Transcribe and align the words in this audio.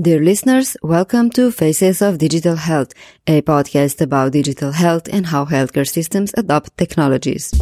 Dear 0.00 0.20
listeners, 0.22 0.78
welcome 0.82 1.28
to 1.32 1.50
Faces 1.50 2.00
of 2.00 2.16
Digital 2.16 2.56
Health, 2.56 2.94
a 3.26 3.42
podcast 3.42 4.00
about 4.00 4.32
digital 4.32 4.72
health 4.72 5.06
and 5.12 5.26
how 5.26 5.44
healthcare 5.44 5.86
systems 5.86 6.32
adopt 6.38 6.74
technologies. 6.78 7.52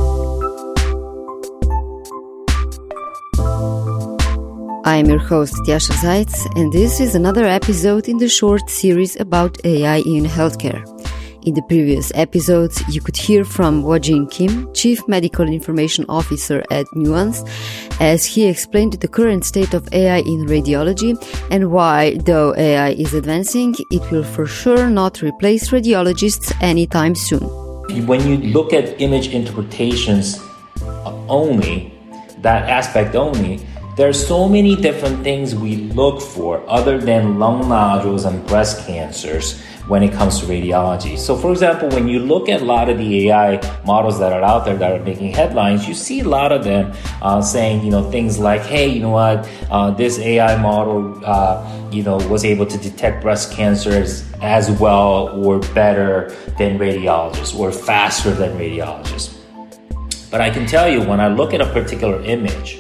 I 4.85 4.99
am 5.01 5.07
your 5.07 5.19
host, 5.19 5.55
Tjasa 5.67 5.95
Zajc, 5.95 6.55
and 6.55 6.73
this 6.73 7.01
is 7.01 7.17
another 7.17 7.45
episode 7.45 8.09
in 8.09 8.19
the 8.19 8.29
short 8.29 8.71
series 8.71 9.19
about 9.19 9.59
AI 9.65 9.97
in 9.97 10.23
healthcare. 10.25 10.85
In 11.49 11.55
the 11.55 11.63
previous 11.63 12.13
episodes, 12.15 12.83
you 12.91 13.01
could 13.01 13.17
hear 13.17 13.43
from 13.43 13.83
Woojin 13.83 14.31
Kim, 14.31 14.71
Chief 14.75 15.01
Medical 15.09 15.49
Information 15.49 16.05
Officer 16.07 16.63
at 16.71 16.85
Nuance, 16.95 17.43
as 18.01 18.27
he 18.27 18.45
explained 18.45 18.93
the 18.93 19.09
current 19.09 19.47
state 19.47 19.73
of 19.73 19.89
AI 19.95 20.19
in 20.19 20.45
radiology 20.45 21.17
and 21.51 21.73
why, 21.73 22.19
though 22.19 22.55
AI 22.55 22.91
is 22.91 23.15
advancing, 23.15 23.75
it 23.91 24.11
will 24.11 24.25
for 24.25 24.45
sure 24.45 24.91
not 24.91 25.23
replace 25.23 25.71
radiologists 25.71 26.53
anytime 26.61 27.15
soon. 27.15 27.49
When 28.07 28.21
you 28.29 28.37
look 28.53 28.75
at 28.75 29.01
image 29.01 29.29
interpretations 29.29 30.39
only, 31.31 31.95
that 32.43 32.69
aspect 32.69 33.15
only, 33.15 33.67
there 33.99 34.09
are 34.09 34.13
so 34.13 34.49
many 34.49 34.77
different 34.77 35.25
things 35.25 35.57
we 35.57 35.75
look 35.91 36.23
for 36.23 36.63
other 36.71 36.99
than 36.99 37.41
lung 37.41 37.69
nodules 37.69 38.25
and 38.25 38.47
breast 38.47 38.87
cancers 38.87 39.61
when 39.89 40.05
it 40.05 40.13
comes 40.13 40.39
to 40.39 40.47
radiology. 40.47 41.19
So, 41.19 41.35
for 41.37 41.51
example, 41.51 41.89
when 41.89 42.07
you 42.07 42.21
look 42.21 42.49
at 42.49 42.63
a 42.63 42.65
lot 42.65 42.89
of 42.89 42.97
the 42.99 43.29
AI 43.29 43.61
models 43.85 44.21
that 44.21 44.33
are 44.33 44.41
out 44.41 44.65
there 44.65 44.77
that 44.77 45.01
are 45.01 45.03
making 45.03 45.33
headlines, 45.33 45.89
you 45.89 45.95
see 45.95 46.21
a 46.21 46.29
lot 46.29 46.53
of 46.53 46.63
them 46.63 46.93
uh, 47.23 47.43
saying, 47.43 47.85
you 47.85 47.91
know, 47.91 48.09
things 48.09 48.39
like, 48.39 48.61
"Hey, 48.61 48.87
you 48.87 49.01
know 49.01 49.11
what? 49.11 49.51
Uh, 49.69 49.91
this 49.91 50.21
AI 50.21 50.55
model, 50.63 51.21
uh, 51.25 51.59
you 51.91 52.05
know, 52.05 52.19
was 52.29 52.45
able 52.45 52.67
to 52.67 52.79
detect 52.79 53.21
breast 53.21 53.51
cancers 53.51 54.25
as 54.41 54.71
well 54.71 55.31
or 55.43 55.59
better 55.75 56.31
than 56.57 56.79
radiologists 56.79 57.59
or 57.59 57.73
faster 57.73 58.31
than 58.31 58.57
radiologists." 58.57 59.35
But 60.31 60.41
I 60.41 60.51
can 60.51 60.67
tell 60.67 60.89
you, 60.89 61.03
when 61.03 61.19
I 61.19 61.27
look 61.27 61.53
at 61.53 61.61
a 61.61 61.67
particular 61.73 62.23
image, 62.23 62.79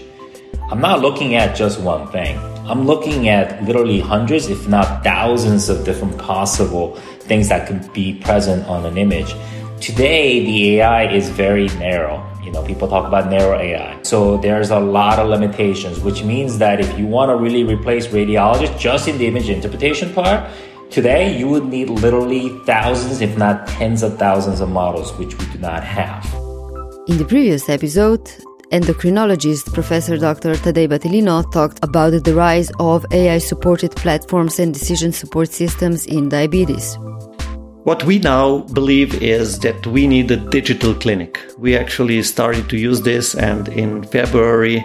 I'm 0.70 0.82
not 0.82 1.00
looking 1.00 1.34
at 1.34 1.56
just 1.56 1.80
one 1.80 2.08
thing. 2.08 2.38
I'm 2.68 2.84
looking 2.86 3.30
at 3.30 3.64
literally 3.64 4.00
hundreds, 4.00 4.48
if 4.48 4.68
not 4.68 5.02
thousands, 5.02 5.70
of 5.70 5.82
different 5.86 6.18
possible 6.18 6.94
things 7.20 7.48
that 7.48 7.66
could 7.66 7.90
be 7.94 8.20
present 8.20 8.66
on 8.66 8.84
an 8.84 8.98
image. 8.98 9.34
Today, 9.80 10.44
the 10.44 10.76
AI 10.76 11.10
is 11.10 11.30
very 11.30 11.68
narrow. 11.78 12.22
You 12.44 12.52
know, 12.52 12.62
people 12.64 12.86
talk 12.86 13.08
about 13.08 13.30
narrow 13.30 13.58
AI. 13.58 13.98
So 14.02 14.36
there's 14.36 14.68
a 14.68 14.78
lot 14.78 15.18
of 15.18 15.30
limitations, 15.30 16.00
which 16.00 16.22
means 16.22 16.58
that 16.58 16.80
if 16.80 16.98
you 16.98 17.06
want 17.06 17.30
to 17.30 17.36
really 17.36 17.64
replace 17.64 18.08
radiologists 18.08 18.78
just 18.78 19.08
in 19.08 19.16
the 19.16 19.26
image 19.26 19.48
interpretation 19.48 20.12
part, 20.12 20.50
today 20.90 21.34
you 21.38 21.48
would 21.48 21.64
need 21.64 21.88
literally 21.88 22.50
thousands, 22.66 23.22
if 23.22 23.38
not 23.38 23.66
tens 23.68 24.02
of 24.02 24.18
thousands 24.18 24.60
of 24.60 24.68
models, 24.68 25.16
which 25.16 25.34
we 25.38 25.46
do 25.46 25.58
not 25.60 25.82
have. 25.82 26.26
In 27.06 27.16
the 27.16 27.24
previous 27.24 27.70
episode, 27.70 28.30
endocrinologist 28.70 29.72
Professor 29.72 30.18
Dr. 30.18 30.54
Tadej 30.54 30.88
Battelino 30.88 31.42
talked 31.52 31.82
about 31.82 32.24
the 32.24 32.34
rise 32.34 32.70
of 32.78 33.06
AI 33.12 33.38
supported 33.38 33.96
platforms 33.96 34.58
and 34.58 34.74
decision 34.74 35.10
support 35.12 35.50
systems 35.50 36.04
in 36.06 36.28
diabetes. 36.28 36.98
What 37.84 38.04
we 38.04 38.18
now 38.18 38.58
believe 38.74 39.22
is 39.22 39.58
that 39.60 39.86
we 39.86 40.06
need 40.06 40.30
a 40.30 40.36
digital 40.36 40.94
clinic. 40.94 41.40
We 41.56 41.76
actually 41.76 42.22
started 42.22 42.68
to 42.68 42.76
use 42.76 43.00
this, 43.00 43.34
and 43.34 43.68
in 43.68 44.02
February 44.02 44.84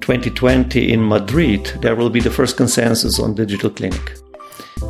2020 0.00 0.90
in 0.90 1.06
Madrid, 1.06 1.66
there 1.82 1.96
will 1.96 2.08
be 2.08 2.20
the 2.20 2.30
first 2.30 2.56
consensus 2.56 3.18
on 3.20 3.34
digital 3.34 3.68
clinic, 3.68 4.18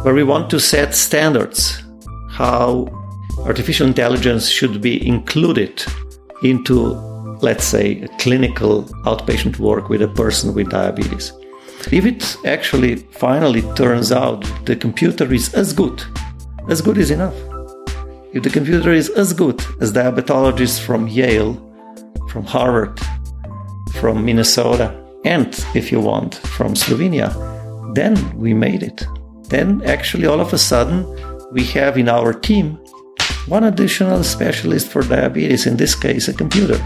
where 0.03 0.15
we 0.15 0.23
want 0.23 0.49
to 0.51 0.61
set 0.61 0.95
standards 0.95 1.83
how 2.29 2.87
artificial 3.45 3.89
intelligence 3.89 4.49
should 4.49 4.81
be 4.81 5.05
included 5.05 5.83
into 6.45 7.10
let's 7.43 7.65
say, 7.65 8.01
a 8.03 8.09
clinical 8.19 8.85
outpatient 9.05 9.59
work 9.59 9.89
with 9.89 10.03
a 10.03 10.09
person 10.09 10.55
with 10.55 10.71
diabetes. 10.71 11.33
If 11.91 12.05
it 12.05 12.37
actually 12.45 12.97
finally 12.97 13.63
turns 13.75 14.13
out 14.13 14.45
the 14.67 14.77
computer 14.77 15.33
is 15.33 15.55
as 15.55 15.73
good, 15.73 16.03
as 16.69 16.83
good 16.83 16.99
is 16.99 17.11
enough. 17.11 17.35
If 18.33 18.43
the 18.43 18.51
computer 18.51 18.93
is 18.93 19.09
as 19.11 19.33
good 19.33 19.65
as 19.81 19.93
diabetologists 19.93 20.79
from 20.81 21.09
Yale, 21.09 21.55
from 22.29 22.45
Harvard, 22.45 23.01
from 23.95 24.25
Minnesota, 24.25 24.95
and 25.25 25.49
if 25.75 25.91
you 25.91 26.01
want, 26.01 26.37
from 26.37 26.75
Slovenia, 26.75 27.35
then 27.95 28.15
we 28.39 28.55
made 28.55 28.83
it. 28.83 29.07
Then 29.49 29.83
actually, 29.85 30.27
all 30.27 30.41
of 30.41 30.53
a 30.53 30.59
sudden, 30.59 31.05
we 31.51 31.65
have 31.65 31.99
in 31.99 32.09
our 32.09 32.33
team 32.33 32.79
one 33.49 33.65
additional 33.65 34.23
specialist 34.23 34.89
for 34.89 35.03
diabetes, 35.03 35.67
in 35.67 35.77
this 35.77 35.95
case, 35.95 36.29
a 36.29 36.33
computer. 36.33 36.79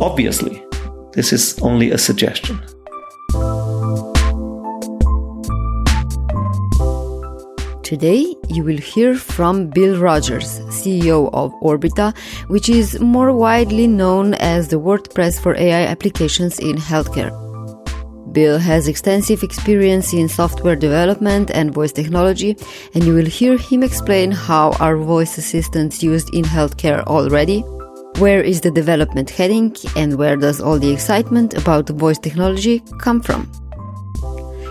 Obviously, 0.00 0.64
this 1.12 1.32
is 1.32 1.58
only 1.60 1.90
a 1.90 1.98
suggestion. 1.98 2.60
Today, 7.82 8.36
you 8.48 8.62
will 8.62 8.76
hear 8.78 9.16
from 9.16 9.70
Bill 9.70 9.98
Rogers, 9.98 10.60
CEO 10.68 11.30
of 11.32 11.52
Orbita, 11.62 12.16
which 12.46 12.68
is 12.68 13.00
more 13.00 13.32
widely 13.32 13.88
known 13.88 14.34
as 14.34 14.68
the 14.68 14.78
WordPress 14.78 15.40
for 15.40 15.56
AI 15.56 15.86
applications 15.86 16.60
in 16.60 16.76
healthcare. 16.76 17.32
Bill 18.32 18.58
has 18.58 18.86
extensive 18.86 19.42
experience 19.42 20.12
in 20.12 20.28
software 20.28 20.76
development 20.76 21.50
and 21.50 21.74
voice 21.74 21.90
technology, 21.90 22.56
and 22.94 23.02
you 23.02 23.14
will 23.14 23.26
hear 23.26 23.58
him 23.58 23.82
explain 23.82 24.30
how 24.30 24.72
our 24.78 24.96
voice 24.96 25.38
assistants 25.38 26.04
used 26.04 26.32
in 26.32 26.44
healthcare 26.44 27.02
already 27.04 27.64
where 28.18 28.42
is 28.42 28.60
the 28.60 28.70
development 28.70 29.30
heading 29.30 29.74
and 29.94 30.18
where 30.18 30.36
does 30.36 30.60
all 30.60 30.78
the 30.78 30.92
excitement 30.92 31.54
about 31.54 31.88
voice 31.90 32.18
technology 32.18 32.82
come 32.98 33.20
from? 33.20 33.48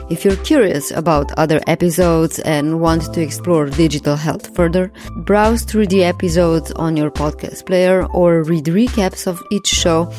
If 0.10 0.26
you're 0.26 0.38
curious 0.38 0.90
about 0.92 1.38
other 1.38 1.62
episodes 1.68 2.40
and 2.40 2.82
want 2.82 3.14
to 3.14 3.22
explore 3.22 3.66
digital 3.66 4.16
health 4.16 4.56
further, 4.56 4.92
browse 5.26 5.64
through 5.64 5.88
the 5.88 6.04
episodes 6.04 6.72
on 6.74 6.98
your 6.98 7.12
podcast 7.12 7.66
player 7.66 8.06
or 8.08 8.44
read 8.44 8.66
recaps 8.66 9.28
of 9.28 9.42
each 9.52 9.68
show 9.68 10.12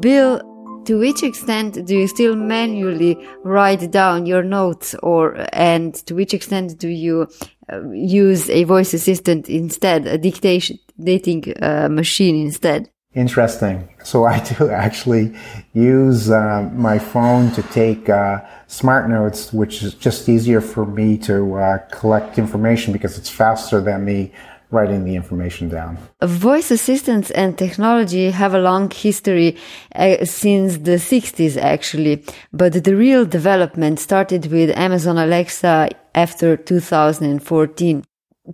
Bill, 0.00 0.40
to 0.84 0.98
which 0.98 1.22
extent 1.22 1.84
do 1.86 1.96
you 1.96 2.08
still 2.08 2.34
manually 2.34 3.16
write 3.44 3.90
down 3.90 4.26
your 4.26 4.42
notes 4.42 4.94
or 5.02 5.46
and 5.52 5.94
to 6.06 6.14
which 6.14 6.34
extent 6.34 6.78
do 6.78 6.88
you 6.88 7.28
uh, 7.72 7.88
use 7.90 8.48
a 8.50 8.64
voice 8.64 8.94
assistant 8.94 9.48
instead, 9.48 10.06
a 10.06 10.18
dictating 10.18 11.54
uh, 11.60 11.88
machine 11.88 12.46
instead? 12.46 12.90
Interesting. 13.18 13.88
So 14.04 14.24
I 14.34 14.38
do 14.38 14.70
actually 14.70 15.34
use 15.74 16.30
uh, 16.30 16.70
my 16.72 16.98
phone 17.00 17.50
to 17.52 17.62
take 17.64 18.08
uh, 18.08 18.40
smart 18.68 19.10
notes, 19.10 19.52
which 19.52 19.82
is 19.82 19.94
just 19.94 20.28
easier 20.28 20.60
for 20.60 20.86
me 20.86 21.18
to 21.30 21.36
uh, 21.54 21.78
collect 21.90 22.38
information 22.38 22.92
because 22.92 23.18
it's 23.18 23.28
faster 23.28 23.80
than 23.80 24.04
me 24.04 24.32
writing 24.70 25.04
the 25.04 25.16
information 25.16 25.68
down. 25.68 25.96
Voice 26.22 26.70
assistants 26.70 27.30
and 27.32 27.56
technology 27.56 28.30
have 28.30 28.54
a 28.54 28.58
long 28.58 28.90
history 28.90 29.56
uh, 29.96 30.24
since 30.24 30.76
the 30.78 30.98
60s 31.12 31.56
actually, 31.56 32.22
but 32.52 32.84
the 32.84 32.94
real 32.94 33.24
development 33.24 33.98
started 33.98 34.46
with 34.52 34.70
Amazon 34.76 35.16
Alexa 35.18 35.88
after 36.14 36.56
2014. 36.56 38.04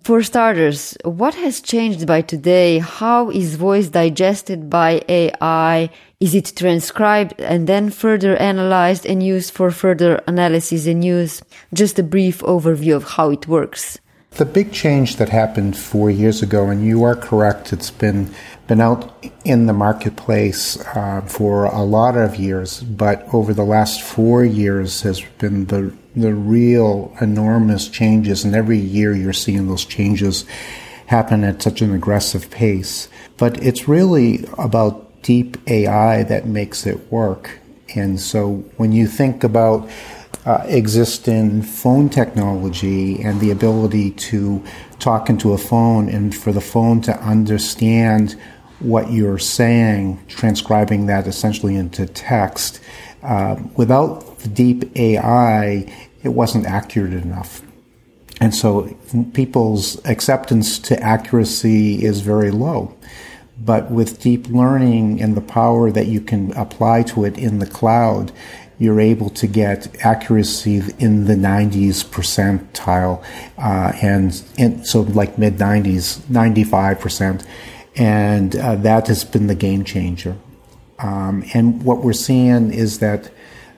For 0.02 0.24
starters, 0.24 0.96
what 1.04 1.36
has 1.36 1.60
changed 1.60 2.04
by 2.04 2.22
today? 2.22 2.80
How 2.80 3.30
is 3.30 3.54
voice 3.54 3.88
digested 3.88 4.68
by 4.68 5.02
AI? 5.08 5.88
Is 6.18 6.34
it 6.34 6.52
transcribed 6.56 7.40
and 7.40 7.68
then 7.68 7.90
further 7.90 8.34
analyzed 8.36 9.06
and 9.06 9.22
used 9.22 9.52
for 9.52 9.70
further 9.70 10.20
analysis 10.26 10.88
and 10.88 11.04
use? 11.04 11.42
Just 11.72 11.96
a 12.00 12.02
brief 12.02 12.40
overview 12.40 12.96
of 12.96 13.04
how 13.04 13.30
it 13.30 13.46
works. 13.46 14.00
The 14.32 14.44
big 14.44 14.72
change 14.72 15.14
that 15.16 15.28
happened 15.28 15.76
four 15.76 16.10
years 16.10 16.42
ago, 16.42 16.70
and 16.70 16.84
you 16.84 17.04
are 17.04 17.14
correct, 17.14 17.72
it's 17.72 17.92
been 17.92 18.34
been 18.66 18.80
out 18.80 19.14
in 19.44 19.66
the 19.66 19.72
marketplace 19.72 20.76
uh, 20.96 21.20
for 21.20 21.66
a 21.66 21.82
lot 21.82 22.16
of 22.16 22.34
years, 22.34 22.82
but 22.82 23.22
over 23.32 23.54
the 23.54 23.62
last 23.62 24.02
four 24.02 24.44
years 24.44 25.02
has 25.02 25.20
been 25.38 25.66
the 25.66 25.94
the 26.16 26.34
real 26.34 27.14
enormous 27.20 27.88
changes, 27.88 28.44
and 28.44 28.54
every 28.54 28.78
year 28.78 29.14
you're 29.14 29.32
seeing 29.32 29.66
those 29.66 29.84
changes 29.84 30.44
happen 31.06 31.44
at 31.44 31.62
such 31.62 31.82
an 31.82 31.94
aggressive 31.94 32.50
pace. 32.50 33.08
But 33.36 33.62
it's 33.62 33.88
really 33.88 34.44
about 34.58 35.22
deep 35.22 35.56
AI 35.66 36.22
that 36.24 36.46
makes 36.46 36.86
it 36.86 37.10
work. 37.10 37.58
And 37.94 38.20
so 38.20 38.56
when 38.76 38.92
you 38.92 39.06
think 39.06 39.44
about 39.44 39.88
uh, 40.46 40.62
exist 40.66 41.26
in 41.26 41.62
phone 41.62 42.08
technology 42.08 43.22
and 43.22 43.40
the 43.40 43.50
ability 43.50 44.10
to 44.10 44.62
talk 44.98 45.30
into 45.30 45.52
a 45.52 45.58
phone 45.58 46.08
and 46.08 46.34
for 46.34 46.52
the 46.52 46.60
phone 46.60 47.00
to 47.00 47.16
understand 47.22 48.38
what 48.80 49.10
you're 49.10 49.38
saying, 49.38 50.22
transcribing 50.28 51.06
that 51.06 51.26
essentially 51.26 51.76
into 51.76 52.04
text. 52.06 52.80
Uh, 53.22 53.56
without 53.76 54.33
the 54.44 54.48
deep 54.48 54.96
AI, 54.96 55.92
it 56.22 56.28
wasn't 56.28 56.66
accurate 56.66 57.12
enough. 57.12 57.62
And 58.40 58.54
so 58.54 58.96
people's 59.32 60.04
acceptance 60.04 60.78
to 60.80 61.00
accuracy 61.00 62.04
is 62.04 62.20
very 62.20 62.50
low. 62.50 62.96
But 63.58 63.90
with 63.90 64.20
deep 64.20 64.48
learning 64.48 65.22
and 65.22 65.36
the 65.36 65.40
power 65.40 65.90
that 65.90 66.06
you 66.06 66.20
can 66.20 66.52
apply 66.52 67.04
to 67.04 67.24
it 67.24 67.38
in 67.38 67.60
the 67.60 67.66
cloud, 67.66 68.32
you're 68.78 69.00
able 69.00 69.30
to 69.30 69.46
get 69.46 70.04
accuracy 70.04 70.82
in 70.98 71.26
the 71.26 71.34
90s 71.34 72.04
percentile, 72.04 73.24
uh, 73.56 73.92
and, 74.02 74.42
and, 74.58 74.84
so 74.84 75.02
like 75.02 75.38
mid 75.38 75.58
90s, 75.58 76.18
95%. 76.22 77.46
And 77.96 78.56
uh, 78.56 78.74
that 78.76 79.06
has 79.06 79.24
been 79.24 79.46
the 79.46 79.54
game 79.54 79.84
changer. 79.84 80.36
Um, 80.98 81.44
and 81.54 81.84
what 81.84 82.02
we're 82.02 82.12
seeing 82.12 82.72
is 82.72 82.98
that 82.98 83.30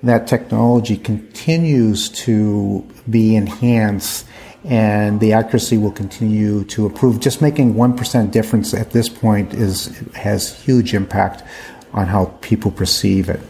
that 0.02 0.26
technology 0.26 0.96
continues 0.96 2.08
to 2.10 2.86
be 3.08 3.36
enhanced 3.36 4.26
and 4.64 5.20
the 5.20 5.32
accuracy 5.32 5.78
will 5.78 5.92
continue 5.92 6.64
to 6.64 6.86
improve. 6.86 7.20
Just 7.20 7.40
making 7.40 7.74
1% 7.74 8.30
difference 8.32 8.74
at 8.74 8.90
this 8.90 9.08
point 9.08 9.54
is, 9.54 9.96
has 10.14 10.60
huge 10.64 10.92
impact 10.92 11.44
on 11.92 12.06
how 12.06 12.26
people 12.40 12.70
perceive 12.70 13.28
it. 13.28 13.40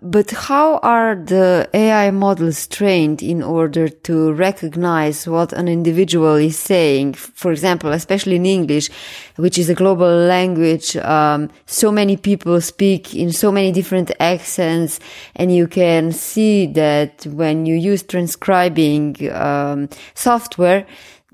But 0.00 0.30
how 0.30 0.78
are 0.78 1.14
the 1.14 1.68
AI 1.74 2.10
models 2.10 2.66
trained 2.66 3.22
in 3.22 3.42
order 3.42 3.88
to 3.88 4.32
recognize 4.32 5.28
what 5.28 5.52
an 5.52 5.68
individual 5.68 6.36
is 6.36 6.58
saying? 6.58 7.12
For 7.12 7.52
example, 7.52 7.92
especially 7.92 8.36
in 8.36 8.46
English, 8.46 8.88
which 9.36 9.58
is 9.58 9.68
a 9.68 9.74
global 9.74 10.08
language, 10.08 10.96
um, 10.96 11.50
so 11.66 11.92
many 11.92 12.16
people 12.16 12.58
speak 12.62 13.14
in 13.14 13.32
so 13.32 13.52
many 13.52 13.70
different 13.70 14.10
accents, 14.18 14.98
and 15.34 15.54
you 15.54 15.66
can 15.66 16.10
see 16.10 16.66
that 16.68 17.26
when 17.26 17.66
you 17.66 17.74
use 17.74 18.02
transcribing 18.02 19.30
um, 19.32 19.90
software, 20.14 20.86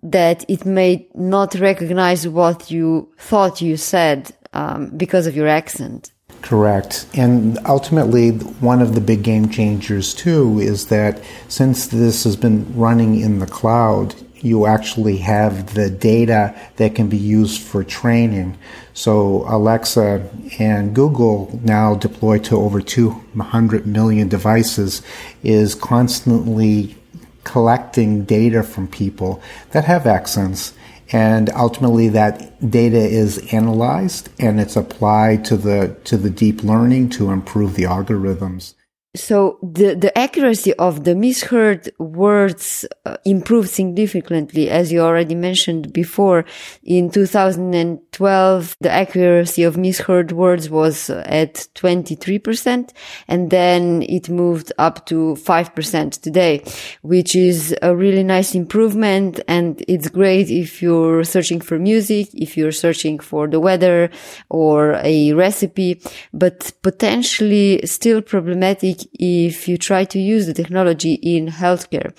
that 0.03 0.45
it 0.49 0.67
may 0.67 1.07
not 1.15 1.55
recognize 1.55 2.27
what 2.27 2.73
you 2.73 3.09
thought 3.19 3.61
you 3.61 3.77
said 3.77 4.35
um, 4.53 4.91
because 4.97 5.29
of 5.29 5.37
your 5.37 5.47
accent. 5.47 6.12
Correct. 6.43 7.07
And 7.15 7.59
ultimately, 7.67 8.31
one 8.31 8.83
of 8.83 8.95
the 8.95 9.01
big 9.01 9.23
game 9.23 9.49
changers, 9.49 10.13
too, 10.13 10.59
is 10.59 10.89
that 10.89 11.23
since 11.49 11.87
this 11.87 12.25
has 12.25 12.37
been 12.37 12.77
running 12.77 13.21
in 13.21 13.39
the 13.39 13.47
cloud, 13.47 14.15
you 14.43 14.67
actually 14.67 15.19
have 15.19 15.75
the 15.75 15.89
data 15.89 16.55
that 16.77 16.97
can 16.97 17.09
be 17.09 17.17
used 17.17 17.63
for 17.63 17.85
training. 17.85 18.59
So 18.93 19.45
Alexa 19.47 20.29
and 20.59 20.95
Google, 20.95 21.61
now 21.63 21.95
deployed 21.95 22.43
to 22.45 22.57
over 22.57 22.83
200 22.83 23.87
million 23.87 24.29
devices, 24.29 25.01
is 25.45 25.77
constantly 25.77 26.97
collecting 27.45 28.25
data 28.25 28.65
from 28.65 28.89
people 28.89 29.41
that 29.71 29.85
have 29.85 30.07
accents 30.07 30.75
and 31.13 31.51
ultimately 31.51 32.09
that 32.09 32.71
data 32.71 32.99
is 32.99 33.53
analyzed 33.53 34.31
and 34.39 34.61
it's 34.61 34.77
applied 34.77 35.45
to 35.45 35.57
the 35.57 35.97
to 36.05 36.17
the 36.17 36.31
deep 36.31 36.63
learning 36.63 37.09
to 37.11 37.31
improve 37.31 37.75
the 37.75 37.85
algorithms 37.85 38.75
so 39.15 39.59
the, 39.63 39.95
the 39.95 40.17
accuracy 40.17 40.73
of 40.75 41.05
the 41.05 41.15
misheard 41.15 41.93
words 41.99 42.87
uh, 43.05 43.19
improved 43.27 43.69
significantly, 43.69 44.71
as 44.71 44.91
you 44.91 45.01
already 45.01 45.35
mentioned 45.35 45.93
before. 45.93 46.47
In 46.83 47.11
2012, 47.11 48.77
the 48.81 48.91
accuracy 48.91 49.65
of 49.65 49.77
misheard 49.77 50.33
words 50.33 50.71
was 50.71 51.11
at 51.11 51.69
23%, 51.75 52.91
and 53.29 53.51
then 53.51 54.03
it 54.09 54.31
moved 54.31 54.73
up 54.79 55.05
to 55.07 55.37
5% 55.39 56.23
today, 56.23 56.65
which 57.03 57.37
is 57.37 57.77
a 57.83 57.95
really 57.95 58.25
nice 58.25 58.55
improvement. 58.55 59.41
And 59.47 59.85
it's 59.89 60.09
great 60.09 60.49
if 60.49 60.81
you're 60.81 61.25
searching 61.25 61.61
for 61.61 61.79
music, 61.79 62.29
if 62.33 62.57
you're 62.57 62.73
searching 62.73 63.19
for 63.19 63.47
the 63.47 63.61
weather 63.61 64.09
or 64.49 64.95
a 65.05 65.35
recipe, 65.35 66.01
but 66.33 66.73
potentially 66.81 67.83
still 67.85 68.23
problematic 68.23 69.02
if 69.19 69.69
you 69.69 69.77
try 69.77 70.05
to 70.05 70.19
use 70.19 70.47
the 70.47 70.55
technology 70.55 71.15
in 71.15 71.49
healthcare. 71.49 72.13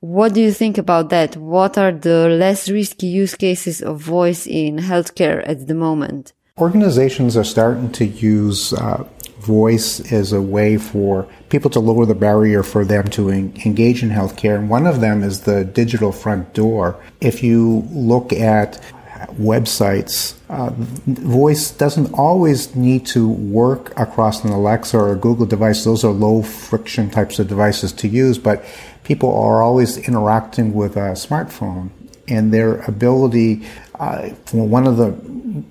What 0.00 0.34
do 0.34 0.40
you 0.40 0.52
think 0.52 0.78
about 0.78 1.10
that? 1.10 1.36
What 1.36 1.76
are 1.76 1.90
the 1.90 2.28
less 2.28 2.70
risky 2.70 3.08
use 3.08 3.34
cases 3.34 3.82
of 3.82 4.00
voice 4.00 4.46
in 4.46 4.76
healthcare 4.76 5.42
at 5.48 5.66
the 5.66 5.74
moment? 5.74 6.32
Organizations 6.56 7.36
are 7.36 7.44
starting 7.44 7.90
to 7.92 8.04
use 8.04 8.72
uh, 8.72 9.04
voice 9.40 10.00
as 10.12 10.32
a 10.32 10.42
way 10.42 10.76
for 10.76 11.26
people 11.48 11.70
to 11.70 11.80
lower 11.80 12.04
the 12.04 12.14
barrier 12.14 12.62
for 12.62 12.84
them 12.84 13.08
to 13.08 13.30
en- 13.30 13.52
engage 13.64 14.02
in 14.02 14.10
healthcare. 14.10 14.56
And 14.56 14.68
one 14.68 14.86
of 14.86 15.00
them 15.00 15.22
is 15.22 15.42
the 15.42 15.64
digital 15.64 16.12
front 16.12 16.54
door. 16.54 17.00
If 17.20 17.42
you 17.42 17.86
look 17.90 18.32
at 18.32 18.80
websites. 19.34 20.34
Uh, 20.48 20.70
voice 21.06 21.70
doesn't 21.70 22.12
always 22.14 22.74
need 22.74 23.06
to 23.06 23.28
work 23.28 23.98
across 23.98 24.44
an 24.44 24.50
Alexa 24.50 24.96
or 24.96 25.12
a 25.12 25.16
Google 25.16 25.46
device. 25.46 25.84
Those 25.84 26.04
are 26.04 26.10
low 26.12 26.42
friction 26.42 27.10
types 27.10 27.38
of 27.38 27.48
devices 27.48 27.92
to 27.94 28.08
use, 28.08 28.38
but 28.38 28.64
people 29.04 29.34
are 29.36 29.62
always 29.62 29.96
interacting 29.96 30.74
with 30.74 30.96
a 30.96 31.12
smartphone 31.12 31.90
and 32.26 32.52
their 32.52 32.80
ability. 32.82 33.66
Uh, 33.98 34.28
one 34.52 34.86
of 34.86 34.96
the 34.96 35.14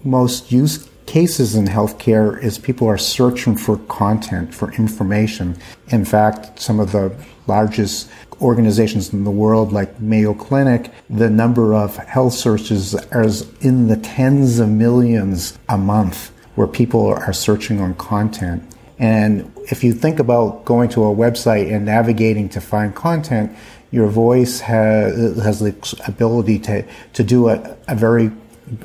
most 0.03 0.51
used 0.51 0.89
cases 1.07 1.55
in 1.55 1.65
healthcare 1.65 2.41
is 2.43 2.59
people 2.59 2.87
are 2.87 2.97
searching 2.97 3.55
for 3.57 3.77
content, 3.87 4.53
for 4.53 4.71
information. 4.73 5.57
In 5.87 6.03
fact, 6.05 6.59
some 6.59 6.79
of 6.79 6.91
the 6.91 7.15
largest 7.47 8.09
organizations 8.41 9.13
in 9.13 9.23
the 9.23 9.31
world 9.31 9.71
like 9.71 9.99
Mayo 9.99 10.33
Clinic, 10.33 10.91
the 11.09 11.29
number 11.29 11.73
of 11.73 11.95
health 11.97 12.33
searches 12.33 12.93
is 13.11 13.47
in 13.61 13.87
the 13.87 13.97
tens 13.97 14.59
of 14.59 14.69
millions 14.69 15.57
a 15.69 15.77
month 15.77 16.31
where 16.55 16.67
people 16.67 17.05
are 17.05 17.33
searching 17.33 17.79
on 17.79 17.93
content. 17.95 18.63
And 18.99 19.51
if 19.71 19.83
you 19.83 19.93
think 19.93 20.19
about 20.19 20.65
going 20.65 20.89
to 20.89 21.03
a 21.03 21.15
website 21.15 21.71
and 21.71 21.85
navigating 21.85 22.49
to 22.49 22.61
find 22.61 22.95
content, 22.95 23.55
your 23.91 24.07
voice 24.07 24.59
has, 24.61 25.37
has 25.41 25.59
the 25.59 25.75
ability 26.07 26.59
to, 26.59 26.85
to 27.13 27.23
do 27.23 27.49
a, 27.49 27.77
a 27.87 27.95
very 27.95 28.31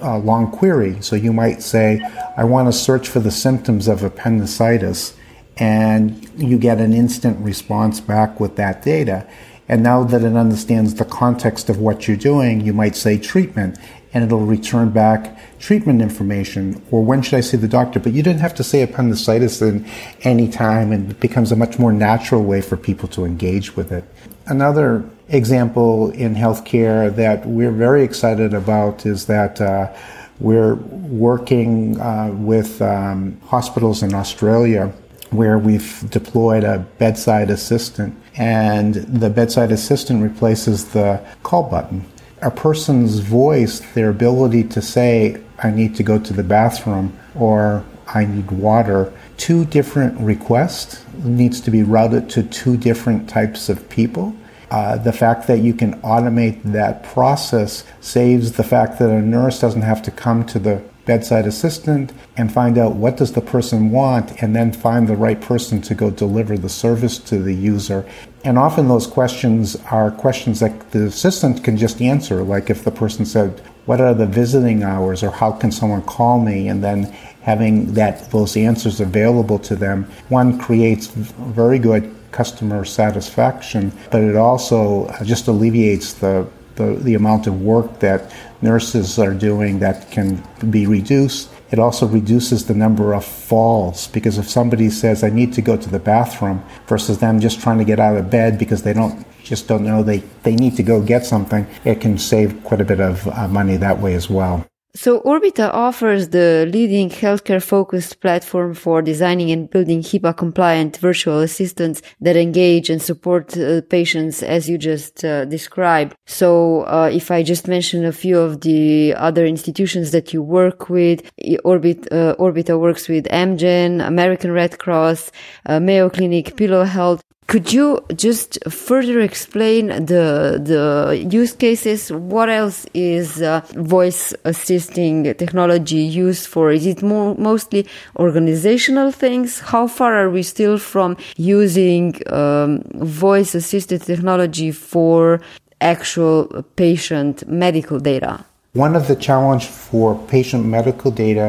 uh, 0.01 0.19
long 0.19 0.51
query. 0.51 1.01
So 1.01 1.17
you 1.17 1.33
might 1.33 1.63
say, 1.63 2.01
I 2.37 2.45
want 2.45 2.69
to 2.69 2.73
search 2.73 3.09
for 3.09 3.21
the 3.21 3.31
symptoms 3.31 3.89
of 3.89 4.03
appendicitis 4.03 5.15
and 5.57 6.29
you 6.37 6.59
get 6.59 6.79
an 6.79 6.93
instant 6.93 7.39
response 7.41 8.01
back 8.01 8.41
with 8.41 8.57
that 8.57 8.83
data. 8.83 9.27
And 9.69 9.83
now 9.83 10.05
that 10.05 10.23
it 10.23 10.37
understands 10.37 10.95
the 10.95 11.05
context 11.05 11.69
of 11.69 11.79
what 11.79 12.09
you're 12.09 12.17
doing, 12.17 12.61
you 12.61 12.73
might 12.73 12.97
say 12.97 13.19
treatment, 13.19 13.79
and 14.13 14.25
it'll 14.25 14.45
return 14.45 14.91
back 14.91 15.39
treatment 15.59 16.03
information 16.03 16.83
or 16.91 17.03
when 17.03 17.23
should 17.23 17.35
I 17.35 17.41
see 17.41 17.57
the 17.57 17.69
doctor. 17.69 17.99
But 17.99 18.13
you 18.13 18.23
didn't 18.23 18.41
have 18.41 18.55
to 18.57 18.65
say 18.65 18.83
appendicitis 18.83 19.63
in 19.63 19.87
any 20.23 20.49
time, 20.49 20.93
and 20.93 21.11
it 21.11 21.21
becomes 21.21 21.53
a 21.53 21.57
much 21.57 21.79
more 21.79 21.93
natural 21.93 22.43
way 22.43 22.61
for 22.61 22.77
people 22.77 23.09
to 23.11 23.25
engage 23.25 23.77
with 23.77 23.93
it. 23.93 24.05
Another 24.47 25.09
example 25.29 26.11
in 26.11 26.35
healthcare 26.35 27.15
that 27.15 27.47
we're 27.47 27.71
very 27.71 28.03
excited 28.03 28.55
about 28.55 29.07
is 29.07 29.27
that. 29.27 29.61
Uh, 29.61 29.95
we're 30.41 30.75
working 30.75 32.01
uh, 32.01 32.33
with 32.33 32.83
um, 32.83 33.41
hospitals 33.47 34.03
in 34.03 34.13
Australia 34.13 34.93
where 35.33 35.59
we've 35.59 36.09
deployed 36.11 36.65
a 36.65 36.79
bedside 36.99 37.51
assistant, 37.51 38.15
and 38.37 38.95
the 38.95 39.31
bedside 39.31 39.73
assistant 39.73 40.23
replaces 40.23 40.93
the 40.93 41.21
call 41.43 41.65
button. 41.65 42.05
a 42.41 42.51
person's 42.51 43.21
voice, 43.21 43.81
their 43.95 44.11
ability 44.11 44.65
to 44.65 44.83
say, 44.83 45.41
I 45.63 45.71
need 45.71 45.95
to 45.97 46.03
go 46.03 46.19
to 46.19 46.33
the 46.33 46.43
bathroom 46.43 47.17
or 47.37 47.85
I 48.09 48.25
need 48.25 48.51
water, 48.51 49.13
two 49.37 49.65
different 49.65 50.19
requests 50.21 51.05
needs 51.25 51.61
to 51.63 51.71
be 51.71 51.83
routed 51.83 52.29
to 52.31 52.43
two 52.43 52.77
different 52.77 53.29
types 53.29 53.69
of 53.69 53.89
people. 53.89 54.35
Uh, 54.71 54.97
the 54.97 55.13
fact 55.13 55.47
that 55.47 55.59
you 55.59 55.75
can 55.75 56.01
automate 56.01 56.63
that 56.65 57.05
process 57.05 57.85
saves 58.01 58.53
the 58.53 58.65
fact 58.65 58.99
that 58.99 59.11
a 59.11 59.21
nurse 59.21 59.61
doesn't 59.61 59.83
have 59.83 60.03
to 60.03 60.11
come 60.11 60.45
to 60.47 60.59
the 60.59 60.83
bedside 61.05 61.47
assistant 61.47 62.13
and 62.37 62.53
find 62.53 62.79
out 62.79 62.95
what 62.95 63.17
does 63.17 63.33
the 63.33 63.41
person 63.41 63.91
want 63.91 64.43
and 64.43 64.55
then 64.55 64.73
find 64.73 65.09
the 65.09 65.17
right 65.17 65.41
person 65.41 65.81
to 65.83 65.95
go 65.95 66.11
deliver 66.11 66.57
the 66.57 66.69
service 66.69 67.19
to 67.19 67.39
the 67.39 67.55
user. 67.55 68.07
And 68.45 68.59
often 68.59 68.89
those 68.89 69.07
questions 69.07 69.77
are 69.91 70.11
questions 70.11 70.61
that 70.61 70.91
the 70.93 71.07
assistant 71.07 71.65
can 71.65 71.77
just 71.77 72.01
answer. 72.01 72.43
Like 72.43 72.71
if 72.71 72.85
the 72.85 72.91
person 72.91 73.27
said 73.27 73.61
what 73.85 74.01
are 74.01 74.15
the 74.15 74.27
visiting 74.27 74.85
hours 74.85 75.25
or 75.25 75.31
how 75.31 75.51
can 75.51 75.73
someone 75.73 76.03
call 76.03 76.41
me? 76.41 76.69
And 76.69 76.85
then 76.85 77.13
having 77.43 77.95
that 77.95 78.31
those 78.31 78.57
answers 78.57 79.01
available 79.01 79.59
to 79.59 79.77
them 79.77 80.05
one 80.29 80.59
creates 80.59 81.09
very 81.09 81.79
good 81.79 82.15
customer 82.31 82.85
satisfaction 82.85 83.93
but 84.11 84.23
it 84.23 84.37
also 84.37 85.13
just 85.25 85.49
alleviates 85.49 86.15
the 86.15 86.47
the, 86.77 86.95
the 87.03 87.15
amount 87.15 87.47
of 87.47 87.61
work 87.61 87.99
that 87.99 88.33
nurses 88.63 89.19
are 89.19 89.35
doing 89.35 89.81
that 89.81 90.11
can 90.11 90.43
be 90.71 90.87
reduced. 90.87 91.51
It 91.71 91.79
also 91.79 92.07
reduces 92.07 92.67
the 92.67 92.75
number 92.75 93.13
of 93.15 93.25
falls 93.25 94.09
because 94.09 94.39
if 94.39 94.49
somebody 94.49 94.91
says, 94.91 95.25
I 95.25 95.31
need 95.31 95.53
to 95.55 95.63
go 95.63 95.77
to 95.77 95.91
the 95.91 95.99
bathroom 95.99 96.63
versus 96.87 97.19
them 97.19 97.41
just 97.41 97.61
trying 97.61 97.79
to 97.79 97.85
get 97.85 97.99
out 97.99 98.17
of 98.17 98.31
bed 98.31 98.59
because 98.59 98.83
they 98.83 98.93
don't 98.93 99.27
just 99.43 99.67
don't 99.67 99.85
know 99.85 100.03
they, 100.03 100.19
they 100.45 100.55
need 100.55 100.77
to 100.77 100.83
go 100.83 101.03
get 101.03 101.27
something, 101.27 101.67
it 101.85 102.01
can 102.01 102.17
save 102.17 102.63
quite 102.63 102.81
a 102.81 102.85
bit 102.85 103.01
of 103.01 103.27
uh, 103.29 103.49
money 103.49 103.77
that 103.77 103.99
way 103.99 104.15
as 104.15 104.31
well. 104.31 104.65
So 104.95 105.21
Orbita 105.21 105.73
offers 105.73 106.29
the 106.29 106.69
leading 106.71 107.09
healthcare 107.09 107.63
focused 107.63 108.21
platform 108.21 108.75
for 108.75 109.01
designing 109.01 109.51
and 109.51 109.71
building 109.71 110.03
HIPAA 110.03 110.37
compliant 110.37 110.99
virtual 110.99 111.41
assistants 111.41 112.03
that 112.21 112.37
engage 112.37 112.91
and 112.91 113.01
support 113.01 113.57
uh, 113.57 113.81
patients 113.89 114.43
as 114.43 114.69
you 114.69 114.77
just 114.77 115.25
uh, 115.25 115.47
described. 115.47 116.15
So 116.27 116.83
uh, 116.83 117.09
if 117.11 117.31
I 117.31 117.43
just 117.43 117.69
mention 117.69 118.05
a 118.05 118.13
few 118.13 118.39
of 118.39 118.61
the 118.61 119.15
other 119.15 119.47
institutions 119.47 120.11
that 120.11 120.35
you 120.35 120.43
work 120.43 120.91
with, 120.91 121.23
Orbit, 121.65 122.13
uh, 122.13 122.37
Orbita 122.39 122.79
works 122.79 123.09
with 123.09 123.25
Amgen, 123.29 124.07
American 124.07 124.53
Red 124.53 124.79
Cross, 124.79 125.33
uh, 125.65 125.81
Mayo 125.81 126.11
Clinic, 126.11 126.55
Pillo 126.55 126.87
Health, 126.87 127.23
could 127.53 127.71
you 127.71 128.03
just 128.17 128.59
further 128.71 129.21
explain 129.21 129.89
the 129.89 130.59
the 130.71 131.29
use 131.31 131.53
cases? 131.53 132.11
What 132.11 132.49
else 132.49 132.87
is 132.95 133.43
uh, 133.43 133.61
voice 133.75 134.33
assisting 134.45 135.35
technology 135.35 136.03
used 136.25 136.47
for? 136.47 136.73
Is 136.73 136.87
it 136.87 137.03
more, 137.03 137.35
mostly 137.37 137.87
organizational 138.17 139.13
things? 139.13 139.61
How 139.61 139.87
far 139.87 140.15
are 140.23 140.31
we 140.31 140.43
still 140.43 140.79
from 140.79 141.19
using 141.37 142.05
um, 142.33 142.81
voice 142.95 143.55
assisted 143.55 144.01
technology 144.01 144.73
for 144.73 145.43
actual 145.83 146.65
patient 146.77 147.47
medical 147.47 148.01
data? 148.01 148.47
One 148.73 148.97
of 148.97 149.09
the 149.09 149.17
challenge 149.27 149.67
for 149.67 150.19
patient 150.37 150.65
medical 150.65 151.11
data 151.11 151.47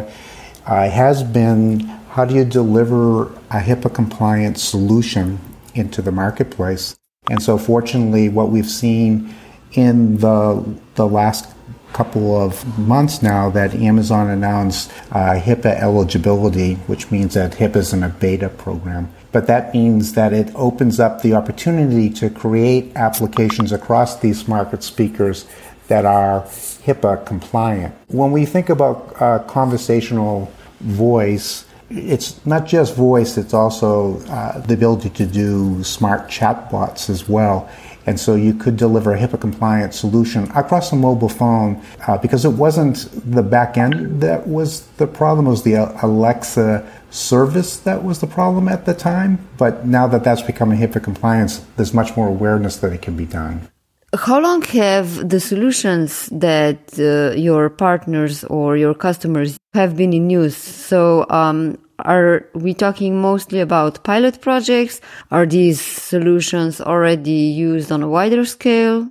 uh, 0.66 0.90
has 0.90 1.24
been 1.24 1.80
how 2.16 2.26
do 2.26 2.36
you 2.36 2.44
deliver 2.44 3.28
a 3.58 3.60
HIPAA 3.70 3.90
compliant 3.96 4.60
solution 4.60 5.40
into 5.74 6.01
the 6.01 6.12
marketplace. 6.12 6.98
And 7.30 7.42
so, 7.42 7.58
fortunately, 7.58 8.30
what 8.30 8.50
we've 8.50 8.70
seen 8.70 9.34
in 9.74 10.18
the 10.18 10.63
the 10.96 11.08
last 11.08 11.53
couple 11.94 12.36
of 12.36 12.77
months 12.77 13.22
now 13.22 13.50
that 13.51 13.74
Amazon 13.75 14.30
announced 14.30 14.92
uh, 15.12 15.39
HIPAA 15.39 15.80
eligibility, 15.80 16.74
which 16.88 17.12
means 17.12 17.36
that 17.36 17.53
HIPAA 17.53 17.75
is 17.77 17.94
in 17.94 18.03
a 18.03 18.10
beta 18.10 18.50
program. 18.50 19.13
But 19.32 19.48
that 19.48 19.74
means 19.74 20.13
that 20.13 20.34
it 20.34 20.51
opens 20.56 21.00
up 21.00 21.22
the 21.22 21.34
opportunity 21.34 22.10
to 22.12 22.30
create 22.30 22.92
applications 22.96 23.72
across 23.72 24.20
these 24.20 24.48
market 24.48 24.84
speakers 24.84 25.46
that 25.88 26.06
are 26.06 26.42
HIPAA 26.86 27.25
compliant. 27.25 27.96
When 28.08 28.32
we 28.32 28.46
think 28.46 28.70
about 28.70 29.22
uh, 29.22 29.39
conversational 29.39 30.51
voice, 30.82 31.65
it's 31.96 32.46
not 32.46 32.66
just 32.66 32.96
voice, 32.96 33.38
it's 33.38 33.54
also 33.54 34.20
uh, 34.28 34.60
the 34.60 34.74
ability 34.74 35.10
to 35.12 35.26
do 35.26 35.84
smart 35.84 36.28
chatbots 36.30 37.10
as 37.10 37.30
well. 37.30 37.70
And 38.06 38.20
so 38.20 38.36
you 38.36 38.54
could 38.54 38.76
deliver 38.76 39.14
a 39.14 39.18
HIPAA 39.20 39.40
compliant 39.40 39.94
solution 39.94 40.52
across 40.52 40.92
a 40.92 40.96
mobile 40.96 41.30
phone 41.30 41.82
uh, 42.06 42.18
because 42.18 42.44
it 42.44 42.50
wasn't 42.50 43.08
the 43.32 43.44
back 43.44 43.78
end 43.78 44.22
that 44.22 44.48
was 44.48 44.86
the 44.98 45.08
problem, 45.08 45.48
it 45.48 45.52
was 45.52 45.64
the 45.64 45.76
Alexa 46.04 46.86
service 47.12 47.78
that 47.78 48.04
was 48.04 48.20
the 48.20 48.28
problem 48.28 48.68
at 48.68 48.86
the 48.86 48.94
time. 48.94 49.48
But 49.58 49.86
now 49.86 50.08
that 50.08 50.24
that's 50.24 50.42
becoming 50.42 50.80
HIPAA 50.80 51.04
compliance, 51.04 51.60
there's 51.78 51.94
much 51.94 52.18
more 52.18 52.28
awareness 52.28 52.78
that 52.78 52.92
it 52.92 53.02
can 53.02 53.16
be 53.16 53.26
done. 53.26 53.70
How 54.16 54.40
long 54.40 54.62
have 54.64 55.28
the 55.28 55.40
solutions 55.40 56.30
that 56.32 57.00
uh, 57.00 57.36
your 57.36 57.70
partners 57.72 58.44
or 58.44 58.78
your 58.78 58.94
customers 58.94 59.58
have 59.74 59.98
been 59.98 60.14
in 60.14 60.30
use? 60.30 60.56
So, 60.56 61.26
um, 61.32 61.80
are 62.00 62.50
we 62.54 62.74
talking 62.74 63.22
mostly 63.22 63.60
about 63.60 64.04
pilot 64.04 64.42
projects? 64.42 65.02
Are 65.32 65.46
these 65.46 65.82
solutions 65.82 66.82
already 66.82 67.32
used 67.32 67.92
on 67.92 68.04
a 68.04 68.10
wider 68.10 68.46
scale? 68.46 69.10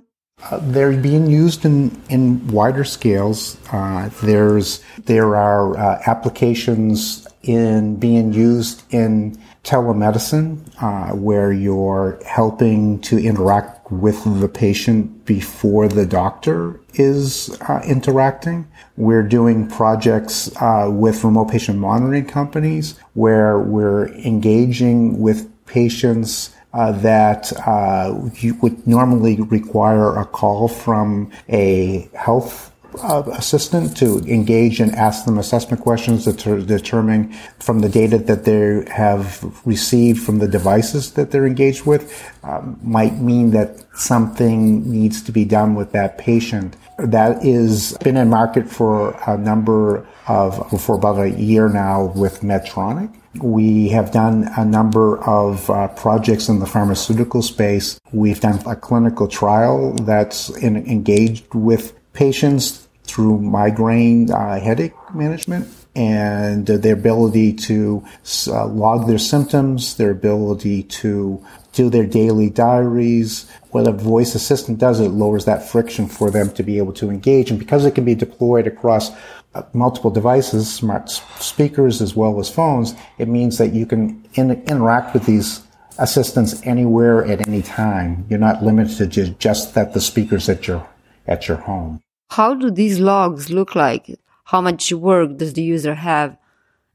Uh, 0.51 0.59
they're 0.61 0.97
being 0.97 1.27
used 1.27 1.63
in, 1.63 1.89
in 2.09 2.45
wider 2.47 2.83
scales. 2.83 3.57
Uh, 3.71 4.09
there's 4.23 4.83
there 5.05 5.35
are 5.35 5.77
uh, 5.77 6.01
applications 6.05 7.27
in 7.43 7.95
being 7.95 8.33
used 8.33 8.83
in 8.91 9.37
telemedicine 9.63 10.59
uh, 10.81 11.15
where 11.15 11.53
you're 11.53 12.19
helping 12.25 12.99
to 12.99 13.17
interact 13.17 13.72
with 13.89 14.23
the 14.39 14.47
patient 14.47 15.25
before 15.25 15.87
the 15.87 16.05
doctor 16.05 16.79
is 16.93 17.55
uh, 17.61 17.81
interacting. 17.85 18.67
We're 18.97 19.23
doing 19.23 19.67
projects 19.67 20.51
uh, 20.61 20.89
with 20.91 21.23
remote 21.23 21.49
patient 21.51 21.79
monitoring 21.79 22.25
companies 22.25 22.97
where 23.13 23.59
we're 23.59 24.07
engaging 24.07 25.19
with 25.19 25.49
patients 25.65 26.55
uh, 26.73 26.91
that 26.91 27.53
uh, 27.67 28.13
would 28.61 28.87
normally 28.87 29.39
require 29.41 30.17
a 30.17 30.25
call 30.25 30.67
from 30.67 31.31
a 31.47 32.09
health 32.15 32.72
uh, 33.01 33.23
assistant 33.33 33.97
to 33.97 34.19
engage 34.19 34.79
and 34.79 34.91
ask 34.95 35.25
them 35.25 35.37
assessment 35.37 35.81
questions 35.81 36.25
to 36.25 36.61
determine 36.61 37.33
from 37.59 37.79
the 37.79 37.89
data 37.89 38.17
that 38.17 38.45
they 38.45 38.83
have 38.91 39.43
received 39.65 40.21
from 40.23 40.39
the 40.39 40.47
devices 40.47 41.13
that 41.13 41.31
they're 41.31 41.45
engaged 41.45 41.85
with 41.85 42.31
um, 42.43 42.79
might 42.83 43.15
mean 43.19 43.51
that 43.51 43.83
something 43.95 44.89
needs 44.89 45.21
to 45.23 45.31
be 45.31 45.45
done 45.45 45.75
with 45.75 45.91
that 45.91 46.17
patient. 46.17 46.75
That 46.97 47.43
is 47.43 47.97
been 48.03 48.17
in 48.17 48.29
market 48.29 48.67
for 48.67 49.17
a 49.27 49.37
number 49.37 50.05
of 50.27 50.81
for 50.81 50.95
about 50.95 51.19
a 51.19 51.29
year 51.29 51.69
now 51.69 52.05
with 52.15 52.41
Medtronic. 52.41 53.13
We 53.41 53.89
have 53.89 54.11
done 54.11 54.49
a 54.57 54.63
number 54.63 55.17
of 55.23 55.69
uh, 55.69 55.87
projects 55.89 56.49
in 56.49 56.59
the 56.59 56.67
pharmaceutical 56.67 57.41
space. 57.41 57.99
We've 58.11 58.39
done 58.39 58.59
a 58.67 58.75
clinical 58.75 59.27
trial 59.27 59.93
that's 59.93 60.49
in, 60.57 60.77
engaged 60.77 61.51
with 61.55 61.97
patients 62.13 62.82
through 63.03 63.39
migraine 63.39 64.31
uh, 64.31 64.59
headache 64.59 64.93
management 65.13 65.67
and 65.95 66.65
their 66.65 66.93
ability 66.93 67.53
to 67.53 68.03
uh, 68.47 68.65
log 68.65 69.07
their 69.07 69.19
symptoms, 69.19 69.97
their 69.97 70.11
ability 70.11 70.83
to 70.83 71.43
do 71.71 71.89
their 71.89 72.05
daily 72.05 72.49
diaries. 72.49 73.49
What 73.71 73.87
a 73.87 73.91
voice 73.91 74.33
assistant 74.33 74.79
does, 74.79 74.99
it 74.99 75.09
lowers 75.09 75.45
that 75.45 75.67
friction 75.69 76.07
for 76.07 76.31
them 76.31 76.51
to 76.53 76.63
be 76.63 76.77
able 76.77 76.93
to 76.93 77.09
engage. 77.09 77.51
And 77.51 77.59
because 77.59 77.85
it 77.85 77.93
can 77.93 78.05
be 78.05 78.15
deployed 78.15 78.65
across 78.65 79.11
uh, 79.53 79.63
multiple 79.73 80.09
devices, 80.09 80.71
smart 80.71 81.09
speakers 81.09 82.01
as 82.01 82.15
well 82.15 82.39
as 82.39 82.49
phones, 82.49 82.95
it 83.19 83.27
means 83.27 83.59
that 83.59 83.73
you 83.73 83.85
can 83.85 84.27
in- 84.33 84.63
interact 84.63 85.13
with 85.13 85.25
these 85.25 85.61
assistants 85.99 86.61
anywhere 86.65 87.23
at 87.25 87.47
any 87.47 87.61
time. 87.61 88.25
You're 88.29 88.39
not 88.39 88.63
limited 88.63 89.11
to 89.13 89.29
just 89.29 89.75
that 89.75 89.93
the 89.93 90.01
speakers 90.01 90.49
at 90.49 90.67
your 90.67 90.87
at 91.27 91.47
your 91.47 91.57
home. 91.57 92.02
How 92.29 92.53
do 92.53 92.71
these 92.71 92.99
logs 92.99 93.49
look 93.49 93.75
like? 93.75 94.19
How 94.45 94.61
much 94.61 94.91
work 94.91 95.37
does 95.37 95.53
the 95.53 95.63
user 95.63 95.95
have 95.95 96.37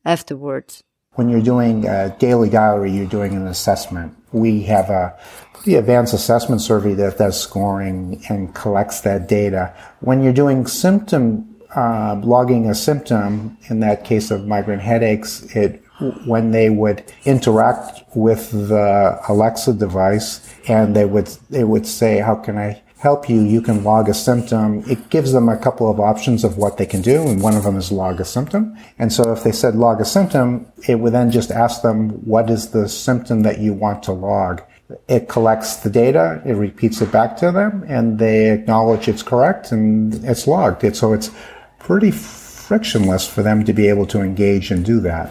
afterwards? 0.05 0.83
When 1.13 1.29
you're 1.29 1.43
doing 1.43 1.87
a 1.87 2.15
daily 2.19 2.49
diary, 2.49 2.93
you're 2.93 3.07
doing 3.07 3.35
an 3.35 3.47
assessment. 3.47 4.17
We 4.33 4.63
have 4.65 4.91
a 4.91 5.19
the 5.65 5.75
advanced 5.75 6.15
assessment 6.15 6.61
survey 6.61 6.95
that 6.95 7.19
does 7.19 7.41
scoring 7.41 8.23
and 8.29 8.55
collects 8.55 9.01
that 9.01 9.29
data. 9.29 9.75
When 10.01 10.23
you're 10.23 10.33
doing 10.33 10.67
symptom 10.67 11.57
uh, 11.75 12.21
logging 12.25 12.69
a 12.71 12.75
symptom, 12.75 13.59
in 13.69 13.81
that 13.81 14.05
case 14.05 14.31
of 14.31 14.47
migraine 14.47 14.79
headaches, 14.79 15.43
it 15.55 15.83
when 16.27 16.53
they 16.53 16.71
would 16.71 17.03
interact 17.25 18.05
with 18.15 18.51
the 18.69 19.21
Alexa 19.29 19.73
device 19.75 20.55
and 20.69 20.95
they 20.95 21.05
would 21.05 21.27
they 21.51 21.65
would 21.65 21.87
say, 21.87 22.21
"How 22.21 22.37
can 22.37 22.57
I 22.57 22.83
help 22.99 23.31
you, 23.31 23.41
you 23.41 23.63
can 23.63 23.85
log 23.85 24.09
a 24.09 24.15
symptom. 24.15 24.83
It 24.91 25.09
gives 25.09 25.33
them 25.33 25.49
a 25.49 25.57
couple 25.57 25.91
of 25.91 26.01
options 26.01 26.43
of 26.43 26.59
what 26.59 26.79
they 26.79 26.87
can 26.87 27.01
do, 27.01 27.23
and 27.29 27.41
one 27.41 27.57
of 27.57 27.63
them 27.63 27.77
is 27.77 27.93
log 27.93 28.21
a 28.21 28.25
symptom. 28.25 28.77
And 28.99 29.13
so 29.13 29.33
if 29.33 29.45
they 29.45 29.53
said 29.53 29.77
log 29.77 30.01
a 30.01 30.05
symptom, 30.05 30.67
it 30.89 30.97
would 30.97 31.13
then 31.13 31.31
just 31.31 31.51
ask 31.51 31.83
them, 31.83 32.11
what 32.25 32.51
is 32.51 32.71
the 32.71 32.89
symptom 32.89 33.43
that 33.43 33.61
you 33.61 33.73
want 33.73 34.03
to 34.05 34.13
log? 34.13 34.63
It 35.07 35.29
collects 35.29 35.77
the 35.77 35.91
data, 35.91 36.43
it 36.45 36.55
repeats 36.55 37.01
it 37.01 37.13
back 37.13 37.37
to 37.39 37.53
them, 37.53 37.85
and 37.87 38.19
they 38.19 38.51
acknowledge 38.51 39.07
it's 39.07 39.23
correct 39.23 39.71
and 39.71 40.15
it's 40.25 40.47
logged. 40.47 40.83
It, 40.83 40.97
so 40.97 41.13
it's 41.13 41.31
pretty 41.79 42.11
frictionless 42.11 43.29
for 43.29 43.43
them 43.43 43.65
to 43.65 43.73
be 43.73 43.89
able 43.89 44.07
to 44.07 44.21
engage 44.21 44.71
and 44.71 44.85
do 44.85 44.99
that. 45.01 45.31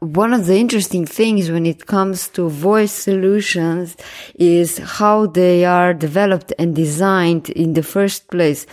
One 0.00 0.32
of 0.32 0.46
the 0.46 0.56
interesting 0.56 1.06
things 1.06 1.50
when 1.50 1.66
it 1.66 1.86
comes 1.86 2.28
to 2.28 2.48
voice 2.48 2.92
solutions 2.92 3.96
is 4.36 4.78
how 4.78 5.26
they 5.26 5.64
are 5.64 5.92
developed 5.92 6.52
and 6.56 6.72
designed 6.72 7.50
in 7.50 7.74
the 7.74 7.82
first 7.82 8.30
place. 8.30 8.64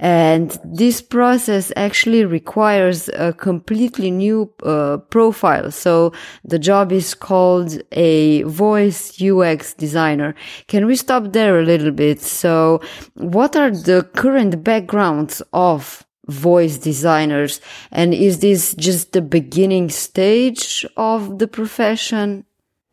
And 0.00 0.58
this 0.64 1.00
process 1.00 1.70
actually 1.76 2.24
requires 2.24 3.08
a 3.10 3.32
completely 3.32 4.10
new 4.10 4.52
uh, 4.64 4.96
profile. 4.96 5.70
So 5.70 6.14
the 6.42 6.58
job 6.58 6.90
is 6.90 7.14
called 7.14 7.80
a 7.92 8.42
voice 8.42 9.22
UX 9.22 9.74
designer. 9.74 10.34
Can 10.66 10.86
we 10.86 10.96
stop 10.96 11.32
there 11.32 11.60
a 11.60 11.64
little 11.64 11.92
bit? 11.92 12.20
So 12.20 12.80
what 13.14 13.54
are 13.54 13.70
the 13.70 14.02
current 14.16 14.64
backgrounds 14.64 15.42
of 15.52 16.04
voice 16.28 16.78
designers? 16.78 17.60
And 17.90 18.14
is 18.14 18.40
this 18.40 18.74
just 18.74 19.12
the 19.12 19.22
beginning 19.22 19.90
stage 19.90 20.86
of 20.96 21.38
the 21.38 21.48
profession? 21.48 22.44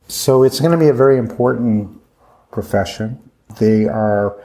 So 0.08 0.44
it's 0.44 0.60
going 0.60 0.72
to 0.72 0.78
be 0.78 0.88
a 0.88 0.94
very 0.94 1.18
important 1.18 2.02
profession. 2.52 3.20
They 3.60 3.86
are 3.86 4.36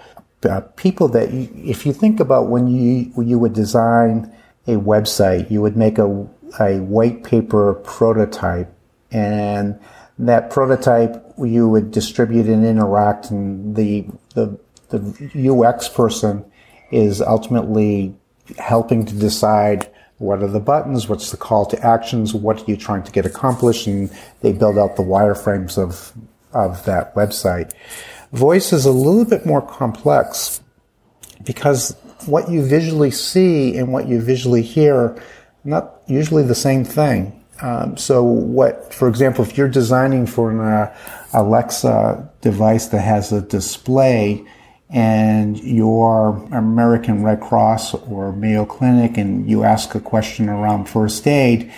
uh, 0.45 0.61
people 0.77 1.09
that, 1.09 1.33
you, 1.33 1.49
if 1.55 1.87
you 1.87 1.93
think 1.93 2.21
about 2.21 2.49
when 2.49 2.69
you 2.69 3.05
when 3.15 3.29
you 3.29 3.39
would 3.39 3.55
design 3.55 4.31
a 4.67 4.73
website, 4.73 5.51
you 5.51 5.63
would 5.63 5.77
make 5.77 5.99
a 5.99 6.29
a 6.61 6.81
white 6.81 7.25
paper 7.25 7.75
prototype, 7.75 8.73
and 9.11 9.79
that 10.19 10.51
prototype 10.51 11.25
you 11.39 11.69
would 11.69 11.91
distribute 11.91 12.47
and 12.47 12.65
interact, 12.65 13.31
and 13.31 13.75
the 13.75 14.07
the 14.35 14.59
the 14.91 15.51
UX 15.51 15.89
person 15.89 16.45
is 16.91 17.21
ultimately 17.21 18.15
helping 18.59 19.05
to 19.07 19.15
decide 19.15 19.91
what 20.19 20.43
are 20.43 20.49
the 20.49 20.61
buttons, 20.61 21.09
what's 21.09 21.31
the 21.31 21.37
call 21.37 21.67
to 21.67 21.81
actions, 21.85 22.35
what 22.35 22.63
are 22.63 22.71
you 22.71 22.77
trying 22.77 23.03
to 23.03 23.13
get 23.13 23.27
accomplished, 23.27 23.87
and 23.87 24.11
they 24.41 24.53
build 24.53 24.79
out 24.79 24.97
the 24.97 25.03
wireframes 25.03 25.77
of 25.77 26.13
of 26.53 26.85
that 26.85 27.15
website. 27.15 27.73
Voice 28.33 28.73
is 28.73 28.85
a 28.85 28.93
little 28.93 29.25
bit 29.25 29.45
more 29.45 29.61
complex 29.61 30.61
because 31.45 31.97
what 32.27 32.49
you 32.49 32.65
visually 32.65 33.11
see 33.11 33.77
and 33.77 33.93
what 33.93 34.09
you 34.09 34.21
visually 34.21 34.63
hear 34.63 35.21
not 35.65 36.03
usually 36.07 36.43
the 36.43 36.55
same 36.55 36.85
thing. 36.85 37.45
Um, 37.61 37.97
so 37.97 38.23
what, 38.23 38.93
for 38.93 39.09
example, 39.09 39.45
if 39.45 39.57
you're 39.57 39.69
designing 39.69 40.27
for 40.27 40.51
an 40.51 40.61
uh, 40.61 40.95
Alexa 41.33 42.31
device 42.41 42.89
that 42.89 43.01
has 43.01 43.33
a 43.33 43.41
display, 43.41 44.45
and 44.95 45.59
your 45.59 46.37
American 46.53 47.25
Red 47.25 47.41
Cross 47.41 47.95
or 47.95 48.33
Mayo 48.33 48.65
Clinic 48.65 49.19
and 49.19 49.51
you 49.51 49.65
ask 49.65 49.93
a 49.97 50.01
question 50.01 50.49
around 50.49 50.85
first 50.89 51.27
aid, 51.27 51.73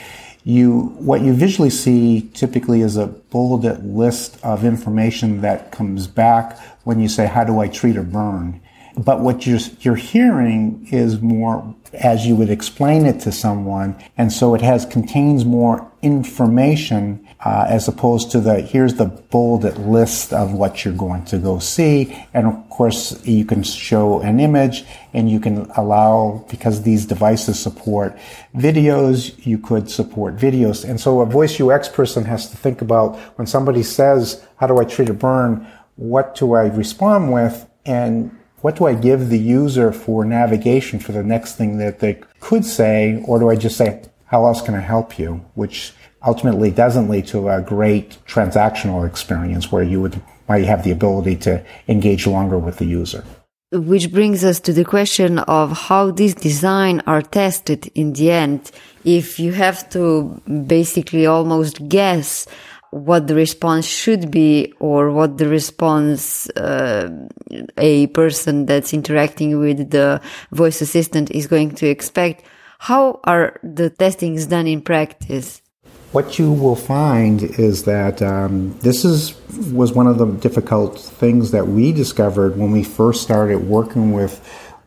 you 0.44 0.94
what 0.98 1.22
you 1.22 1.32
visually 1.32 1.70
see 1.70 2.30
typically 2.34 2.82
is 2.82 2.98
a 2.98 3.06
bulleted 3.06 3.82
list 3.86 4.38
of 4.44 4.66
information 4.66 5.40
that 5.40 5.72
comes 5.72 6.06
back 6.06 6.60
when 6.84 7.00
you 7.00 7.08
say 7.08 7.26
how 7.26 7.42
do 7.42 7.58
I 7.58 7.68
treat 7.68 7.96
a 7.96 8.02
burn. 8.02 8.60
But 8.96 9.20
what 9.20 9.46
you're, 9.46 9.60
you're 9.80 9.94
hearing 9.94 10.88
is 10.90 11.20
more 11.20 11.74
as 11.92 12.26
you 12.26 12.36
would 12.36 12.50
explain 12.50 13.06
it 13.06 13.20
to 13.20 13.32
someone. 13.32 13.96
And 14.16 14.32
so 14.32 14.54
it 14.54 14.60
has 14.62 14.86
contains 14.86 15.44
more 15.44 15.90
information 16.02 17.26
uh, 17.44 17.66
as 17.68 17.88
opposed 17.88 18.30
to 18.30 18.40
the 18.40 18.60
here's 18.60 18.94
the 18.94 19.06
bolded 19.06 19.78
list 19.78 20.32
of 20.32 20.52
what 20.52 20.84
you're 20.84 20.94
going 20.94 21.24
to 21.26 21.38
go 21.38 21.58
see. 21.58 22.26
And 22.32 22.46
of 22.46 22.70
course, 22.70 23.24
you 23.26 23.44
can 23.44 23.62
show 23.62 24.20
an 24.20 24.40
image 24.40 24.84
and 25.12 25.30
you 25.30 25.40
can 25.40 25.70
allow, 25.76 26.44
because 26.50 26.82
these 26.82 27.06
devices 27.06 27.58
support 27.58 28.16
videos, 28.54 29.44
you 29.46 29.58
could 29.58 29.90
support 29.90 30.36
videos. 30.36 30.88
And 30.88 31.00
so 31.00 31.20
a 31.20 31.26
voice 31.26 31.60
UX 31.60 31.88
person 31.88 32.24
has 32.24 32.50
to 32.50 32.56
think 32.56 32.82
about 32.82 33.16
when 33.38 33.46
somebody 33.46 33.82
says, 33.82 34.46
how 34.56 34.66
do 34.66 34.78
I 34.78 34.84
treat 34.84 35.08
a 35.08 35.14
burn? 35.14 35.66
What 35.96 36.34
do 36.34 36.54
I 36.54 36.66
respond 36.66 37.32
with? 37.32 37.66
And 37.84 38.35
what 38.60 38.76
do 38.76 38.86
I 38.86 38.94
give 38.94 39.28
the 39.28 39.38
user 39.38 39.92
for 39.92 40.24
navigation 40.24 40.98
for 40.98 41.12
the 41.12 41.22
next 41.22 41.56
thing 41.56 41.78
that 41.78 42.00
they 42.00 42.20
could 42.40 42.64
say, 42.64 43.22
or 43.26 43.38
do 43.38 43.50
I 43.50 43.56
just 43.56 43.76
say, 43.76 44.02
how 44.26 44.46
else 44.46 44.60
can 44.62 44.74
I 44.74 44.80
help 44.80 45.18
you? 45.18 45.44
Which 45.54 45.92
ultimately 46.24 46.70
doesn't 46.70 47.08
lead 47.08 47.26
to 47.28 47.48
a 47.48 47.60
great 47.60 48.18
transactional 48.26 49.06
experience 49.06 49.70
where 49.70 49.82
you 49.82 50.00
would 50.00 50.20
might 50.48 50.64
have 50.64 50.84
the 50.84 50.92
ability 50.92 51.36
to 51.36 51.64
engage 51.88 52.26
longer 52.26 52.58
with 52.58 52.78
the 52.78 52.84
user. 52.84 53.24
Which 53.72 54.12
brings 54.12 54.44
us 54.44 54.60
to 54.60 54.72
the 54.72 54.84
question 54.84 55.40
of 55.40 55.72
how 55.72 56.12
these 56.12 56.34
design 56.34 57.02
are 57.06 57.22
tested 57.22 57.90
in 57.96 58.12
the 58.12 58.30
end. 58.30 58.70
If 59.04 59.40
you 59.40 59.52
have 59.52 59.90
to 59.90 60.40
basically 60.68 61.26
almost 61.26 61.88
guess 61.88 62.46
what 62.96 63.26
the 63.26 63.34
response 63.34 63.84
should 63.84 64.30
be 64.30 64.72
or 64.80 65.10
what 65.10 65.36
the 65.36 65.48
response 65.48 66.48
uh, 66.50 67.28
a 67.76 68.06
person 68.08 68.66
that's 68.66 68.94
interacting 68.94 69.58
with 69.58 69.90
the 69.90 70.20
voice 70.50 70.80
assistant 70.80 71.30
is 71.30 71.46
going 71.46 71.74
to 71.74 71.86
expect. 71.86 72.44
How 72.78 73.20
are 73.24 73.60
the 73.62 73.90
testings 73.90 74.46
done 74.46 74.66
in 74.66 74.80
practice? 74.80 75.60
What 76.12 76.38
you 76.38 76.50
will 76.50 76.76
find 76.76 77.42
is 77.42 77.84
that 77.84 78.22
um, 78.22 78.78
this 78.80 79.04
is 79.04 79.34
was 79.70 79.92
one 79.92 80.06
of 80.06 80.16
the 80.18 80.26
difficult 80.26 80.98
things 80.98 81.50
that 81.50 81.68
we 81.68 81.92
discovered 81.92 82.56
when 82.56 82.70
we 82.70 82.82
first 82.82 83.22
started 83.22 83.68
working 83.68 84.12
with 84.12 84.40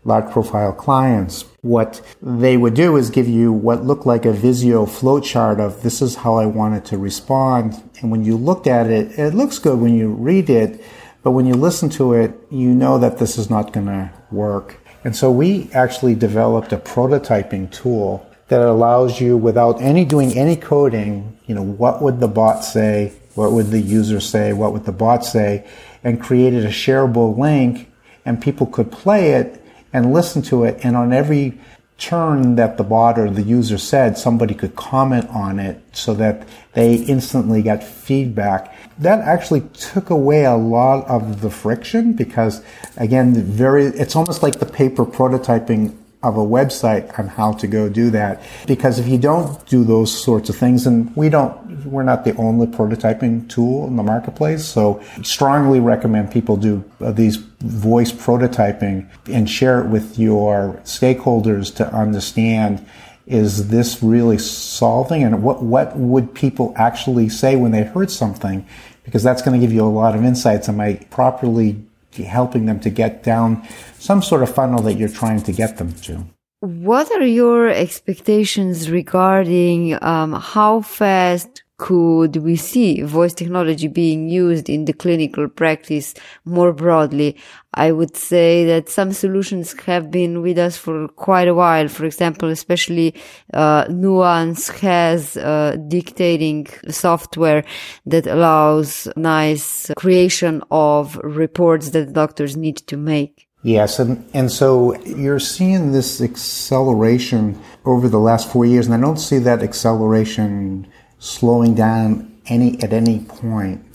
large 0.03 0.31
profile 0.31 0.71
clients, 0.71 1.45
what 1.61 2.01
they 2.21 2.57
would 2.57 2.73
do 2.73 2.95
is 2.95 3.09
give 3.09 3.27
you 3.27 3.51
what 3.51 3.83
looked 3.83 4.05
like 4.05 4.25
a 4.25 4.31
Visio 4.31 4.85
flowchart 4.85 5.59
of 5.59 5.83
this 5.83 6.01
is 6.01 6.15
how 6.15 6.35
I 6.35 6.45
wanted 6.45 6.85
to 6.85 6.97
respond. 6.97 7.81
And 8.01 8.11
when 8.11 8.23
you 8.23 8.37
looked 8.37 8.67
at 8.67 8.87
it, 8.87 9.17
it 9.19 9.33
looks 9.33 9.59
good 9.59 9.79
when 9.79 9.95
you 9.95 10.09
read 10.09 10.49
it, 10.49 10.81
but 11.21 11.31
when 11.31 11.45
you 11.45 11.53
listen 11.53 11.89
to 11.91 12.13
it, 12.13 12.33
you 12.49 12.69
know 12.69 12.97
that 12.97 13.17
this 13.17 13.37
is 13.37 13.49
not 13.49 13.73
going 13.73 13.87
to 13.87 14.11
work. 14.31 14.77
And 15.03 15.15
so 15.15 15.31
we 15.31 15.69
actually 15.73 16.15
developed 16.15 16.73
a 16.73 16.77
prototyping 16.77 17.71
tool 17.71 18.25
that 18.47 18.61
allows 18.61 19.21
you 19.21 19.37
without 19.37 19.81
any 19.81 20.03
doing 20.05 20.37
any 20.37 20.55
coding, 20.55 21.37
you 21.45 21.55
know, 21.55 21.63
what 21.63 22.01
would 22.01 22.19
the 22.19 22.27
bot 22.27 22.65
say? 22.65 23.13
What 23.35 23.51
would 23.51 23.67
the 23.67 23.79
user 23.79 24.19
say? 24.19 24.53
What 24.53 24.73
would 24.73 24.85
the 24.85 24.91
bot 24.91 25.23
say? 25.23 25.67
And 26.03 26.19
created 26.19 26.65
a 26.65 26.69
shareable 26.69 27.37
link 27.37 27.91
and 28.25 28.41
people 28.41 28.67
could 28.67 28.91
play 28.91 29.33
it 29.33 29.58
and 29.93 30.13
listen 30.13 30.41
to 30.43 30.63
it. 30.63 30.79
And 30.83 30.95
on 30.95 31.13
every 31.13 31.59
turn 31.97 32.55
that 32.55 32.77
the 32.77 32.83
bot 32.83 33.19
or 33.19 33.29
the 33.29 33.41
user 33.41 33.77
said, 33.77 34.17
somebody 34.17 34.53
could 34.53 34.75
comment 34.75 35.27
on 35.29 35.59
it 35.59 35.81
so 35.91 36.13
that 36.13 36.47
they 36.73 36.95
instantly 36.95 37.61
got 37.61 37.83
feedback. 37.83 38.75
That 38.97 39.19
actually 39.19 39.61
took 39.73 40.09
away 40.09 40.45
a 40.45 40.55
lot 40.55 41.05
of 41.07 41.41
the 41.41 41.49
friction 41.49 42.13
because 42.13 42.63
again, 42.97 43.33
very, 43.43 43.85
it's 43.85 44.15
almost 44.15 44.41
like 44.41 44.59
the 44.59 44.65
paper 44.65 45.05
prototyping 45.05 45.95
of 46.21 46.35
a 46.35 46.41
website 46.41 47.17
on 47.17 47.27
how 47.27 47.53
to 47.53 47.67
go 47.67 47.87
do 47.87 48.09
that. 48.09 48.41
Because 48.67 48.99
if 48.99 49.07
you 49.07 49.17
don't 49.17 49.65
do 49.67 49.85
those 49.85 50.11
sorts 50.11 50.49
of 50.49 50.57
things, 50.57 50.85
and 50.85 51.15
we 51.15 51.29
don't, 51.29 51.85
we're 51.85 52.03
not 52.03 52.25
the 52.25 52.35
only 52.35 52.67
prototyping 52.67 53.47
tool 53.47 53.87
in 53.87 53.95
the 53.95 54.03
marketplace. 54.03 54.65
So 54.65 55.01
strongly 55.23 55.79
recommend 55.79 56.31
people 56.31 56.57
do 56.57 56.83
uh, 56.99 57.11
these 57.11 57.37
voice 57.37 58.11
prototyping 58.11 59.09
and 59.27 59.49
share 59.49 59.81
it 59.81 59.87
with 59.87 60.19
your 60.19 60.81
stakeholders 60.83 61.73
to 61.75 61.93
understand 61.93 62.85
is 63.25 63.67
this 63.67 64.01
really 64.01 64.39
solving 64.39 65.23
and 65.23 65.43
what, 65.43 65.61
what 65.61 65.95
would 65.95 66.33
people 66.33 66.73
actually 66.75 67.29
say 67.29 67.55
when 67.55 67.71
they 67.71 67.83
heard 67.83 68.09
something? 68.09 68.65
Because 69.03 69.21
that's 69.21 69.43
going 69.43 69.59
to 69.59 69.65
give 69.65 69.71
you 69.71 69.85
a 69.85 69.87
lot 69.87 70.15
of 70.15 70.25
insights. 70.25 70.67
Am 70.67 70.79
I 70.81 70.95
properly 71.11 71.79
helping 72.17 72.65
them 72.65 72.79
to 72.81 72.89
get 72.89 73.23
down 73.23 73.67
some 73.97 74.21
sort 74.21 74.43
of 74.43 74.53
funnel 74.53 74.81
that 74.83 74.93
you're 74.93 75.09
trying 75.09 75.41
to 75.43 75.51
get 75.51 75.77
them 75.77 75.93
to. 75.93 76.25
What 76.61 77.09
are 77.11 77.25
your 77.25 77.69
expectations 77.69 78.91
regarding 78.91 80.01
um, 80.03 80.33
how 80.33 80.81
fast 80.81 81.63
could 81.79 82.35
we 82.35 82.57
see 82.57 83.01
voice 83.01 83.33
technology 83.33 83.87
being 83.87 84.27
used 84.27 84.69
in 84.69 84.83
the 84.83 84.93
clinical 84.93 85.47
practice 85.47 86.13
more 86.43 86.73
broadly? 86.73 87.37
I 87.73 87.93
would 87.93 88.17
say 88.17 88.65
that 88.65 88.89
some 88.89 89.13
solutions 89.13 89.73
have 89.83 90.11
been 90.11 90.41
with 90.41 90.57
us 90.57 90.75
for 90.75 91.07
quite 91.07 91.47
a 91.47 91.55
while. 91.55 91.87
For 91.87 92.05
example, 92.05 92.49
especially 92.49 93.15
uh, 93.53 93.85
Nuance 93.89 94.67
has 94.81 95.37
uh, 95.37 95.77
dictating 95.87 96.67
software 96.89 97.63
that 98.05 98.27
allows 98.27 99.07
nice 99.15 99.89
creation 99.95 100.61
of 100.71 101.15
reports 101.23 101.91
that 101.91 102.11
doctors 102.11 102.57
need 102.57 102.77
to 102.87 102.97
make. 102.97 103.47
Yes, 103.61 103.99
and, 103.99 104.29
and 104.33 104.51
so 104.51 104.95
you're 105.03 105.39
seeing 105.39 105.91
this 105.91 106.21
acceleration 106.21 107.61
over 107.85 108.07
the 108.07 108.19
last 108.19 108.49
four 108.51 108.65
years, 108.65 108.85
and 108.87 108.95
I 108.95 108.99
don't 108.99 109.19
see 109.19 109.37
that 109.39 109.61
acceleration 109.61 110.87
slowing 111.19 111.75
down 111.75 112.35
any 112.47 112.81
at 112.81 112.93
any 112.93 113.19
point. 113.19 113.85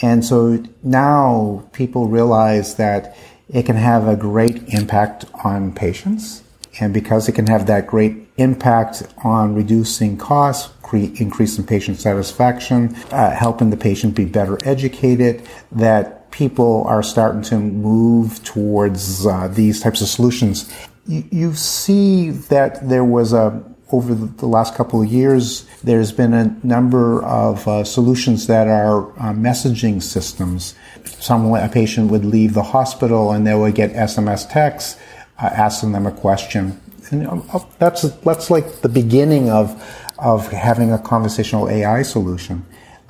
And 0.00 0.24
so 0.24 0.62
now 0.82 1.68
people 1.72 2.08
realize 2.08 2.76
that 2.76 3.16
it 3.48 3.66
can 3.66 3.76
have 3.76 4.08
a 4.08 4.16
great 4.16 4.68
impact 4.68 5.26
on 5.44 5.72
patients. 5.72 6.42
And 6.80 6.94
because 6.94 7.28
it 7.28 7.32
can 7.32 7.46
have 7.46 7.66
that 7.66 7.86
great 7.86 8.16
impact 8.38 9.02
on 9.22 9.54
reducing 9.54 10.16
costs, 10.16 10.72
cre- 10.82 11.12
increasing 11.20 11.66
patient 11.66 12.00
satisfaction, 12.00 12.96
uh, 13.10 13.30
helping 13.30 13.68
the 13.70 13.76
patient 13.76 14.14
be 14.14 14.24
better 14.24 14.58
educated, 14.66 15.46
that 15.70 16.30
people 16.30 16.84
are 16.86 17.02
starting 17.02 17.42
to 17.42 17.58
move 17.58 18.42
towards 18.42 19.26
uh, 19.26 19.48
these 19.48 19.80
types 19.80 20.00
of 20.00 20.08
solutions. 20.08 20.72
You, 21.06 21.24
you 21.30 21.54
see 21.54 22.30
that 22.30 22.88
there 22.88 23.04
was 23.04 23.34
a 23.34 23.62
over 23.92 24.14
the 24.14 24.46
last 24.46 24.74
couple 24.74 25.02
of 25.02 25.12
years, 25.12 25.66
there's 25.84 26.12
been 26.12 26.32
a 26.32 26.56
number 26.62 27.22
of 27.24 27.68
uh, 27.68 27.84
solutions 27.84 28.46
that 28.46 28.66
are 28.66 29.10
uh, 29.20 29.32
messaging 29.32 30.02
systems. 30.02 30.74
Some 31.04 31.52
a 31.54 31.68
patient 31.68 32.10
would 32.10 32.24
leave 32.24 32.54
the 32.54 32.62
hospital 32.62 33.32
and 33.32 33.46
they 33.46 33.54
would 33.54 33.74
get 33.74 33.92
SMS 33.92 34.50
texts 34.50 34.98
uh, 35.38 35.46
asking 35.46 35.92
them 35.92 36.06
a 36.06 36.12
question. 36.12 36.80
And 37.10 37.42
that's 37.78 38.02
that's 38.02 38.50
like 38.50 38.80
the 38.80 38.88
beginning 38.88 39.50
of 39.50 39.70
of 40.18 40.50
having 40.50 40.92
a 40.92 40.98
conversational 40.98 41.68
AI 41.68 42.02
solution. 42.02 42.64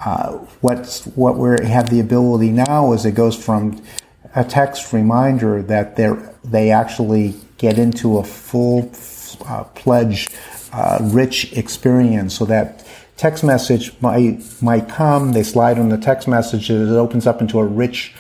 Uh, 0.05 0.33
what's 0.61 1.07
what 1.09 1.37
we 1.39 1.65
have 1.65 1.91
the 1.91 2.01
ability 2.01 2.51
now 2.51 2.93
is 2.93 3.07
it 3.07 3.13
goes 3.13 3.37
from 3.37 3.81
a 4.35 4.43
text 4.43 4.93
reminder 4.93 5.63
that 5.63 5.95
they 5.95 6.11
they 6.43 6.71
actually 6.73 7.35
get 7.59 7.79
into 7.79 8.19
a 8.19 8.25
full 8.25 8.91
uh, 9.47 9.63
pledge 9.75 10.29
uh, 10.73 10.99
rich 11.03 11.53
experience. 11.53 12.35
So 12.35 12.45
that 12.47 12.87
text 13.17 13.45
message 13.45 13.93
might 14.01 14.41
might 14.63 14.89
come 14.89 15.33
they 15.33 15.43
slide 15.43 15.79
on 15.79 15.91
the 15.91 15.99
text 15.99 16.27
message 16.27 16.71
it 16.71 16.89
opens 16.89 17.27
up 17.27 17.41
into 17.41 17.59
a 17.59 17.65
rich 17.65 18.15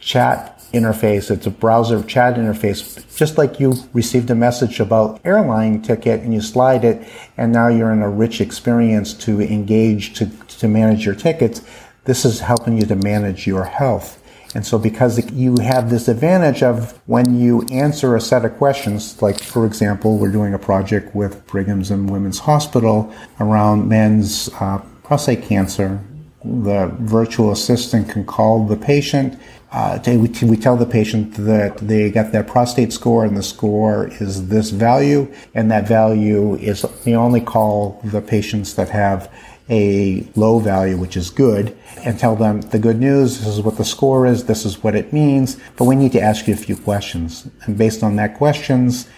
chat 0.00 0.52
interface. 0.72 1.30
It's 1.30 1.46
a 1.46 1.50
browser 1.50 2.02
chat 2.02 2.34
interface. 2.34 3.16
Just 3.16 3.38
like 3.38 3.60
you 3.60 3.74
received 3.92 4.28
a 4.30 4.34
message 4.34 4.78
about 4.80 5.20
airline 5.24 5.80
ticket 5.80 6.20
and 6.20 6.34
you 6.34 6.40
slide 6.40 6.84
it 6.84 7.08
and 7.36 7.52
now 7.52 7.68
you're 7.68 7.92
in 7.92 8.02
a 8.02 8.10
rich 8.10 8.40
experience 8.40 9.14
to 9.14 9.40
engage 9.40 10.14
to, 10.14 10.26
to 10.48 10.68
manage 10.68 11.06
your 11.06 11.14
tickets 11.14 11.62
this 12.06 12.24
is 12.24 12.40
helping 12.40 12.78
you 12.78 12.86
to 12.86 12.96
manage 12.96 13.46
your 13.46 13.64
health 13.64 14.22
and 14.56 14.64
so 14.64 14.78
because 14.78 15.30
you 15.32 15.58
have 15.58 15.90
this 15.90 16.08
advantage 16.08 16.62
of 16.62 16.98
when 17.04 17.38
you 17.38 17.66
answer 17.70 18.16
a 18.16 18.20
set 18.22 18.42
of 18.42 18.56
questions, 18.56 19.20
like 19.20 19.38
for 19.38 19.66
example, 19.66 20.16
we're 20.16 20.32
doing 20.32 20.54
a 20.54 20.58
project 20.58 21.14
with 21.14 21.46
Brigham's 21.46 21.90
and 21.90 22.08
Women's 22.08 22.38
Hospital 22.38 23.12
around 23.38 23.86
men's 23.86 24.48
uh, 24.58 24.78
prostate 25.04 25.42
cancer. 25.42 26.00
The 26.42 26.90
virtual 27.00 27.52
assistant 27.52 28.08
can 28.08 28.24
call 28.24 28.64
the 28.66 28.78
patient. 28.78 29.38
Uh, 29.72 29.98
we, 30.06 30.56
tell 30.56 30.78
the 30.78 30.86
patient 30.86 31.34
that 31.34 31.76
they 31.76 32.10
got 32.10 32.32
their 32.32 32.44
prostate 32.44 32.94
score 32.94 33.26
and 33.26 33.36
the 33.36 33.42
score 33.42 34.08
is 34.22 34.48
this 34.48 34.70
value, 34.70 35.30
and 35.54 35.70
that 35.70 35.86
value 35.86 36.54
is, 36.54 36.86
we 37.04 37.14
only 37.14 37.42
call 37.42 38.00
the 38.04 38.22
patients 38.22 38.72
that 38.76 38.88
have 38.88 39.30
a 39.68 40.26
low 40.36 40.58
value, 40.58 40.96
which 40.96 41.16
is 41.16 41.30
good, 41.30 41.76
and 42.04 42.18
tell 42.18 42.36
them 42.36 42.60
the 42.60 42.78
good 42.78 43.00
news, 43.00 43.38
this 43.38 43.48
is 43.48 43.60
what 43.60 43.76
the 43.76 43.84
score 43.84 44.26
is, 44.26 44.44
this 44.44 44.64
is 44.64 44.82
what 44.82 44.94
it 44.94 45.12
means, 45.12 45.58
but 45.76 45.84
we 45.84 45.96
need 45.96 46.12
to 46.12 46.20
ask 46.20 46.46
you 46.46 46.54
a 46.54 46.56
few 46.56 46.76
questions. 46.76 47.48
And 47.62 47.76
based 47.76 48.02
on 48.02 48.16
that 48.16 48.36
questions, 48.36 49.08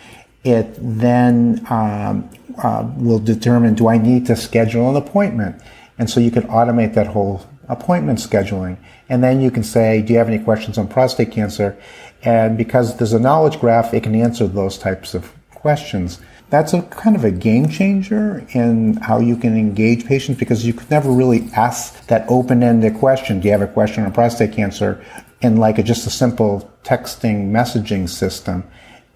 it 0.44 0.74
then 0.78 1.66
um, 1.68 2.30
uh, 2.62 2.90
will 2.96 3.18
determine 3.18 3.74
do 3.74 3.88
I 3.88 3.98
need 3.98 4.26
to 4.26 4.36
schedule 4.36 4.88
an 4.88 4.96
appointment? 4.96 5.60
And 5.98 6.08
so 6.08 6.20
you 6.20 6.30
can 6.30 6.44
automate 6.44 6.94
that 6.94 7.08
whole 7.08 7.44
appointment 7.68 8.18
scheduling. 8.18 8.78
And 9.08 9.22
then 9.22 9.40
you 9.40 9.50
can 9.50 9.62
say, 9.62 10.00
do 10.00 10.12
you 10.12 10.18
have 10.18 10.28
any 10.28 10.42
questions 10.42 10.78
on 10.78 10.88
prostate 10.88 11.32
cancer? 11.32 11.76
And 12.22 12.56
because 12.56 12.96
there's 12.96 13.12
a 13.12 13.20
knowledge 13.20 13.60
graph, 13.60 13.92
it 13.92 14.02
can 14.02 14.14
answer 14.14 14.46
those 14.46 14.78
types 14.78 15.14
of 15.14 15.32
questions 15.50 16.20
that's 16.50 16.72
a 16.72 16.82
kind 16.82 17.14
of 17.14 17.24
a 17.24 17.30
game 17.30 17.68
changer 17.68 18.46
in 18.52 18.96
how 18.96 19.18
you 19.18 19.36
can 19.36 19.56
engage 19.56 20.06
patients 20.06 20.38
because 20.38 20.66
you 20.66 20.72
could 20.72 20.90
never 20.90 21.10
really 21.10 21.48
ask 21.54 22.06
that 22.06 22.24
open-ended 22.28 22.94
question. 22.98 23.40
Do 23.40 23.46
you 23.46 23.52
have 23.52 23.62
a 23.62 23.66
question 23.66 24.04
on 24.04 24.12
prostate 24.12 24.52
cancer? 24.52 25.04
In 25.40 25.56
like 25.56 25.78
a, 25.78 25.82
just 25.82 26.06
a 26.06 26.10
simple 26.10 26.70
texting 26.82 27.50
messaging 27.50 28.08
system. 28.08 28.64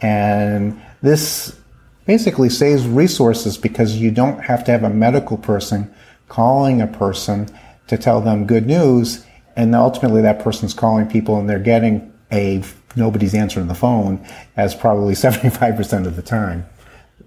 And 0.01 0.81
this 1.01 1.59
basically 2.07 2.49
saves 2.49 2.87
resources 2.87 3.57
because 3.57 3.97
you 3.97 4.11
don't 4.11 4.41
have 4.41 4.65
to 4.65 4.73
have 4.73 4.85
a 4.85 4.91
medical 4.91 5.39
person 5.39 5.93
calling 6.29 6.81
a 6.81 6.87
person 6.87 7.49
to 7.89 7.97
tell 7.97 8.21
them 8.21 8.47
good 8.47 8.67
news. 8.67 9.25
And 9.57 9.75
ultimately 9.75 10.23
that 10.23 10.41
person's 10.41 10.75
calling 10.75 11.09
people 11.09 11.39
and 11.39 11.49
they're 11.49 11.59
getting 11.59 12.13
a 12.31 12.63
nobody's 12.95 13.35
answering 13.35 13.69
the 13.69 13.75
phone 13.75 14.25
as 14.57 14.75
probably 14.75 15.15
75% 15.15 16.07
of 16.07 16.17
the 16.17 16.23
time. 16.23 16.67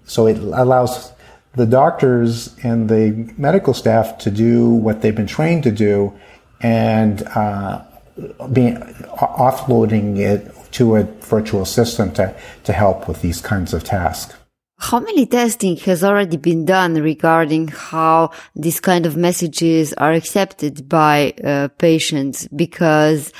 So 0.04 0.26
it 0.26 0.38
allows 0.38 1.12
the 1.54 1.66
doctors 1.66 2.54
and 2.62 2.88
the 2.88 3.32
medical 3.36 3.74
staff 3.74 4.18
to 4.18 4.30
do 4.30 4.68
what 4.68 5.02
they've 5.02 5.14
been 5.14 5.26
trained 5.26 5.62
to 5.64 5.72
do 5.72 6.12
and 6.60 7.22
uh, 7.34 7.82
being 8.52 8.76
offloading 8.76 10.18
it 10.18 10.52
to 10.72 10.96
a 10.96 11.04
virtual 11.04 11.64
system 11.64 12.12
to, 12.12 12.34
to 12.64 12.72
help 12.72 13.08
with 13.08 13.22
these 13.22 13.40
kinds 13.40 13.72
of 13.72 13.84
tasks. 13.84 14.34
How 14.78 15.00
many 15.00 15.24
testing 15.24 15.76
has 15.78 16.04
already 16.04 16.36
been 16.36 16.66
done 16.66 16.94
regarding 16.96 17.68
how 17.68 18.30
these 18.54 18.78
kind 18.78 19.06
of 19.06 19.16
messages 19.16 19.94
are 19.94 20.12
accepted 20.12 20.86
by 20.86 21.32
uh, 21.42 21.68
patients? 21.78 22.46
Because 22.48 23.32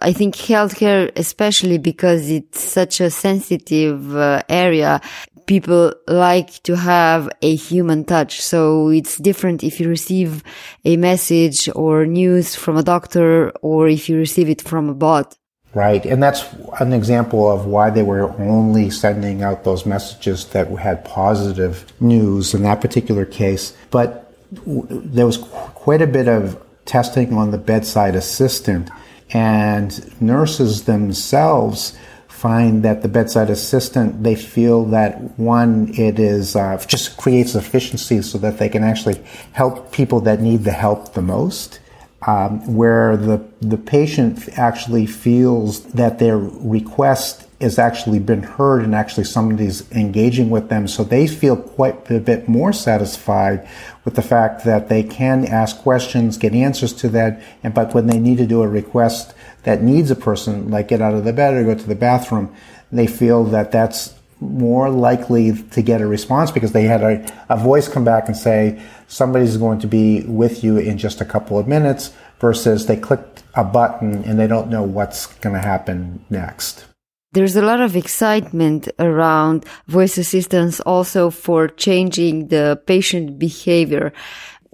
I 0.00 0.12
think 0.12 0.34
healthcare, 0.34 1.12
especially 1.14 1.78
because 1.78 2.28
it's 2.28 2.60
such 2.60 3.00
a 3.00 3.10
sensitive 3.10 4.16
uh, 4.16 4.42
area, 4.48 5.00
people 5.46 5.92
like 6.06 6.62
to 6.64 6.76
have 6.76 7.28
a 7.42 7.54
human 7.54 8.04
touch. 8.04 8.40
So 8.40 8.88
it's 8.88 9.18
different 9.18 9.62
if 9.62 9.80
you 9.80 9.88
receive 9.88 10.42
a 10.84 10.96
message 10.96 11.68
or 11.74 12.06
news 12.06 12.54
from 12.54 12.76
a 12.76 12.82
doctor 12.82 13.50
or 13.62 13.88
if 13.88 14.08
you 14.08 14.16
receive 14.16 14.48
it 14.48 14.62
from 14.62 14.88
a 14.88 14.94
bot. 14.94 15.36
Right. 15.74 16.04
And 16.04 16.22
that's 16.22 16.44
an 16.80 16.92
example 16.92 17.50
of 17.50 17.64
why 17.64 17.88
they 17.88 18.02
were 18.02 18.30
only 18.40 18.90
sending 18.90 19.42
out 19.42 19.64
those 19.64 19.86
messages 19.86 20.46
that 20.48 20.68
had 20.68 21.04
positive 21.04 21.90
news 21.98 22.52
in 22.52 22.62
that 22.64 22.80
particular 22.80 23.24
case. 23.24 23.74
But 23.90 24.34
there 24.50 25.24
was 25.24 25.38
quite 25.38 26.02
a 26.02 26.06
bit 26.06 26.28
of 26.28 26.62
testing 26.84 27.32
on 27.32 27.52
the 27.52 27.58
bedside 27.58 28.14
assistant 28.14 28.90
and 29.32 30.20
nurses 30.20 30.84
themselves 30.84 31.96
find 32.42 32.82
that 32.82 33.02
the 33.02 33.08
bedside 33.08 33.50
assistant, 33.50 34.24
they 34.24 34.34
feel 34.34 34.84
that 34.86 35.38
one, 35.38 35.94
it 35.94 36.18
is 36.18 36.56
uh, 36.56 36.76
just 36.88 37.16
creates 37.16 37.54
efficiency 37.54 38.20
so 38.20 38.36
that 38.38 38.58
they 38.58 38.68
can 38.68 38.82
actually 38.82 39.18
help 39.52 39.92
people 39.92 40.18
that 40.20 40.40
need 40.40 40.64
the 40.64 40.72
help 40.72 41.14
the 41.14 41.22
most. 41.22 41.78
Um, 42.24 42.76
where 42.76 43.16
the 43.16 43.38
the 43.60 43.76
patient 43.76 44.48
actually 44.56 45.06
feels 45.06 45.82
that 46.00 46.20
their 46.20 46.38
request 46.38 47.48
has 47.60 47.80
actually 47.80 48.20
been 48.20 48.44
heard 48.44 48.84
and 48.84 48.94
actually 48.94 49.24
somebody's 49.24 49.90
engaging 49.90 50.48
with 50.48 50.68
them, 50.68 50.86
so 50.86 51.02
they 51.02 51.26
feel 51.26 51.56
quite 51.56 52.10
a 52.10 52.20
bit 52.20 52.48
more 52.48 52.72
satisfied 52.72 53.68
with 54.04 54.14
the 54.14 54.22
fact 54.22 54.64
that 54.64 54.88
they 54.88 55.02
can 55.02 55.44
ask 55.46 55.78
questions, 55.78 56.38
get 56.38 56.52
answers 56.54 56.92
to 57.02 57.08
that, 57.08 57.42
and 57.62 57.74
but 57.74 57.92
when 57.94 58.06
they 58.06 58.20
need 58.20 58.38
to 58.38 58.46
do 58.46 58.62
a 58.62 58.68
request 58.68 59.34
that 59.64 59.82
needs 59.82 60.10
a 60.10 60.16
person, 60.16 60.70
like 60.70 60.88
get 60.88 61.00
out 61.00 61.14
of 61.14 61.24
the 61.24 61.32
bed 61.32 61.54
or 61.54 61.64
go 61.64 61.74
to 61.74 61.86
the 61.86 61.94
bathroom, 61.94 62.54
they 62.90 63.06
feel 63.06 63.44
that 63.44 63.72
that's 63.72 64.14
more 64.40 64.90
likely 64.90 65.52
to 65.70 65.82
get 65.82 66.00
a 66.00 66.06
response 66.06 66.50
because 66.50 66.72
they 66.72 66.82
had 66.82 67.02
a, 67.02 67.32
a 67.48 67.56
voice 67.56 67.88
come 67.88 68.04
back 68.04 68.26
and 68.26 68.36
say, 68.36 68.82
somebody's 69.06 69.56
going 69.56 69.78
to 69.78 69.86
be 69.86 70.22
with 70.22 70.64
you 70.64 70.78
in 70.78 70.98
just 70.98 71.20
a 71.20 71.24
couple 71.24 71.58
of 71.58 71.68
minutes 71.68 72.12
versus 72.40 72.86
they 72.86 72.96
clicked 72.96 73.44
a 73.54 73.62
button 73.62 74.24
and 74.24 74.38
they 74.38 74.46
don't 74.46 74.68
know 74.68 74.82
what's 74.82 75.26
going 75.26 75.54
to 75.54 75.62
happen 75.62 76.24
next. 76.28 76.86
There's 77.32 77.56
a 77.56 77.62
lot 77.62 77.80
of 77.80 77.96
excitement 77.96 78.88
around 78.98 79.64
voice 79.86 80.18
assistants 80.18 80.80
also 80.80 81.30
for 81.30 81.68
changing 81.68 82.48
the 82.48 82.82
patient 82.86 83.38
behavior 83.38 84.12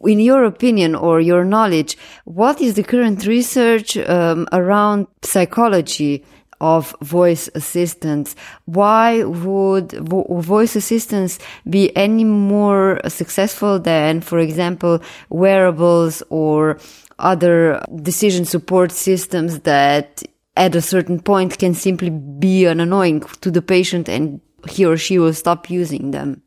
in 0.05 0.21
your 0.21 0.45
opinion 0.45 0.95
or 0.95 1.21
your 1.21 1.45
knowledge, 1.45 1.97
what 2.25 2.61
is 2.61 2.75
the 2.75 2.83
current 2.83 3.27
research 3.27 3.97
um, 3.97 4.47
around 4.53 5.07
psychology 5.23 6.25
of 6.61 6.95
voice 7.03 7.49
assistants? 7.55 8.35
Why 8.67 9.25
would 9.25 9.93
vo 9.93 10.25
voice 10.41 10.77
assistants 10.77 11.39
be 11.69 11.97
any 11.97 12.25
more 12.25 13.01
successful 13.09 13.79
than, 13.79 14.21
for 14.21 14.39
example, 14.39 15.01
wearables 15.31 16.23
or 16.31 16.79
other 17.19 17.83
decision 18.03 18.45
support 18.45 18.93
systems 18.93 19.61
that 19.61 20.23
at 20.57 20.75
a 20.75 20.83
certain 20.83 21.21
point 21.21 21.59
can 21.59 21.75
simply 21.75 22.11
be 22.11 22.67
an 22.67 22.81
annoying 22.81 23.21
to 23.41 23.51
the 23.51 23.63
patient 23.63 24.09
and 24.09 24.41
he 24.69 24.85
or 24.85 24.97
she 24.97 25.19
will 25.19 25.33
stop 25.33 25.71
using 25.71 26.11
them. 26.11 26.43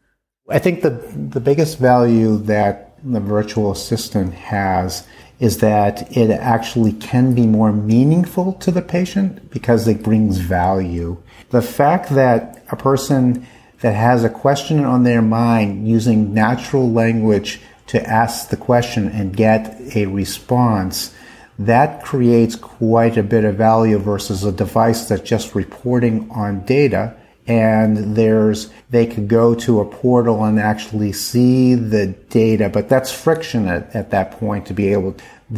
I 0.50 0.60
think 0.60 0.82
the, 0.82 0.90
the 1.16 1.40
biggest 1.40 1.80
value 1.80 2.38
that 2.40 2.91
the 3.04 3.20
virtual 3.20 3.72
assistant 3.72 4.34
has 4.34 5.08
is 5.40 5.58
that 5.58 6.16
it 6.16 6.30
actually 6.30 6.94
can 6.94 7.34
be 7.34 7.48
more 7.48 7.74
meaningful 7.74 8.54
to 8.54 8.70
the 8.70 8.82
patient 8.82 9.50
because 9.50 9.88
it 9.88 10.04
brings 10.04 10.38
value. 10.38 11.18
The 11.50 11.64
fact 11.64 12.10
that 12.10 12.64
a 12.72 12.76
person 12.76 13.48
that 13.80 13.94
has 13.96 14.24
a 14.24 14.30
question 14.30 14.86
on 14.86 15.04
their 15.04 15.22
mind 15.22 15.88
using 15.88 16.34
natural 16.34 16.92
language 16.92 17.60
to 17.88 18.08
ask 18.08 18.50
the 18.50 18.58
question 18.58 19.08
and 19.08 19.36
get 19.36 19.82
a 19.96 20.06
response, 20.06 21.14
that 21.58 22.04
creates 22.04 22.56
quite 22.56 23.18
a 23.18 23.24
bit 23.24 23.44
of 23.44 23.56
value 23.56 23.98
versus 23.98 24.44
a 24.44 24.52
device 24.52 25.08
that's 25.10 25.28
just 25.28 25.56
reporting 25.56 26.30
on 26.32 26.64
data 26.66 27.16
and 27.48 28.16
there's 28.16 28.72
they 28.90 29.06
could 29.06 29.28
go 29.28 29.56
to 29.56 29.80
a 29.80 29.86
portal 29.86 30.44
and 30.44 30.60
actually 30.60 31.12
see 31.12 31.74
the 31.74 32.08
data 32.30 32.70
but 32.70 32.88
that's 32.88 33.12
friction 33.12 33.68
at, 33.68 33.94
at 33.96 34.12
that 34.12 34.32
point 34.32 34.66
to 34.66 34.74
be 34.74 34.92
able 34.92 35.16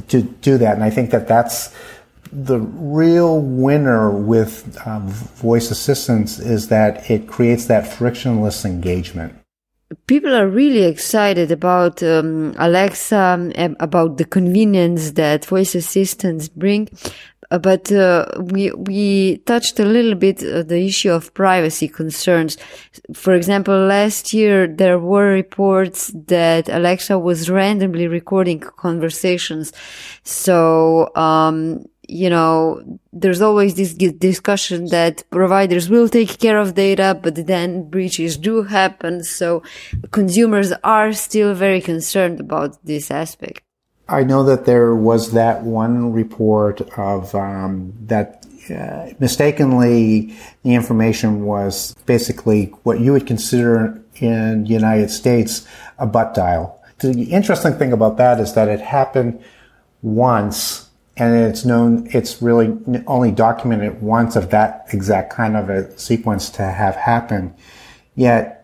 to 0.08 0.22
do 0.22 0.58
that. 0.58 0.76
And 0.76 0.84
i 0.84 0.89
think 0.89 1.12
that 1.12 1.28
that's 1.28 1.74
the 2.34 2.60
real 2.60 3.39
winner 3.41 4.10
with 4.10 4.76
um, 4.88 5.08
voice 5.08 5.69
assistants 5.69 6.39
is 6.39 6.69
that 6.69 7.10
it 7.10 7.28
creates 7.28 7.65
that 7.65 7.86
frictionless 7.86 8.65
engagement. 8.65 9.36
People 10.08 10.34
are 10.34 10.48
really 10.48 10.86
excited 10.86 11.52
about 11.52 12.02
um, 12.02 12.56
alexa 12.58 13.52
about 13.80 14.17
the 14.17 14.26
convenience 14.26 15.12
that 15.12 15.46
voice 15.46 15.76
assistants 15.76 16.50
bring 16.50 16.89
but 17.58 17.92
uh, 17.92 18.26
we 18.39 18.72
we 18.72 19.38
touched 19.46 19.80
a 19.80 19.86
little 19.86 20.16
bit 20.16 20.44
uh, 20.44 20.63
the 20.63 20.86
issue 20.86 21.12
of 21.12 21.34
privacy 21.34 21.88
concerns. 21.88 22.58
For 23.13 23.34
example, 23.34 23.78
last 23.78 24.34
year 24.34 24.68
there 24.68 25.00
were 25.00 25.30
reports 25.32 26.12
that 26.28 26.70
Alexa 26.70 27.20
was 27.20 27.50
randomly 27.50 28.08
recording 28.08 28.60
conversations. 28.60 29.74
So 30.24 31.13
um, 31.16 31.86
you 32.08 32.30
know, 32.30 32.82
there's 33.12 33.42
always 33.42 33.76
this 33.76 33.94
discussion 33.94 34.86
that 34.88 35.24
providers 35.30 35.89
will 35.89 36.10
take 36.10 36.38
care 36.38 36.60
of 36.60 36.76
data, 36.76 37.18
but 37.22 37.48
then 37.48 37.89
breaches 37.89 38.38
do 38.38 38.63
happen. 38.63 39.24
So 39.24 39.63
consumers 40.12 40.74
are 40.84 41.13
still 41.13 41.54
very 41.54 41.82
concerned 41.82 42.39
about 42.39 42.84
this 42.86 43.10
aspect. 43.10 43.62
I 44.08 44.24
know 44.24 44.44
that 44.44 44.66
there 44.66 44.94
was 44.96 45.32
that 45.32 45.63
one 45.63 46.12
report 46.12 46.82
of 46.98 47.34
um, 47.36 47.94
that 48.08 48.46
uh, 48.70 49.13
mistakenly 49.20 50.36
the 50.63 50.74
information 50.74 51.46
was 51.46 51.96
basically 52.06 52.66
what 52.84 53.00
you 53.00 53.13
would 53.13 53.28
consider 53.28 54.02
in 54.16 54.63
the 54.63 54.70
United 54.70 55.10
States 55.10 55.68
a 55.98 56.06
butt 56.06 56.34
dial. 56.34 56.82
The 57.00 57.24
interesting 57.24 57.74
thing 57.74 57.92
about 57.92 58.18
that 58.18 58.39
is 58.39 58.54
that 58.54 58.70
it 58.70 58.80
happened 58.80 59.44
once 60.02 60.89
and 61.16 61.36
it's 61.36 61.63
known, 61.63 62.08
it's 62.12 62.42
really 62.42 62.78
only 63.06 63.32
documented 63.32 64.02
once 64.02 64.36
of 64.36 64.50
that 64.50 64.88
exact 64.92 65.32
kind 65.32 65.56
of 65.56 65.70
a 65.70 65.98
sequence 65.98 66.50
to 66.52 66.63
have 66.63 66.96
happened. 66.96 67.54
Yet 68.16 68.62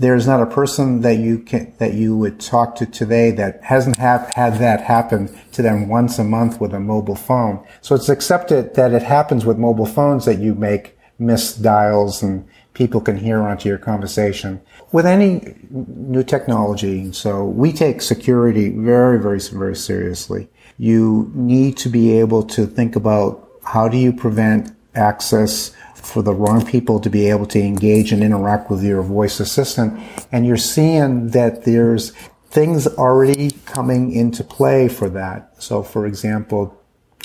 there's 0.00 0.26
not 0.26 0.40
a 0.40 0.46
person 0.46 1.02
that 1.02 1.18
you 1.18 1.38
can 1.38 1.74
that 1.76 1.92
you 1.92 2.16
would 2.16 2.40
talk 2.40 2.74
to 2.74 2.86
today 2.86 3.30
that 3.32 3.62
hasn't 3.62 3.98
have, 3.98 4.32
had 4.34 4.54
that 4.54 4.80
happen 4.80 5.28
to 5.52 5.60
them 5.60 5.88
once 5.88 6.18
a 6.18 6.24
month 6.24 6.58
with 6.58 6.72
a 6.72 6.80
mobile 6.80 7.14
phone. 7.14 7.64
So 7.82 7.94
it's 7.94 8.08
accepted 8.08 8.74
that 8.74 8.94
it 8.94 9.02
happens 9.02 9.44
with 9.44 9.58
mobile 9.58 9.86
phones 9.86 10.24
that 10.24 10.38
you 10.38 10.54
make 10.54 10.98
missed 11.18 11.62
dials 11.62 12.22
and 12.22 12.48
people 12.72 13.02
can 13.02 13.18
hear 13.18 13.42
onto 13.42 13.68
your 13.68 13.76
conversation. 13.76 14.62
With 14.90 15.04
any 15.04 15.54
new 15.70 16.24
technology, 16.24 17.12
so 17.12 17.44
we 17.44 17.70
take 17.70 18.00
security 18.00 18.70
very, 18.70 19.18
very, 19.20 19.38
very 19.38 19.76
seriously. 19.76 20.48
You 20.78 21.30
need 21.34 21.76
to 21.76 21.90
be 21.90 22.18
able 22.18 22.42
to 22.44 22.66
think 22.66 22.96
about 22.96 23.50
how 23.62 23.86
do 23.86 23.98
you 23.98 24.14
prevent 24.14 24.74
access 24.94 25.72
for 26.02 26.22
the 26.22 26.32
wrong 26.32 26.64
people 26.64 27.00
to 27.00 27.10
be 27.10 27.28
able 27.28 27.46
to 27.46 27.60
engage 27.60 28.12
and 28.12 28.22
interact 28.22 28.70
with 28.70 28.82
your 28.82 29.02
voice 29.02 29.40
assistant. 29.40 30.00
And 30.32 30.46
you're 30.46 30.56
seeing 30.56 31.28
that 31.28 31.64
there's 31.64 32.12
things 32.50 32.86
already 32.86 33.52
coming 33.64 34.12
into 34.12 34.42
play 34.42 34.88
for 34.88 35.08
that. 35.10 35.62
So, 35.62 35.82
for 35.82 36.06
example, 36.06 36.76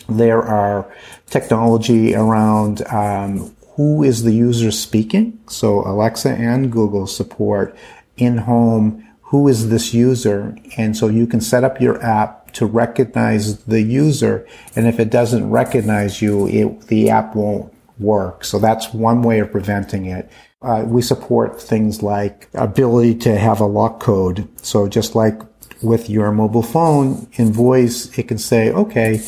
there 0.08 0.42
are 0.42 0.92
technology 1.28 2.16
around 2.16 2.86
um, 2.88 3.56
who 3.76 4.04
is 4.04 4.24
the 4.24 4.32
user 4.32 4.72
speaking. 4.72 5.40
So 5.48 5.82
Alexa 5.82 6.30
and 6.30 6.72
Google 6.72 7.08
support 7.08 7.76
in-home 8.18 9.06
who 9.30 9.48
is 9.48 9.70
this 9.70 9.94
user, 9.94 10.56
and 10.78 10.96
so 10.96 11.08
you 11.08 11.26
can 11.26 11.42
set 11.42 11.64
up 11.64 11.82
your 11.82 12.02
app 12.02 12.52
to 12.52 12.66
recognize 12.66 13.64
the 13.66 13.82
user. 13.82 14.48
And 14.76 14.88
if 14.88 15.00
it 15.00 15.10
doesn't 15.10 15.50
recognize 15.50 16.22
you, 16.22 16.48
it, 16.48 16.88
the 16.88 17.10
app 17.10 17.36
won't 17.36 17.74
work. 18.00 18.44
So 18.46 18.60
that's 18.60 18.94
one 18.94 19.22
way 19.22 19.40
of 19.40 19.52
preventing 19.52 20.06
it. 20.06 20.30
Uh, 20.62 20.84
we 20.86 21.02
support 21.02 21.62
things 21.62 22.02
like 22.02 22.50
ability 22.54 23.16
to 23.16 23.38
have 23.38 23.60
a 23.60 23.66
lock 23.66 24.00
code. 24.00 24.48
So 24.62 24.88
just 24.88 25.16
like 25.16 25.40
with 25.82 26.10
your 26.10 26.32
mobile 26.32 26.64
phone 26.64 27.28
in 27.34 27.52
voice, 27.52 28.18
it 28.18 28.28
can 28.28 28.38
say, 28.38 28.72
okay, 28.72 29.22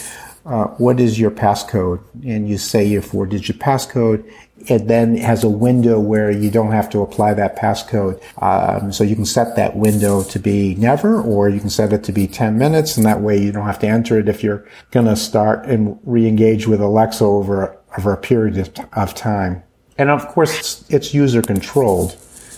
uh, 0.47 0.67
what 0.77 0.99
is 0.99 1.19
your 1.19 1.29
passcode? 1.29 2.01
And 2.25 2.47
you 2.47 2.57
say 2.57 2.85
your 2.85 3.01
four 3.01 3.25
digit 3.25 3.59
passcode. 3.59 4.31
It 4.69 4.87
then 4.87 5.17
has 5.17 5.43
a 5.43 5.49
window 5.49 5.99
where 5.99 6.31
you 6.31 6.49
don't 6.49 6.71
have 6.71 6.89
to 6.91 7.01
apply 7.01 7.33
that 7.33 7.57
passcode. 7.57 8.21
Um, 8.41 8.93
so 8.93 9.03
you 9.03 9.15
can 9.15 9.25
set 9.25 9.57
that 9.57 9.75
window 9.75 10.23
to 10.23 10.39
be 10.39 10.73
never, 10.75 11.21
or 11.21 11.49
you 11.49 11.59
can 11.59 11.69
set 11.69 11.91
it 11.91 12.03
to 12.05 12.13
be 12.13 12.27
10 12.27 12.57
minutes, 12.57 12.95
and 12.95 13.05
that 13.05 13.21
way 13.21 13.37
you 13.37 13.51
don't 13.51 13.65
have 13.65 13.79
to 13.79 13.87
enter 13.87 14.17
it 14.17 14.29
if 14.29 14.41
you're 14.41 14.65
going 14.91 15.05
to 15.05 15.17
start 15.17 15.65
and 15.65 15.99
re-engage 16.03 16.65
with 16.65 16.79
Alexa 16.79 17.23
over 17.25 17.76
over 17.97 18.13
a 18.13 18.17
period 18.17 18.57
of, 18.57 18.69
of 18.93 19.13
time. 19.13 19.63
And 19.97 20.09
of 20.09 20.27
course, 20.27 20.57
it's, 20.59 20.89
it's 20.89 21.13
user 21.13 21.41
controlled, 21.41 22.11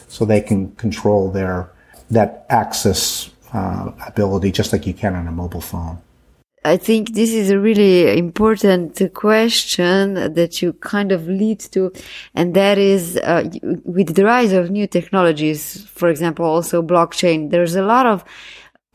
so 0.08 0.26
they 0.26 0.42
can 0.42 0.72
control 0.76 1.32
their 1.32 1.72
that 2.12 2.46
access 2.50 3.30
uh, 3.54 3.92
ability 4.08 4.52
just 4.52 4.74
like 4.74 4.86
you 4.88 4.94
can 4.94 5.16
on 5.16 5.28
a 5.28 5.32
mobile 5.32 5.62
phone. 5.62 6.00
I 6.66 6.76
think 6.76 7.14
this 7.14 7.32
is 7.32 7.52
a 7.52 7.60
really 7.60 8.18
important 8.18 9.02
question 9.14 10.34
that 10.34 10.62
you 10.62 10.74
kind 10.74 11.14
of 11.14 11.26
lead 11.28 11.62
to, 11.72 11.94
and 12.36 12.54
that 12.54 12.78
is 12.78 13.16
uh, 13.18 13.50
with 13.86 14.16
the 14.16 14.26
rise 14.26 14.52
of 14.52 14.70
new 14.70 14.86
technologies, 14.86 15.86
for 15.86 16.10
example, 16.10 16.46
also 16.46 16.82
blockchain. 16.82 17.52
There's 17.52 17.76
a 17.76 17.82
lot 17.82 18.06
of 18.06 18.26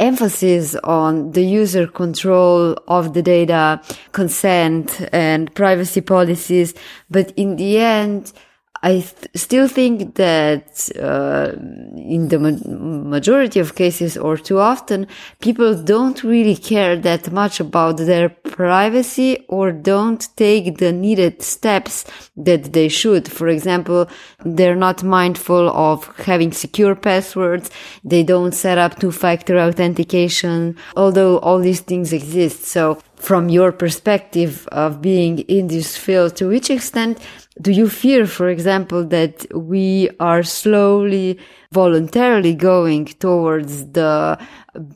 emphasis 0.01 0.75
on 0.77 1.33
the 1.33 1.45
user 1.45 1.87
control 1.87 2.77
of 2.89 3.15
the 3.15 3.23
data, 3.23 3.81
consent 4.13 5.09
and 5.13 5.55
privacy 5.55 6.01
policies. 6.01 6.75
But 7.11 7.33
in 7.37 7.57
the 7.57 7.79
end, 7.79 8.33
I 8.85 9.01
th- 9.01 9.31
still 9.35 9.67
think 9.67 10.17
that 10.17 10.91
uh, 11.01 11.53
in 11.97 12.29
the 12.29 12.39
ma- 12.39 13.09
majority 13.17 13.59
of 13.59 13.75
cases, 13.75 14.19
or 14.19 14.37
too 14.37 14.59
often, 14.59 15.07
people 15.41 15.73
don't 15.75 16.23
really 16.23 16.55
care 16.55 16.95
that 16.95 17.33
much 17.33 17.61
about 17.61 17.97
their 17.97 18.29
privacy 18.29 19.31
or 19.49 19.73
don't 19.73 20.29
take 20.37 20.77
the 20.77 20.93
needed 20.93 21.41
steps 21.43 22.05
that 22.37 22.75
they 22.75 22.89
should. 22.89 23.25
For 23.39 23.49
example, 23.49 24.07
they're 24.45 24.77
not 24.77 25.03
mindful 25.03 25.71
of 25.71 26.15
having 26.19 26.53
secure 26.53 26.95
passwords. 26.95 27.71
They 28.05 28.23
don't 28.23 28.53
set 28.53 28.77
up 28.77 28.99
two-factor 29.01 29.59
authentication, 29.59 30.77
although 30.95 31.39
all 31.39 31.59
these 31.59 31.81
things 31.81 32.13
exist. 32.13 32.65
So 32.65 32.99
from 33.25 33.49
your 33.49 33.73
perspective 33.73 34.69
of 34.71 35.01
being 35.01 35.39
in 35.39 35.69
this 35.69 35.97
field, 35.97 36.37
to 36.37 36.47
which 36.47 36.69
extent 36.69 37.19
do 37.59 37.73
you 37.73 37.89
fear, 37.89 38.27
for 38.27 38.51
example, 38.51 39.03
that 39.05 39.47
we 39.55 40.11
are 40.21 40.43
slowly, 40.43 41.39
voluntarily 41.73 42.55
going 42.55 43.07
towards 43.07 43.93
the 43.93 44.39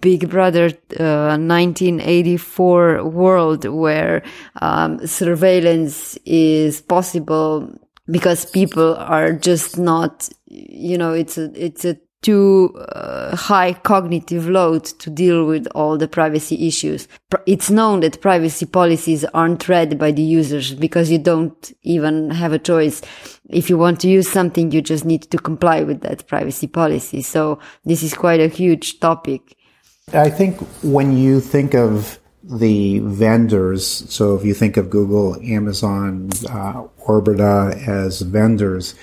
Big 0.01 0.29
Brother 0.29 0.67
uh, 1.01 1.39
1984 1.39 3.09
world 3.09 3.65
where 3.65 4.23
um, 4.61 5.07
surveillance 5.07 6.19
is 6.27 6.83
possible 6.83 7.73
because 8.11 8.45
people 8.45 8.95
are 8.97 9.33
just 9.33 9.79
not, 9.79 10.29
you 10.47 10.99
know, 10.99 11.15
it's 11.15 11.39
a, 11.39 11.51
it's 11.55 11.85
a 11.87 11.97
too 12.23 12.75
uh, 12.93 13.37
high 13.37 13.73
cognitive 13.73 14.49
load 14.49 14.85
to 14.85 15.11
deal 15.11 15.47
with 15.47 15.67
all 15.75 15.97
the 15.97 16.09
privacy 16.09 16.67
issues. 16.67 17.07
It's 17.47 17.71
known 17.71 18.01
that 18.01 18.21
privacy 18.21 18.67
policies 18.67 19.25
aren't 19.27 19.69
read 19.69 19.99
by 19.99 20.11
the 20.11 20.23
users 20.23 20.75
because 20.75 21.11
you 21.11 21.19
don't 21.19 21.73
even 21.83 22.31
have 22.31 22.53
a 22.53 22.59
choice. 22.59 23.03
If 23.49 23.71
you 23.71 23.79
want 23.79 24.01
to 24.01 24.09
use 24.09 24.29
something, 24.29 24.73
you 24.73 24.83
just 24.83 25.05
need 25.05 25.23
to 25.31 25.39
comply 25.39 25.83
with 25.83 26.01
that 26.01 26.27
privacy 26.27 26.67
policy. 26.67 27.23
So 27.23 27.61
this 27.85 28.03
is 28.03 28.15
quite 28.15 28.41
a 28.41 28.49
huge 28.49 29.01
topic. 29.01 29.57
I 30.13 30.31
think 30.31 30.59
when 30.83 31.17
you 31.17 31.41
think 31.41 31.75
of 31.75 32.19
the 32.49 33.01
vendors. 33.01 33.87
So 34.11 34.35
if 34.35 34.45
you 34.45 34.55
think 34.55 34.77
of 34.77 34.89
Google, 34.89 35.37
Amazon, 35.43 36.31
uh, 36.49 36.85
Orbita 37.07 37.87
as 37.87 38.23
vendors, 38.23 38.95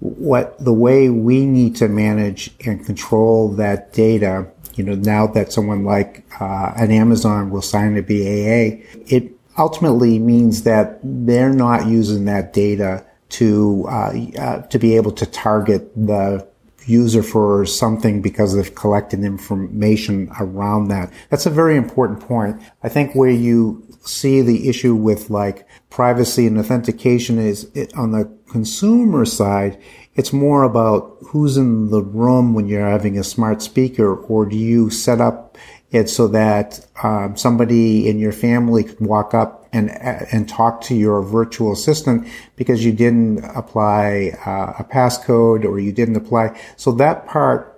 what 0.00 0.58
the 0.62 0.72
way 0.72 1.10
we 1.10 1.46
need 1.46 1.76
to 1.76 1.88
manage 1.88 2.50
and 2.64 2.84
control 2.84 3.50
that 3.52 3.92
data, 3.92 4.46
you 4.74 4.82
know, 4.82 4.94
now 4.94 5.26
that 5.26 5.52
someone 5.52 5.84
like 5.84 6.24
uh, 6.40 6.72
an 6.76 6.90
Amazon 6.90 7.50
will 7.50 7.62
sign 7.62 7.96
a 7.96 8.02
BAA, 8.02 8.82
it 9.06 9.32
ultimately 9.58 10.18
means 10.18 10.62
that 10.62 10.98
they're 11.02 11.52
not 11.52 11.86
using 11.86 12.24
that 12.24 12.52
data 12.52 13.04
to 13.28 13.86
uh, 13.88 14.12
uh, 14.38 14.62
to 14.62 14.78
be 14.78 14.96
able 14.96 15.12
to 15.12 15.26
target 15.26 15.92
the 15.94 16.46
user 16.86 17.22
for 17.22 17.66
something 17.66 18.22
because 18.22 18.54
they've 18.54 18.74
collected 18.74 19.22
information 19.22 20.30
around 20.40 20.88
that. 20.88 21.12
That's 21.28 21.46
a 21.46 21.50
very 21.50 21.76
important 21.76 22.20
point. 22.20 22.60
I 22.82 22.88
think 22.88 23.14
where 23.14 23.30
you 23.30 23.86
see 24.00 24.40
the 24.40 24.68
issue 24.68 24.94
with 24.94 25.30
like 25.30 25.66
privacy 25.90 26.46
and 26.46 26.58
authentication 26.58 27.38
is 27.38 27.70
it, 27.74 27.94
on 27.94 28.12
the 28.12 28.30
consumer 28.50 29.24
side, 29.24 29.80
it's 30.14 30.32
more 30.32 30.64
about 30.64 31.16
who's 31.28 31.56
in 31.56 31.90
the 31.90 32.02
room 32.02 32.54
when 32.54 32.66
you're 32.66 32.88
having 32.88 33.18
a 33.18 33.24
smart 33.24 33.62
speaker, 33.62 34.14
or 34.14 34.46
do 34.46 34.56
you 34.56 34.90
set 34.90 35.20
up 35.20 35.56
it 35.90 36.08
so 36.08 36.28
that 36.28 36.86
um, 37.02 37.36
somebody 37.36 38.08
in 38.08 38.18
your 38.18 38.32
family 38.32 38.84
could 38.84 39.00
walk 39.00 39.34
up 39.34 39.68
and 39.72 39.90
and 39.90 40.48
talk 40.48 40.80
to 40.80 40.94
your 40.94 41.22
virtual 41.22 41.72
assistant 41.72 42.26
because 42.56 42.84
you 42.84 42.92
didn't 42.92 43.44
apply 43.56 44.32
uh, 44.46 44.74
a 44.78 44.84
passcode 44.84 45.64
or 45.64 45.78
you 45.78 45.92
didn't 45.92 46.16
apply. 46.16 46.58
So 46.76 46.92
that 46.92 47.26
part 47.26 47.69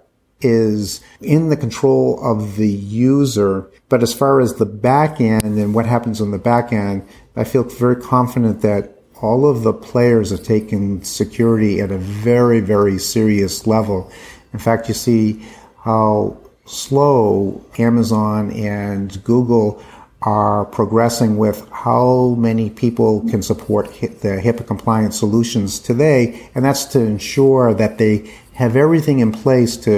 is 0.42 1.00
in 1.20 1.48
the 1.48 1.57
control 1.57 2.18
of 2.22 2.57
the 2.57 2.68
user. 2.68 3.70
But 3.88 4.02
as 4.02 4.12
far 4.12 4.40
as 4.40 4.55
the 4.55 4.66
back 4.66 5.20
end 5.20 5.44
and 5.44 5.74
what 5.74 5.87
happens 5.87 6.20
on 6.20 6.31
the 6.31 6.38
back 6.38 6.72
end, 6.72 7.07
I 7.37 7.44
feel 7.44 7.64
very 7.64 7.96
confident 7.96 8.62
that 8.62 8.98
all 9.20 9.48
of 9.48 9.62
the 9.62 9.72
players 9.72 10.31
have 10.31 10.42
taken 10.42 11.02
security 11.05 11.81
at 11.81 11.92
a 11.92 11.98
very, 11.98 12.61
very 12.61 12.98
serious 12.98 13.66
level. 13.66 14.11
In 14.52 14.59
fact, 14.59 14.88
you 14.88 14.94
see 14.94 15.44
how 15.85 16.37
slow 16.66 17.64
Amazon 17.78 18.50
and 18.52 19.22
Google 19.24 19.83
are 20.22 20.64
progressing 20.66 21.37
with 21.37 21.68
how 21.70 22.37
many 22.38 22.70
people 22.70 23.28
can 23.28 23.42
support 23.42 23.87
the 24.00 24.40
HIPAA 24.42 24.66
compliant 24.66 25.14
solutions 25.14 25.81
today, 25.81 26.48
and 26.55 26.64
that's 26.64 26.85
to 26.85 27.00
ensure 27.00 27.74
that 27.74 27.98
they 27.98 28.33
have 28.62 28.77
everything 28.77 29.18
in 29.18 29.33
place 29.33 29.77
to 29.77 29.92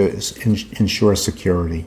ensure 0.81 1.15
security. 1.15 1.85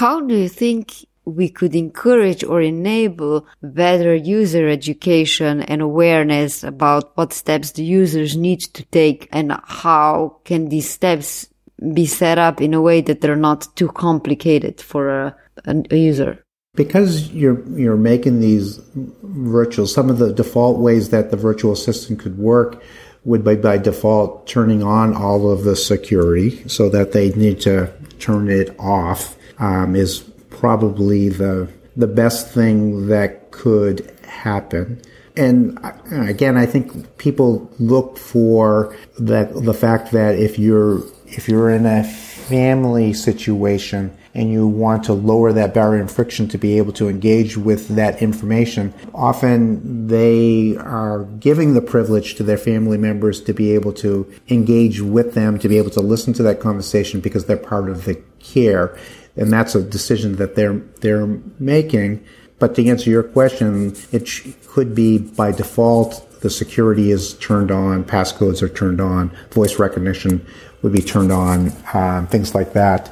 How 0.00 0.16
do 0.20 0.34
you 0.34 0.48
think 0.48 1.04
we 1.26 1.50
could 1.50 1.74
encourage 1.74 2.42
or 2.42 2.62
enable 2.62 3.46
better 3.62 4.14
user 4.14 4.66
education 4.68 5.60
and 5.70 5.82
awareness 5.82 6.64
about 6.64 7.14
what 7.16 7.34
steps 7.34 7.72
the 7.72 7.84
users 7.84 8.38
need 8.38 8.60
to 8.76 8.82
take 8.86 9.28
and 9.32 9.52
how 9.64 10.40
can 10.44 10.70
these 10.70 10.88
steps 10.88 11.46
be 11.92 12.06
set 12.06 12.38
up 12.38 12.62
in 12.62 12.72
a 12.72 12.80
way 12.80 13.02
that 13.02 13.20
they're 13.20 13.44
not 13.50 13.68
too 13.76 13.88
complicated 13.88 14.80
for 14.80 15.10
a, 15.10 15.36
a 15.66 15.96
user? 15.96 16.42
Because 16.74 17.28
you're 17.32 17.60
you're 17.82 18.04
making 18.12 18.40
these 18.40 18.80
virtual, 18.94 19.86
some 19.86 20.08
of 20.08 20.18
the 20.18 20.32
default 20.32 20.78
ways 20.78 21.10
that 21.10 21.30
the 21.30 21.36
virtual 21.36 21.72
assistant 21.72 22.20
could 22.20 22.38
work 22.38 22.82
would 23.24 23.44
be 23.44 23.54
by 23.56 23.78
default 23.78 24.46
turning 24.46 24.82
on 24.82 25.14
all 25.14 25.50
of 25.50 25.64
the 25.64 25.76
security, 25.76 26.66
so 26.68 26.88
that 26.88 27.12
they 27.12 27.30
need 27.30 27.60
to 27.60 27.92
turn 28.18 28.48
it 28.48 28.74
off. 28.78 29.36
Um, 29.58 29.94
is 29.94 30.20
probably 30.48 31.28
the 31.28 31.68
the 31.96 32.06
best 32.06 32.48
thing 32.48 33.08
that 33.08 33.50
could 33.50 34.10
happen. 34.24 35.00
And 35.36 35.78
uh, 35.84 35.92
again, 36.10 36.56
I 36.56 36.66
think 36.66 37.18
people 37.18 37.70
look 37.78 38.18
for 38.18 38.96
that 39.18 39.54
the 39.54 39.74
fact 39.74 40.12
that 40.12 40.38
if 40.38 40.58
you're 40.58 41.02
if 41.26 41.48
you're 41.48 41.70
in 41.70 41.86
a 41.86 42.04
family 42.04 43.12
situation 43.12 44.16
and 44.34 44.50
you 44.50 44.66
want 44.66 45.04
to 45.04 45.12
lower 45.12 45.52
that 45.52 45.74
barrier 45.74 46.00
and 46.00 46.10
friction 46.10 46.48
to 46.48 46.58
be 46.58 46.78
able 46.78 46.92
to 46.92 47.08
engage 47.08 47.56
with 47.56 47.88
that 47.88 48.22
information, 48.22 48.94
often 49.14 50.06
they 50.06 50.76
are 50.76 51.24
giving 51.24 51.74
the 51.74 51.82
privilege 51.82 52.36
to 52.36 52.42
their 52.42 52.58
family 52.58 52.98
members 52.98 53.40
to 53.42 53.52
be 53.52 53.72
able 53.72 53.92
to 53.92 54.30
engage 54.48 55.00
with 55.00 55.34
them, 55.34 55.58
to 55.58 55.68
be 55.68 55.78
able 55.78 55.90
to 55.90 56.00
listen 56.00 56.32
to 56.32 56.42
that 56.42 56.60
conversation 56.60 57.20
because 57.20 57.46
they're 57.46 57.56
part 57.56 57.88
of 57.88 58.04
the 58.04 58.14
care. 58.38 58.96
And 59.36 59.52
that's 59.52 59.74
a 59.74 59.82
decision 59.82 60.36
that 60.36 60.54
they're, 60.54 60.78
they're 61.00 61.26
making. 61.58 62.24
But 62.58 62.74
to 62.76 62.86
answer 62.86 63.10
your 63.10 63.22
question, 63.22 63.96
it 64.12 64.28
could 64.66 64.94
be 64.94 65.18
by 65.18 65.52
default 65.52 66.26
the 66.40 66.50
security 66.50 67.10
is 67.10 67.34
turned 67.34 67.70
on, 67.70 68.04
passcodes 68.04 68.62
are 68.62 68.68
turned 68.68 69.00
on, 69.00 69.30
voice 69.50 69.78
recognition 69.78 70.44
would 70.82 70.92
be 70.92 71.02
turned 71.02 71.32
on, 71.32 71.72
um, 71.94 72.26
things 72.26 72.54
like 72.54 72.72
that 72.72 73.08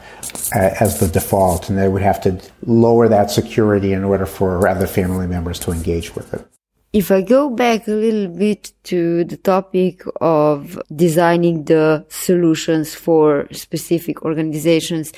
uh, 0.55 0.71
as 0.81 1.01
the 1.01 1.09
default, 1.09 1.69
and 1.69 1.79
they 1.79 1.89
would 1.89 2.03
have 2.03 2.21
to 2.23 2.41
lower 2.65 3.09
that 3.09 3.31
security 3.31 3.93
in 3.93 4.05
order 4.05 4.27
for 4.27 4.67
other 4.67 4.87
family 4.87 5.27
members 5.27 5.59
to 5.61 5.71
engage 5.71 6.15
with 6.15 6.33
it. 6.35 6.47
If 6.93 7.11
I 7.11 7.21
go 7.21 7.51
back 7.51 7.87
a 7.87 7.93
little 7.93 8.29
bit 8.29 8.73
to 8.85 9.25
the 9.25 9.37
topic 9.37 10.03
of 10.23 10.81
designing 10.95 11.65
the 11.65 12.07
solutions 12.09 12.95
for 12.95 13.47
specific 13.53 14.25
organizations, 14.25 15.13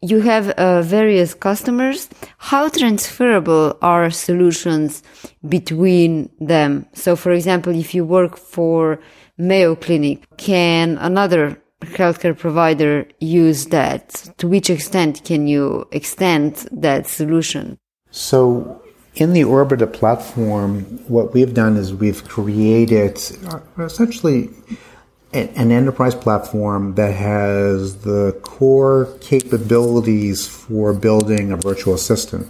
you 0.00 0.20
have 0.20 0.50
uh, 0.50 0.82
various 0.82 1.34
customers. 1.34 2.08
How 2.38 2.68
transferable 2.68 3.76
are 3.82 4.10
solutions 4.10 5.02
between 5.48 6.30
them? 6.40 6.86
So, 6.92 7.16
for 7.16 7.32
example, 7.32 7.74
if 7.74 7.94
you 7.94 8.04
work 8.04 8.36
for 8.36 9.00
Mayo 9.36 9.74
Clinic, 9.74 10.24
can 10.36 10.98
another 10.98 11.60
healthcare 11.84 12.36
provider 12.36 13.06
use 13.20 13.66
that? 13.66 14.30
To 14.38 14.48
which 14.48 14.70
extent 14.70 15.24
can 15.24 15.46
you 15.46 15.86
extend 15.92 16.68
that 16.72 17.06
solution? 17.06 17.78
So, 18.10 18.82
in 19.14 19.32
the 19.32 19.42
Orbita 19.42 19.92
platform, 19.92 20.82
what 21.08 21.34
we've 21.34 21.54
done 21.54 21.76
is 21.76 21.94
we've 21.94 22.24
created 22.24 23.20
uh, 23.48 23.60
essentially 23.78 24.50
an 25.32 25.72
enterprise 25.72 26.14
platform 26.14 26.94
that 26.94 27.12
has 27.12 28.02
the 28.02 28.38
core 28.42 29.08
capabilities 29.20 30.46
for 30.46 30.92
building 30.92 31.50
a 31.50 31.56
virtual 31.56 31.94
assistant. 31.94 32.48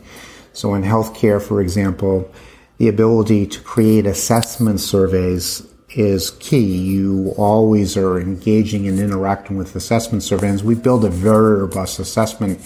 So, 0.52 0.74
in 0.74 0.82
healthcare, 0.82 1.40
for 1.40 1.60
example, 1.60 2.30
the 2.78 2.88
ability 2.88 3.46
to 3.46 3.60
create 3.60 4.06
assessment 4.06 4.80
surveys 4.80 5.66
is 5.94 6.32
key. 6.32 6.76
You 6.76 7.34
always 7.36 7.96
are 7.96 8.20
engaging 8.20 8.86
and 8.88 8.98
interacting 8.98 9.56
with 9.56 9.74
assessment 9.76 10.22
surveys. 10.22 10.62
We 10.62 10.74
build 10.74 11.04
a 11.04 11.10
very 11.10 11.60
robust 11.60 11.98
assessment 11.98 12.60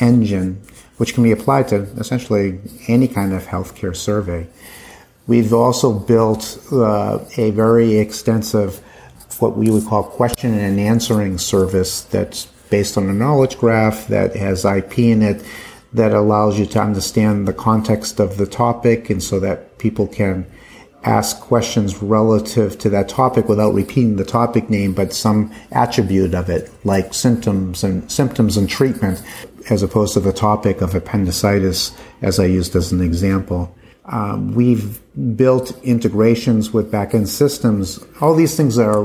engine, 0.00 0.62
which 0.96 1.14
can 1.14 1.22
be 1.22 1.32
applied 1.32 1.68
to 1.68 1.82
essentially 1.98 2.60
any 2.88 3.08
kind 3.08 3.32
of 3.32 3.44
healthcare 3.46 3.94
survey. 3.94 4.48
We've 5.26 5.52
also 5.52 5.92
built 5.92 6.58
uh, 6.72 7.20
a 7.36 7.50
very 7.50 7.98
extensive, 7.98 8.80
what 9.38 9.56
we 9.56 9.70
would 9.70 9.86
call 9.86 10.02
question 10.02 10.58
and 10.58 10.80
answering 10.80 11.38
service 11.38 12.02
that's 12.02 12.46
based 12.70 12.96
on 12.96 13.08
a 13.08 13.12
knowledge 13.12 13.58
graph 13.58 14.08
that 14.08 14.34
has 14.36 14.64
IP 14.64 14.98
in 14.98 15.22
it 15.22 15.44
that 15.92 16.12
allows 16.12 16.58
you 16.58 16.66
to 16.66 16.80
understand 16.80 17.46
the 17.46 17.52
context 17.52 18.20
of 18.20 18.36
the 18.36 18.46
topic 18.46 19.10
and 19.10 19.22
so 19.22 19.40
that 19.40 19.76
people 19.78 20.06
can 20.06 20.46
ask 21.04 21.40
questions 21.40 22.02
relative 22.02 22.78
to 22.78 22.90
that 22.90 23.08
topic 23.08 23.48
without 23.48 23.72
repeating 23.72 24.16
the 24.16 24.24
topic 24.24 24.68
name, 24.68 24.92
but 24.92 25.12
some 25.12 25.52
attribute 25.72 26.34
of 26.34 26.48
it, 26.50 26.70
like 26.84 27.14
symptoms 27.14 27.82
and 27.82 28.10
symptoms 28.10 28.56
and 28.56 28.68
treatment, 28.68 29.22
as 29.70 29.82
opposed 29.82 30.14
to 30.14 30.20
the 30.20 30.32
topic 30.32 30.80
of 30.80 30.94
appendicitis, 30.94 31.96
as 32.22 32.38
I 32.38 32.44
used 32.46 32.76
as 32.76 32.92
an 32.92 33.00
example. 33.00 33.74
Um, 34.06 34.54
we've 34.54 35.00
built 35.36 35.78
integrations 35.84 36.72
with 36.72 36.90
backend 36.90 37.28
systems. 37.28 38.04
All 38.20 38.34
these 38.34 38.56
things 38.56 38.78
are 38.78 39.04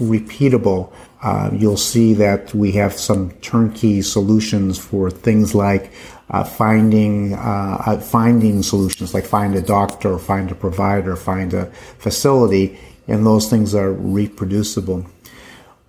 repeatable. 0.00 0.92
Uh, 1.26 1.50
you'll 1.52 1.76
see 1.76 2.14
that 2.14 2.54
we 2.54 2.70
have 2.70 2.92
some 2.92 3.32
turnkey 3.40 4.00
solutions 4.00 4.78
for 4.78 5.10
things 5.10 5.56
like 5.56 5.90
uh, 6.30 6.44
finding 6.44 7.34
uh, 7.34 7.82
uh, 7.84 7.98
finding 7.98 8.62
solutions 8.62 9.12
like 9.12 9.24
find 9.24 9.56
a 9.56 9.60
doctor, 9.60 10.18
find 10.18 10.52
a 10.52 10.54
provider, 10.54 11.16
find 11.16 11.52
a 11.52 11.66
facility, 11.98 12.78
and 13.08 13.26
those 13.26 13.50
things 13.50 13.74
are 13.74 13.92
reproducible. 13.92 15.04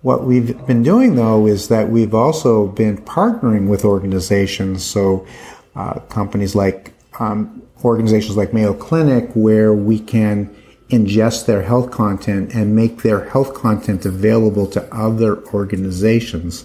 What 0.02 0.24
we've 0.24 0.66
been 0.66 0.82
doing 0.82 1.14
though 1.14 1.46
is 1.46 1.68
that 1.68 1.88
we've 1.88 2.14
also 2.14 2.66
been 2.66 2.98
partnering 2.98 3.68
with 3.68 3.84
organizations, 3.84 4.82
so 4.82 5.24
uh, 5.76 6.00
companies 6.18 6.56
like 6.56 6.94
um, 7.20 7.62
organizations 7.84 8.36
like 8.36 8.52
Mayo 8.52 8.74
Clinic, 8.74 9.30
where 9.34 9.72
we 9.72 10.00
can 10.00 10.52
ingest 10.90 11.46
their 11.46 11.62
health 11.62 11.90
content 11.90 12.54
and 12.54 12.74
make 12.74 13.02
their 13.02 13.28
health 13.28 13.54
content 13.54 14.06
available 14.06 14.66
to 14.66 14.94
other 14.94 15.44
organizations. 15.48 16.64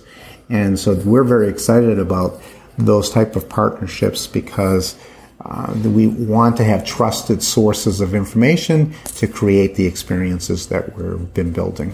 And 0.50 0.80
so 0.80 0.94
we're 0.94 1.24
very 1.24 1.50
excited 1.50 2.00
about 2.00 2.42
those 2.78 3.10
type 3.10 3.36
of 3.36 3.50
partnerships 3.50 4.28
because 4.28 4.98
uh, 5.42 5.74
we 5.84 6.08
want 6.08 6.56
to 6.58 6.64
have 6.64 6.86
trusted 6.86 7.44
sources 7.44 8.00
of 8.00 8.16
information 8.16 8.94
to 9.16 9.28
create 9.28 9.76
the 9.76 9.86
experiences 9.86 10.68
that 10.68 10.96
we've 10.96 11.34
been 11.34 11.52
building. 11.52 11.94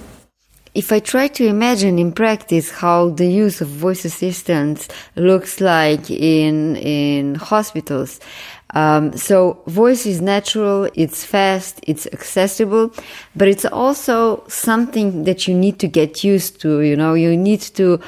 If 0.76 0.92
I 0.92 1.00
try 1.00 1.28
to 1.30 1.48
imagine 1.48 1.98
in 1.98 2.12
practice 2.12 2.70
how 2.70 3.10
the 3.10 3.26
use 3.26 3.60
of 3.60 3.68
voice 3.68 4.06
assistants 4.06 4.88
looks 5.16 5.60
like 5.60 6.12
in 6.12 6.76
in 6.76 7.36
hospitals, 7.36 8.20
um, 8.72 9.16
so 9.18 9.62
voice 9.66 10.06
is 10.06 10.22
natural, 10.22 10.90
it's 10.94 11.26
fast, 11.26 11.80
it's 11.88 12.06
accessible, 12.08 12.94
but 13.36 13.48
it's 13.48 13.66
also 13.66 14.44
something 14.48 15.24
that 15.24 15.48
you 15.48 15.56
need 15.56 15.80
to 15.80 15.88
get 15.88 16.24
used 16.24 16.62
to. 16.62 16.82
You 16.82 16.96
know, 16.96 17.16
you 17.16 17.36
need 17.36 17.62
to 17.62 18.00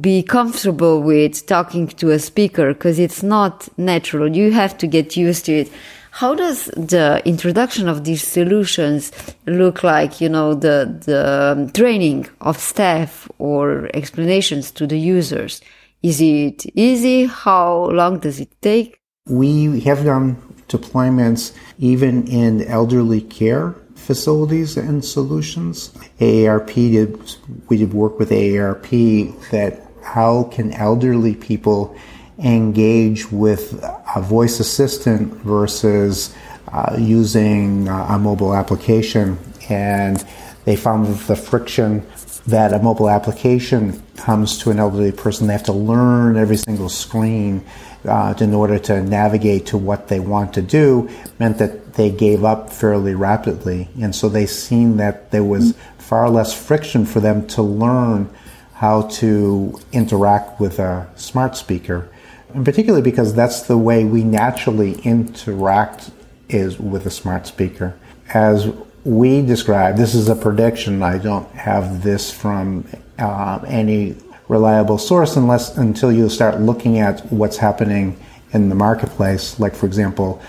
be 0.00 0.22
comfortable 0.22 1.02
with 1.02 1.46
talking 1.46 1.86
to 1.88 2.10
a 2.10 2.18
speaker 2.18 2.72
because 2.72 2.98
it's 2.98 3.22
not 3.22 3.68
natural. 3.76 4.34
You 4.34 4.52
have 4.52 4.78
to 4.78 4.86
get 4.86 5.16
used 5.16 5.44
to 5.46 5.52
it. 5.52 5.72
How 6.12 6.34
does 6.34 6.66
the 6.66 7.22
introduction 7.24 7.88
of 7.88 8.04
these 8.04 8.26
solutions 8.26 9.12
look 9.46 9.82
like? 9.82 10.20
You 10.20 10.28
know, 10.28 10.54
the 10.54 10.98
the 11.04 11.70
training 11.74 12.28
of 12.40 12.58
staff 12.58 13.28
or 13.38 13.90
explanations 13.94 14.70
to 14.72 14.86
the 14.86 14.98
users. 14.98 15.60
Is 16.02 16.20
it 16.20 16.66
easy? 16.74 17.26
How 17.26 17.90
long 17.90 18.18
does 18.18 18.40
it 18.40 18.50
take? 18.60 19.01
We 19.28 19.78
have 19.80 20.04
done 20.04 20.34
deployments 20.66 21.56
even 21.78 22.26
in 22.26 22.62
elderly 22.62 23.20
care 23.20 23.76
facilities 23.94 24.76
and 24.76 25.04
solutions. 25.04 25.90
AARP 26.18 26.74
did, 26.74 27.36
we 27.68 27.76
did 27.76 27.94
work 27.94 28.18
with 28.18 28.30
AARP 28.30 29.50
that 29.50 29.80
how 30.02 30.44
can 30.44 30.72
elderly 30.72 31.36
people 31.36 31.96
engage 32.40 33.30
with 33.30 33.80
a 34.16 34.20
voice 34.20 34.58
assistant 34.58 35.32
versus 35.34 36.34
uh, 36.72 36.96
using 36.98 37.88
uh, 37.88 38.06
a 38.10 38.18
mobile 38.18 38.56
application. 38.56 39.38
And 39.68 40.24
they 40.64 40.74
found 40.74 41.06
the 41.06 41.36
friction 41.36 42.04
that 42.46 42.72
a 42.72 42.78
mobile 42.78 43.08
application 43.08 44.02
comes 44.16 44.58
to 44.58 44.70
an 44.70 44.78
elderly 44.78 45.12
person, 45.12 45.46
they 45.46 45.52
have 45.52 45.62
to 45.64 45.72
learn 45.72 46.36
every 46.36 46.56
single 46.56 46.88
screen 46.88 47.64
uh, 48.04 48.34
in 48.40 48.52
order 48.52 48.78
to 48.78 49.02
navigate 49.02 49.66
to 49.66 49.78
what 49.78 50.08
they 50.08 50.18
want 50.18 50.52
to 50.54 50.62
do 50.62 51.08
meant 51.38 51.58
that 51.58 51.94
they 51.94 52.10
gave 52.10 52.44
up 52.44 52.70
fairly 52.72 53.14
rapidly. 53.14 53.88
And 54.00 54.14
so 54.14 54.28
they 54.28 54.46
seen 54.46 54.96
that 54.96 55.30
there 55.30 55.44
was 55.44 55.76
far 55.98 56.28
less 56.28 56.52
friction 56.52 57.06
for 57.06 57.20
them 57.20 57.46
to 57.48 57.62
learn 57.62 58.28
how 58.74 59.02
to 59.02 59.78
interact 59.92 60.58
with 60.58 60.78
a 60.80 61.08
smart 61.14 61.56
speaker. 61.56 62.10
And 62.52 62.64
particularly 62.64 63.02
because 63.02 63.34
that's 63.34 63.62
the 63.62 63.78
way 63.78 64.04
we 64.04 64.24
naturally 64.24 64.94
interact 65.02 66.10
is 66.48 66.78
with 66.78 67.06
a 67.06 67.10
smart 67.10 67.46
speaker. 67.46 67.96
As 68.34 68.72
we 69.04 69.42
describe, 69.42 69.96
this 69.96 70.14
is 70.14 70.28
a 70.28 70.36
prediction. 70.36 71.02
I 71.02 71.18
don't 71.18 71.50
have 71.52 72.02
this 72.02 72.30
from 72.30 72.86
uh, 73.18 73.60
any 73.66 74.16
reliable 74.48 74.98
source 74.98 75.36
unless 75.36 75.76
until 75.76 76.12
you 76.12 76.28
start 76.28 76.60
looking 76.60 76.98
at 76.98 77.20
what's 77.32 77.56
happening 77.56 78.18
in 78.52 78.68
the 78.68 78.74
marketplace. 78.74 79.58
Like, 79.58 79.74
for 79.74 79.86
example, 79.86 80.40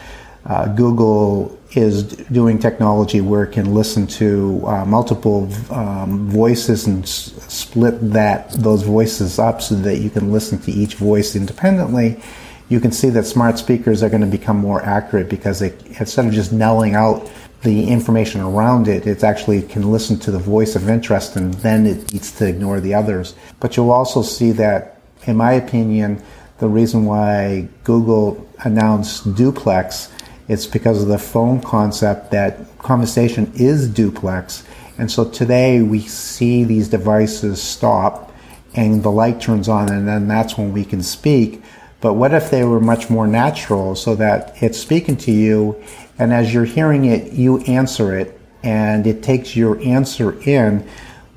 uh, 0.45 0.67
Google 0.67 1.57
is 1.71 2.03
doing 2.03 2.59
technology 2.59 3.21
where 3.21 3.43
it 3.43 3.51
can 3.53 3.73
listen 3.73 4.05
to 4.05 4.61
uh, 4.67 4.85
multiple 4.85 5.49
um, 5.71 6.29
voices 6.29 6.85
and 6.85 7.03
s- 7.03 7.31
split 7.47 8.11
that 8.11 8.51
those 8.51 8.83
voices 8.83 9.39
up 9.39 9.61
so 9.61 9.73
that 9.75 9.97
you 9.97 10.09
can 10.09 10.31
listen 10.31 10.59
to 10.59 10.71
each 10.71 10.95
voice 10.95 11.35
independently. 11.35 12.21
You 12.69 12.79
can 12.79 12.91
see 12.91 13.09
that 13.11 13.25
smart 13.25 13.57
speakers 13.57 14.03
are 14.03 14.09
going 14.09 14.21
to 14.21 14.27
become 14.27 14.57
more 14.57 14.83
accurate 14.83 15.29
because 15.29 15.59
they, 15.59 15.73
instead 15.99 16.25
of 16.25 16.33
just 16.33 16.51
knelling 16.51 16.93
out 16.93 17.31
the 17.63 17.87
information 17.89 18.41
around 18.41 18.87
it, 18.87 19.07
it 19.07 19.23
actually 19.23 19.61
can 19.61 19.91
listen 19.91 20.19
to 20.19 20.31
the 20.31 20.39
voice 20.39 20.75
of 20.75 20.89
interest 20.89 21.35
and 21.35 21.53
then 21.55 21.85
it 21.85 22.11
needs 22.11 22.31
to 22.33 22.47
ignore 22.47 22.79
the 22.79 22.93
others. 22.93 23.35
But 23.59 23.77
you'll 23.77 23.91
also 23.91 24.21
see 24.21 24.51
that, 24.51 24.99
in 25.25 25.37
my 25.37 25.53
opinion, 25.53 26.21
the 26.59 26.67
reason 26.67 27.05
why 27.05 27.67
Google 27.83 28.47
announced 28.63 29.35
duplex 29.35 30.09
it's 30.47 30.65
because 30.65 31.01
of 31.01 31.07
the 31.07 31.17
phone 31.17 31.61
concept 31.61 32.31
that 32.31 32.77
conversation 32.79 33.51
is 33.55 33.87
duplex. 33.87 34.63
And 34.97 35.09
so 35.09 35.29
today 35.29 35.81
we 35.81 36.01
see 36.01 36.63
these 36.63 36.89
devices 36.89 37.61
stop 37.61 38.31
and 38.75 39.03
the 39.03 39.11
light 39.11 39.39
turns 39.39 39.69
on 39.69 39.89
and 39.89 40.07
then 40.07 40.27
that's 40.27 40.57
when 40.57 40.73
we 40.73 40.83
can 40.83 41.01
speak. 41.01 41.63
But 42.03 42.15
what 42.15 42.33
if 42.33 42.51
they 42.51 42.65
were 42.65 42.81
much 42.81 43.09
more 43.09 43.27
natural 43.27 43.95
so 43.95 44.13
that 44.15 44.61
it's 44.61 44.77
speaking 44.77 45.15
to 45.19 45.31
you 45.31 45.81
and 46.19 46.33
as 46.33 46.53
you're 46.53 46.65
hearing 46.65 47.05
it, 47.05 47.31
you 47.31 47.59
answer 47.59 48.13
it 48.13 48.37
and 48.61 49.07
it 49.07 49.23
takes 49.23 49.55
your 49.55 49.79
answer 49.79 50.37
in, 50.41 50.85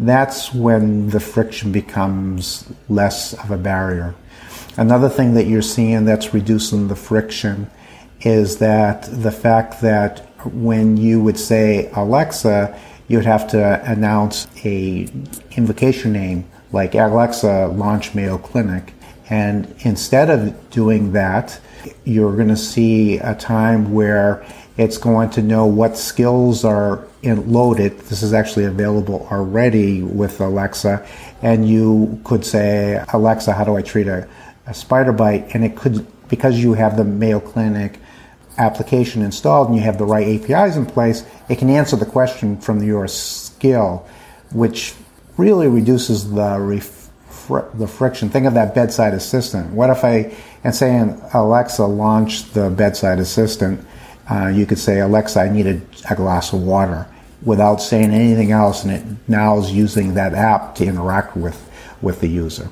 that's 0.01 0.53
when 0.53 1.11
the 1.11 1.21
friction 1.21 1.71
becomes 1.71 2.69
less 2.89 3.33
of 3.33 3.53
a 3.53 3.57
barrier. 3.57 4.17
Another 4.77 5.09
thing 5.09 5.35
that 5.35 5.47
you're 5.47 5.63
seeing 5.63 6.05
that's 6.05 6.35
reducing 6.35 6.89
the 6.89 6.97
friction 6.97 7.71
is 8.23 8.59
that 8.59 9.09
the 9.23 9.31
fact 9.31 9.83
that 9.83 10.19
when 10.53 10.97
you 10.97 11.23
would 11.23 11.39
say 11.39 11.93
Alexa, 11.95 12.77
you'd 13.07 13.25
have 13.25 13.47
to 13.53 13.89
announce 13.89 14.49
a 14.65 15.07
invocation 15.53 16.13
name 16.13 16.45
like 16.73 16.97
Alexa 16.97 17.69
launch 17.69 18.17
Mayo 18.17 18.37
Clinic. 18.37 18.95
And 19.29 19.75
instead 19.81 20.31
of 20.31 20.71
doing 20.71 21.13
that, 21.13 21.59
you're 22.05 22.35
going 22.35 22.49
to 22.49 22.57
see 22.57 23.19
a 23.19 23.35
time 23.35 23.93
where 23.93 24.47
it's 24.77 24.99
going 24.99 25.31
to 25.31 25.43
know 25.43 25.67
what 25.67 25.97
skills 25.97 26.65
are 26.65 27.07
loaded. 27.23 27.99
This 28.01 28.23
is 28.23 28.33
actually 28.33 28.65
available 28.65 29.27
already 29.31 30.03
with 30.03 30.41
Alexa. 30.41 31.07
And 31.43 31.69
you 31.69 32.21
could 32.25 32.45
say, 32.45 33.03
Alexa, 33.13 33.53
how 33.53 33.65
do 33.65 33.77
I 33.77 33.83
treat 33.83 34.07
a, 34.07 34.29
a 34.67 34.75
spider 34.75 35.13
bite? 35.13 35.55
And 35.55 35.65
it 35.65 35.77
could, 35.77 36.07
because 36.29 36.59
you 36.59 36.75
have 36.75 36.97
the 36.97 37.05
Mayo 37.05 37.41
Clinic 37.41 37.99
application 38.59 39.23
installed 39.23 39.69
and 39.69 39.77
you 39.77 39.83
have 39.83 39.99
the 39.99 40.05
right 40.05 40.27
APIs 40.27 40.77
in 40.77 40.87
place, 40.87 41.25
it 41.49 41.59
can 41.59 41.71
answer 41.71 41.97
the 41.97 42.07
question 42.07 42.59
from 42.59 42.83
your 42.83 43.09
skill, 43.09 44.07
which 44.53 44.95
really 45.37 45.69
reduces 45.69 46.31
the 46.31 46.59
ref- 47.49 47.73
the 47.75 47.87
friction. 47.87 48.29
Think 48.29 48.47
of 48.47 48.55
that 48.55 48.75
bedside 48.75 49.15
assistant. 49.15 49.73
What 49.73 49.91
if 49.91 50.05
I, 50.05 50.35
and 50.65 50.75
saying 50.75 51.21
Alexa 51.33 51.85
launch 51.85 52.51
the 52.53 52.71
bedside 52.71 53.19
assistant, 53.19 53.85
uh, 54.31 54.49
you 54.49 54.67
could 54.67 54.79
say, 54.79 55.01
Alexa, 55.01 55.41
I 55.41 55.49
need 55.49 55.67
a, 55.67 55.81
a, 56.11 56.17
glass 56.17 56.53
of 56.53 56.63
water 56.63 57.07
without 57.43 57.77
saying 57.77 58.11
anything 58.11 58.51
else, 58.51 58.83
and 58.83 58.93
it 58.93 59.05
now 59.29 59.59
is 59.59 59.71
using 59.71 60.15
that 60.15 60.35
app 60.35 60.75
to 60.77 60.85
interact 60.85 61.37
with, 61.37 61.71
with 62.03 62.21
the 62.21 62.29
user. 62.29 62.69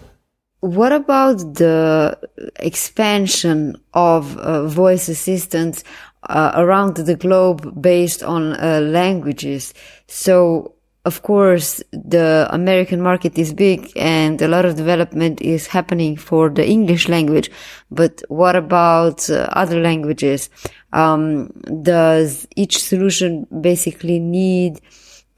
What 0.61 0.93
about 0.93 1.37
the 1.55 2.19
expansion 2.57 3.77
of 3.93 4.37
uh, 4.39 4.67
voice 4.67 5.09
assistants 5.09 5.85
uh, 6.23 6.53
around 6.55 6.97
the 6.97 7.15
globe 7.15 7.81
based 7.81 8.23
on 8.23 8.55
uh, 8.55 8.81
languages? 8.81 9.75
So 10.09 10.75
of 11.05 11.23
course, 11.23 11.83
the 11.93 12.49
American 12.51 13.03
market 13.03 13.39
is 13.39 13.53
big 13.53 13.93
and 13.95 14.41
a 14.41 14.49
lot 14.49 14.65
of 14.65 14.77
development 14.77 15.43
is 15.43 15.67
happening 15.67 16.17
for 16.17 16.49
the 16.49 16.67
English 16.67 17.09
language. 17.09 17.51
But 17.91 18.23
what 18.29 18.57
about 18.57 19.29
uh, 19.29 19.49
other 19.53 19.81
languages? 19.81 20.49
Um, 20.95 21.49
does 21.83 22.49
each 22.57 22.83
solution 22.83 23.47
basically 23.61 24.19
need 24.19 24.81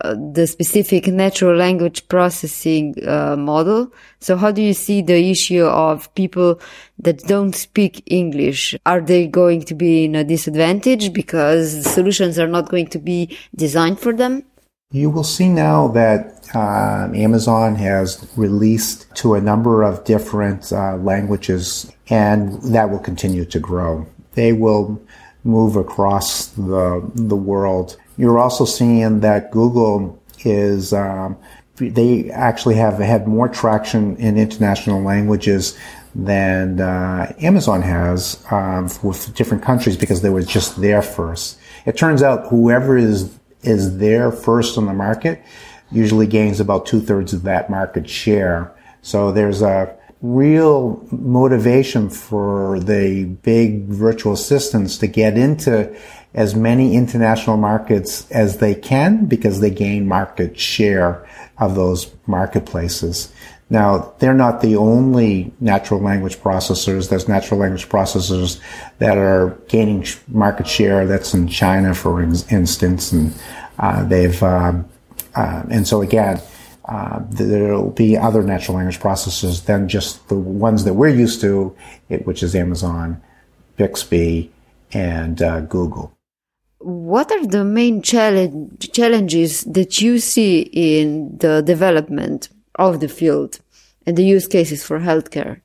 uh, 0.05 0.15
the 0.15 0.47
specific 0.47 1.07
natural 1.07 1.57
language 1.57 2.07
processing 2.09 2.95
uh, 3.09 3.35
model. 3.35 3.91
So 4.21 4.37
how 4.37 4.51
do 4.51 4.61
you 4.61 4.75
see 4.75 5.01
the 5.01 5.31
issue 5.31 5.65
of 5.65 6.15
people 6.15 6.61
that 6.99 7.21
don't 7.21 7.55
speak 7.55 8.03
English? 8.05 8.77
Are 8.85 9.01
they 9.01 9.27
going 9.27 9.63
to 9.63 9.75
be 9.75 10.05
in 10.05 10.15
a 10.15 10.23
disadvantage 10.23 11.15
because 11.15 11.83
the 11.83 11.89
solutions 11.89 12.39
are 12.39 12.47
not 12.47 12.69
going 12.69 12.89
to 12.89 12.99
be 12.99 13.39
designed 13.55 13.99
for 13.99 14.13
them? 14.13 14.45
You 14.93 15.11
will 15.11 15.25
see 15.25 15.49
now 15.49 15.89
that 15.89 16.49
uh, 16.55 17.11
Amazon 17.13 17.75
has 17.75 18.25
released 18.37 19.13
to 19.17 19.35
a 19.35 19.41
number 19.41 19.83
of 19.83 20.05
different 20.05 20.73
uh, 20.73 20.97
languages, 20.97 21.93
and 22.09 22.63
that 22.73 22.89
will 22.89 23.01
continue 23.01 23.45
to 23.47 23.59
grow. 23.59 24.07
They 24.35 24.53
will 24.53 25.03
move 25.43 25.75
across 25.75 26.47
the 26.47 27.11
the 27.15 27.35
world. 27.35 27.97
You're 28.17 28.39
also 28.39 28.65
seeing 28.65 29.21
that 29.21 29.51
Google 29.51 30.23
is 30.45 30.93
um, 30.93 31.37
they 31.77 32.31
actually 32.31 32.77
have 32.77 32.99
had 32.99 33.27
more 33.27 33.49
traction 33.49 34.17
in 34.19 34.39
international 34.39 35.03
languages 35.03 35.77
than 36.15 36.81
uh, 36.81 37.35
Amazon 37.41 37.83
has 37.83 38.43
um, 38.53 38.89
with 39.03 39.35
different 39.35 39.65
countries 39.65 39.97
because 39.97 40.23
they 40.23 40.31
were 40.31 40.43
just 40.43 40.81
there 40.81 41.03
first. 41.03 41.59
It 41.87 41.97
turns 41.97 42.23
out 42.23 42.47
whoever 42.47 42.97
is 42.97 43.37
is 43.67 43.99
there 43.99 44.31
first 44.31 44.79
on 44.79 44.87
the 44.87 44.93
market 44.93 45.43
usually 45.91 46.27
gains 46.27 46.61
about 46.61 46.87
two 46.87 47.01
thirds 47.01 47.33
of 47.33 47.43
that 47.45 47.71
market 47.71 48.09
share. 48.09 48.75
So 49.03 49.33
there's 49.33 49.63
a 49.63 49.97
real 50.23 51.07
motivation 51.13 52.09
for 52.11 52.81
the 52.81 53.25
big 53.25 53.85
virtual 53.87 54.33
assistants 54.33 54.99
to 54.99 55.07
get 55.07 55.37
into 55.37 55.95
as 56.35 56.55
many 56.55 56.95
international 56.95 57.57
markets 57.57 58.31
as 58.31 58.59
they 58.59 58.75
can 58.75 59.27
because 59.27 59.61
they 59.61 59.71
gain 59.71 60.09
market 60.09 60.59
share 60.59 61.27
of 61.59 61.75
those 61.75 62.13
marketplaces. 62.27 63.33
Now, 63.69 64.15
they're 64.21 64.35
not 64.35 64.61
the 64.61 64.77
only 64.77 65.53
natural 65.59 66.01
language 66.01 66.37
processors. 66.39 67.11
There's 67.11 67.27
natural 67.27 67.59
language 67.59 67.89
processors 67.89 68.61
that 68.99 69.19
are 69.19 69.59
gaining 69.69 70.07
market 70.29 70.69
share. 70.69 71.05
That's 71.07 71.35
in 71.35 71.49
China, 71.49 71.95
for 71.95 72.23
instance, 72.23 73.11
and 73.11 73.35
uh, 73.79 74.05
they've 74.05 74.41
um, 74.43 74.89
uh, 75.35 75.65
and 75.69 75.87
so 75.87 76.01
again, 76.01 76.41
uh, 76.85 77.21
there'll 77.29 77.91
be 77.91 78.17
other 78.17 78.43
natural 78.43 78.77
language 78.77 79.01
processors 79.01 79.65
than 79.65 79.89
just 79.89 80.29
the 80.29 80.37
ones 80.37 80.85
that 80.85 80.95
we're 80.95 81.09
used 81.09 81.41
to, 81.41 81.77
which 82.25 82.45
is 82.45 82.55
Amazon, 82.55 83.21
Bixby, 83.77 84.53
and 84.93 85.43
uh, 85.43 85.61
Google 85.61 86.17
what 86.79 87.33
are 87.33 87.45
the 87.45 87.65
main 87.65 88.01
challenge, 88.01 88.93
challenges 88.93 89.63
that 89.65 90.01
you 90.01 90.21
see 90.21 90.61
in 90.73 91.37
the 91.39 91.61
development 91.63 92.49
of 92.77 93.01
the 93.01 93.09
field 93.09 93.61
and 94.07 94.17
the 94.17 94.25
use 94.25 94.47
cases 94.47 94.85
for 94.85 95.01
healthcare? 95.01 95.61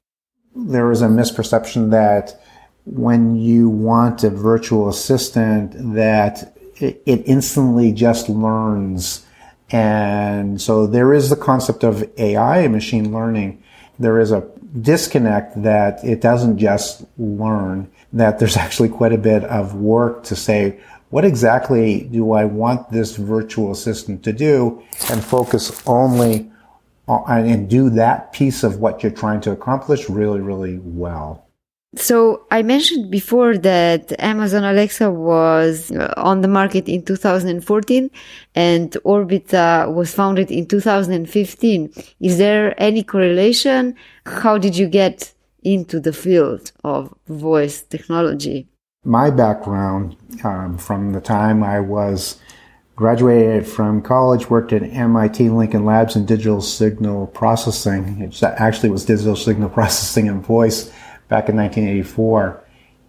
There 0.55 0.91
is 0.91 1.01
a 1.01 1.07
misperception 1.07 1.91
that 1.91 2.41
when 2.85 3.35
you 3.35 3.69
want 3.69 4.23
a 4.23 4.29
virtual 4.29 4.89
assistant 4.89 5.93
that 5.95 6.55
it, 6.77 7.01
instantly 7.05 7.91
just 7.91 8.27
learns. 8.27 9.25
And 9.69 10.61
so 10.61 10.87
there 10.87 11.13
is 11.13 11.29
the 11.29 11.35
concept 11.35 11.83
of 11.83 12.09
AI, 12.17 12.67
machine 12.67 13.13
learning. 13.13 13.63
There 13.99 14.19
is 14.19 14.31
a 14.31 14.47
disconnect 14.81 15.61
that 15.61 16.03
it 16.03 16.21
doesn't 16.21 16.57
just 16.57 17.05
learn, 17.17 17.89
that 18.11 18.39
there's 18.39 18.57
actually 18.57 18.89
quite 18.89 19.13
a 19.13 19.17
bit 19.17 19.43
of 19.45 19.75
work 19.75 20.23
to 20.23 20.35
say, 20.35 20.79
what 21.09 21.25
exactly 21.25 22.01
do 22.05 22.31
I 22.31 22.45
want 22.45 22.89
this 22.89 23.17
virtual 23.17 23.71
assistant 23.71 24.23
to 24.23 24.33
do 24.33 24.81
and 25.09 25.23
focus 25.23 25.81
only 25.85 26.35
on, 26.39 26.50
and 27.07 27.69
do 27.69 27.89
that 27.89 28.33
piece 28.33 28.63
of 28.63 28.77
what 28.77 29.03
you're 29.03 29.11
trying 29.11 29.41
to 29.41 29.51
accomplish 29.51 30.09
really, 30.09 30.39
really 30.39 30.79
well. 30.79 31.47
So 31.95 32.45
I 32.49 32.61
mentioned 32.61 33.11
before 33.11 33.57
that 33.57 34.13
Amazon 34.17 34.63
Alexa 34.63 35.11
was 35.11 35.91
uh, 35.91 36.13
on 36.15 36.39
the 36.39 36.47
market 36.47 36.87
in 36.87 37.03
2014 37.03 38.09
and 38.55 38.91
Orbita 39.03 39.93
was 39.93 40.13
founded 40.13 40.49
in 40.51 40.67
2015. 40.67 41.91
Is 42.21 42.37
there 42.37 42.81
any 42.81 43.03
correlation? 43.03 43.95
How 44.25 44.57
did 44.57 44.77
you 44.77 44.87
get 44.87 45.33
into 45.63 45.99
the 45.99 46.13
field 46.13 46.71
of 46.85 47.13
voice 47.27 47.81
technology? 47.81 48.69
my 49.03 49.31
background 49.31 50.15
um, 50.43 50.77
from 50.77 51.13
the 51.13 51.21
time 51.21 51.63
I 51.63 51.79
was 51.79 52.39
graduated 53.01 53.65
from 53.65 53.99
college, 53.99 54.47
worked 54.47 54.71
at 54.71 54.83
MIT 54.83 55.49
Lincoln 55.49 55.85
Labs 55.85 56.15
in 56.15 56.23
digital 56.23 56.61
signal 56.61 57.25
processing. 57.25 58.21
It 58.21 58.43
actually 58.43 58.91
was 58.91 59.05
digital 59.05 59.35
signal 59.35 59.69
processing 59.79 60.29
and 60.29 60.45
voice 60.45 60.85
back 61.27 61.49
in 61.49 61.55
1984, 61.55 62.63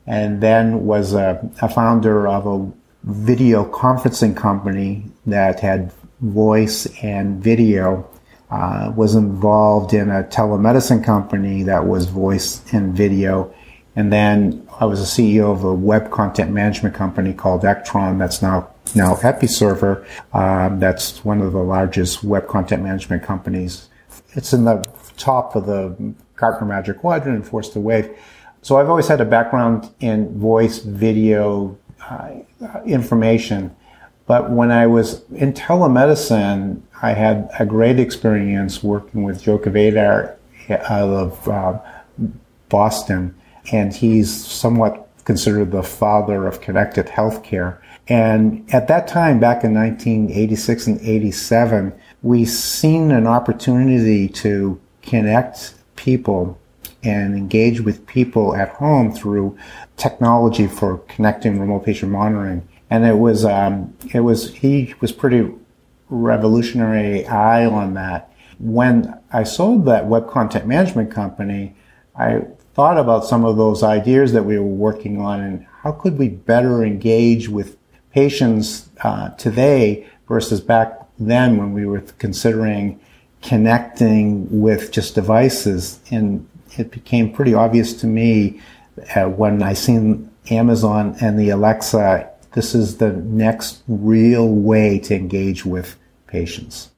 and 0.07 0.41
then 0.43 0.87
was 0.87 1.13
a, 1.13 1.47
a 1.61 1.69
founder 1.69 2.27
of 2.27 2.47
a 2.47 2.73
video 3.05 3.71
conferencing 3.71 4.35
company 4.35 5.05
that 5.27 5.61
had 5.61 5.93
voice 6.21 6.87
and 7.03 7.43
video. 7.43 8.09
Uh, 8.51 8.93
was 8.95 9.15
involved 9.15 9.95
in 9.95 10.11
a 10.11 10.23
telemedicine 10.25 11.03
company 11.03 11.63
that 11.63 11.87
was 11.87 12.05
voice 12.05 12.63
and 12.75 12.95
video 12.95 13.51
and 13.97 14.13
then 14.13 14.67
I 14.81 14.87
was 14.87 15.01
a 15.01 15.05
CEO 15.05 15.53
of 15.53 15.65
a 15.65 15.73
web 15.73 16.11
content 16.11 16.51
management 16.51 16.95
company 16.95 17.33
called 17.33 17.63
Ektron 17.63 18.19
that's 18.19 18.43
now 18.43 18.72
now 18.95 19.15
Episerver. 19.17 20.07
Um, 20.33 20.79
that's 20.81 21.25
one 21.25 21.41
of 21.41 21.53
the 21.53 21.63
largest 21.63 22.25
web 22.25 22.49
content 22.49 22.83
management 22.83 23.23
companies. 23.23 23.89
It's 24.33 24.53
in 24.53 24.65
the 24.65 24.85
top 25.17 25.57
of 25.57 25.67
the 25.67 26.15
Gartner 26.37 26.67
Magic 26.67 26.99
Quadrant 26.99 27.37
and 27.37 27.47
Forrester 27.47 27.81
Wave. 27.81 28.17
So 28.63 28.79
I've 28.79 28.89
always 28.89 29.09
had 29.09 29.21
a 29.21 29.25
background 29.25 29.91
in 30.01 30.39
voice, 30.39 30.79
video, 30.79 31.79
uh, 32.09 32.31
information. 32.85 33.75
But 34.27 34.51
when 34.51 34.71
I 34.71 34.87
was 34.87 35.23
in 35.33 35.53
telemedicine, 35.53 36.81
I 37.03 37.13
had 37.13 37.51
a 37.59 37.67
great 37.67 37.99
experience 37.99 38.83
working 38.83 39.25
with 39.25 39.43
Joe 39.43 39.59
Kvedar 39.59 40.37
out 40.71 41.11
of 41.11 41.49
uh, 41.49 41.79
Boston 42.69 43.35
and 43.71 43.95
he's 43.95 44.33
somewhat 44.35 45.09
considered 45.25 45.71
the 45.71 45.83
father 45.83 46.47
of 46.47 46.61
connected 46.61 47.07
healthcare. 47.07 47.79
And 48.09 48.69
at 48.75 48.89
that 48.89 49.07
time, 49.07 49.39
back 49.39 49.65
in 49.65 49.75
1986 49.75 50.87
and 50.89 51.01
87, 51.01 51.93
we 52.23 52.45
seen 52.45 53.11
an 53.11 53.27
opportunity 53.27 54.29
to 54.29 54.81
connect 55.03 55.75
people 55.97 56.59
and 57.05 57.37
engage 57.37 57.81
with 57.81 58.07
people 58.07 58.55
at 58.55 58.69
home 58.71 59.13
through 59.13 59.57
technology 59.97 60.67
for 60.67 60.99
connecting 61.09 61.59
remote 61.61 61.85
patient 61.85 62.13
monitoring. 62.13 62.67
And 62.91 63.05
it 63.05 63.19
was, 63.19 63.45
um, 63.45 63.97
it 64.13 64.21
was, 64.21 64.55
he 64.55 64.95
was 65.01 65.13
pretty 65.13 65.51
revolutionary 66.09 67.27
eye 67.27 67.67
on 67.67 67.95
that. 67.95 68.33
When 68.59 69.19
I 69.33 69.45
sold 69.45 69.87
that 69.87 70.07
web 70.07 70.29
content 70.29 70.67
management 70.67 71.11
company, 71.11 71.75
I 72.15 72.43
thought 72.75 72.99
about 72.99 73.25
some 73.25 73.45
of 73.45 73.57
those 73.57 73.83
ideas 73.83 74.33
that 74.33 74.45
we 74.45 74.59
were 74.59 74.65
working 74.65 75.21
on 75.21 75.41
and 75.41 75.67
how 75.83 75.93
could 75.93 76.19
we 76.19 76.29
better 76.29 76.85
engage 76.85 77.49
with 77.49 77.77
patients 78.13 78.89
uh, 79.03 79.31
today 79.31 80.07
versus 80.29 80.61
back 80.61 81.07
then 81.19 81.57
when 81.57 81.73
we 81.73 81.87
were 81.87 82.01
considering 82.19 83.01
connecting 83.43 84.61
with 84.61 84.93
just 84.93 85.15
devices. 85.15 86.01
And 86.11 86.49
it 86.79 86.91
became 86.91 87.33
pretty 87.33 87.55
obvious 87.55 87.93
to 88.01 88.07
me 88.07 88.61
uh, 89.15 89.25
when 89.25 89.63
I 89.63 89.73
seen 89.73 90.31
Amazon 90.51 91.17
and 91.21 91.39
the 91.39 91.51
Alexa, 91.51 92.31
this 92.53 92.75
is 92.75 92.99
the 92.99 93.13
next 93.13 93.83
real 93.89 94.49
way 94.49 94.99
to 95.01 95.15
engage 95.15 95.65
with 95.65 95.97
patients. 96.27 96.92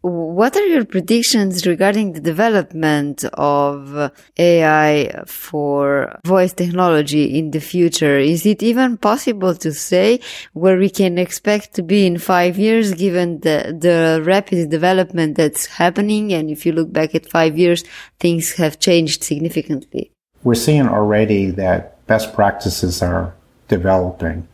What 0.00 0.56
are 0.56 0.66
your 0.66 0.84
predictions 0.84 1.66
regarding 1.66 2.12
the 2.12 2.20
development 2.20 3.24
of 3.34 4.12
AI 4.38 5.22
for 5.26 6.18
voice 6.24 6.52
technology 6.52 7.38
in 7.38 7.50
the 7.50 7.60
future? 7.60 8.18
Is 8.18 8.46
it 8.46 8.62
even 8.62 8.96
possible 8.96 9.54
to 9.56 9.72
say 9.72 10.20
where 10.52 10.78
we 10.78 10.90
can 10.90 11.18
expect 11.18 11.74
to 11.74 11.82
be 11.82 12.06
in 12.06 12.18
five 12.18 12.58
years 12.58 12.94
given 12.94 13.40
the, 13.40 13.76
the 13.78 14.22
rapid 14.24 14.70
development 14.70 15.36
that's 15.36 15.66
happening? 15.66 16.32
And 16.32 16.50
if 16.50 16.64
you 16.64 16.72
look 16.72 16.92
back 16.92 17.14
at 17.14 17.26
five 17.26 17.58
years, 17.58 17.84
things 18.20 18.52
have 18.54 18.78
changed 18.78 19.24
significantly. 19.24 20.12
We're 20.44 20.54
seeing 20.54 20.86
already 20.88 21.50
that 21.52 22.06
best 22.06 22.34
practices 22.34 23.02
are 23.02 23.34
developing 23.68 24.48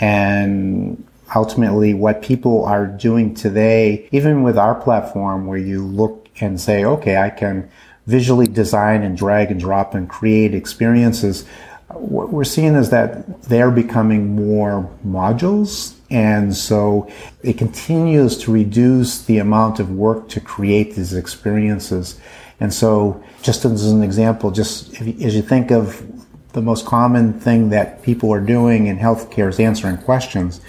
and 0.00 1.06
ultimately 1.34 1.94
what 1.94 2.22
people 2.22 2.64
are 2.64 2.86
doing 2.86 3.34
today, 3.34 4.08
even 4.12 4.42
with 4.42 4.58
our 4.58 4.74
platform 4.74 5.46
where 5.46 5.58
you 5.58 5.84
look 5.84 6.28
and 6.40 6.60
say, 6.60 6.84
okay, 6.84 7.16
I 7.16 7.30
can 7.30 7.68
visually 8.06 8.46
design 8.46 9.02
and 9.02 9.16
drag 9.16 9.50
and 9.50 9.58
drop 9.58 9.94
and 9.94 10.08
create 10.08 10.54
experiences. 10.54 11.46
What 11.88 12.30
we're 12.30 12.44
seeing 12.44 12.74
is 12.74 12.90
that 12.90 13.42
they're 13.44 13.70
becoming 13.70 14.34
more 14.34 14.90
modules. 15.06 15.94
And 16.10 16.54
so 16.54 17.10
it 17.42 17.56
continues 17.56 18.36
to 18.38 18.52
reduce 18.52 19.24
the 19.24 19.38
amount 19.38 19.80
of 19.80 19.90
work 19.90 20.28
to 20.30 20.40
create 20.40 20.94
these 20.94 21.14
experiences. 21.14 22.20
And 22.60 22.72
so 22.72 23.22
just 23.42 23.64
as 23.64 23.90
an 23.90 24.02
example, 24.02 24.50
just 24.50 25.00
as 25.00 25.34
you 25.34 25.42
think 25.42 25.70
of 25.70 26.04
the 26.52 26.62
most 26.62 26.86
common 26.86 27.38
thing 27.40 27.70
that 27.70 28.02
people 28.02 28.32
are 28.32 28.40
doing 28.40 28.86
in 28.86 28.96
healthcare 28.96 29.48
is 29.48 29.58
answering 29.58 29.98
questions 29.98 30.60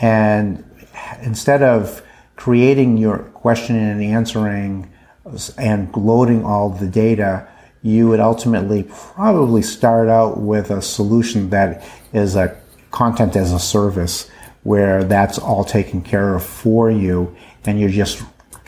and 0.00 0.64
instead 1.22 1.62
of 1.62 2.02
creating 2.36 2.96
your 2.96 3.18
question 3.18 3.76
and 3.76 4.02
answering 4.02 4.90
and 5.58 5.94
loading 5.96 6.44
all 6.44 6.70
the 6.70 6.86
data, 6.86 7.48
you 7.82 8.08
would 8.08 8.20
ultimately 8.20 8.84
probably 8.84 9.62
start 9.62 10.08
out 10.08 10.38
with 10.38 10.70
a 10.70 10.82
solution 10.82 11.50
that 11.50 11.84
is 12.12 12.36
a 12.36 12.56
content 12.90 13.36
as 13.36 13.52
a 13.52 13.58
service 13.58 14.28
where 14.62 15.04
that's 15.04 15.38
all 15.38 15.64
taken 15.64 16.02
care 16.02 16.34
of 16.34 16.42
for 16.42 16.90
you 16.90 17.34
and 17.64 17.78
you're 17.78 17.88
just 17.88 18.24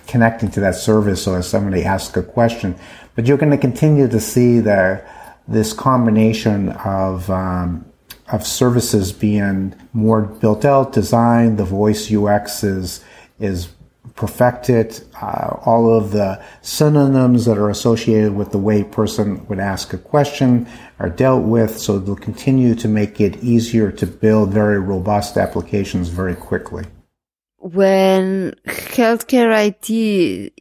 connecting 0.06 0.50
to 0.50 0.60
that 0.60 0.74
service 0.74 1.24
so 1.24 1.34
as 1.34 1.48
somebody 1.48 1.84
asks 1.84 2.16
a 2.16 2.22
question. 2.22 2.76
But 3.14 3.26
you're 3.26 3.38
going 3.38 3.52
to 3.52 3.58
continue 3.58 4.08
to 4.08 4.20
see 4.20 4.60
the, 4.60 5.04
this 5.46 5.72
combination 5.72 6.70
of 6.70 7.28
um, 7.30 7.84
of 8.32 8.46
services 8.46 9.12
being 9.12 9.74
more 9.92 10.22
built 10.22 10.64
out, 10.64 10.92
designed. 10.92 11.58
The 11.58 11.64
voice 11.64 12.12
UX 12.12 12.62
is 12.62 13.04
is 13.38 13.68
perfected 14.14 15.00
uh, 15.22 15.56
all 15.64 15.94
of 15.94 16.10
the 16.10 16.42
synonyms 16.62 17.44
that 17.44 17.56
are 17.56 17.70
associated 17.70 18.34
with 18.34 18.50
the 18.50 18.58
way 18.58 18.80
a 18.80 18.84
person 18.84 19.46
would 19.46 19.60
ask 19.60 19.92
a 19.92 19.98
question 19.98 20.66
are 20.98 21.08
dealt 21.08 21.44
with. 21.44 21.78
So 21.78 21.98
they'll 21.98 22.16
continue 22.16 22.74
to 22.76 22.88
make 22.88 23.20
it 23.20 23.42
easier 23.42 23.92
to 23.92 24.06
build 24.06 24.52
very 24.52 24.80
robust 24.80 25.36
applications 25.36 26.08
very 26.08 26.34
quickly. 26.34 26.84
When 27.58 28.54
healthcare 28.66 29.50
IT 29.68 29.88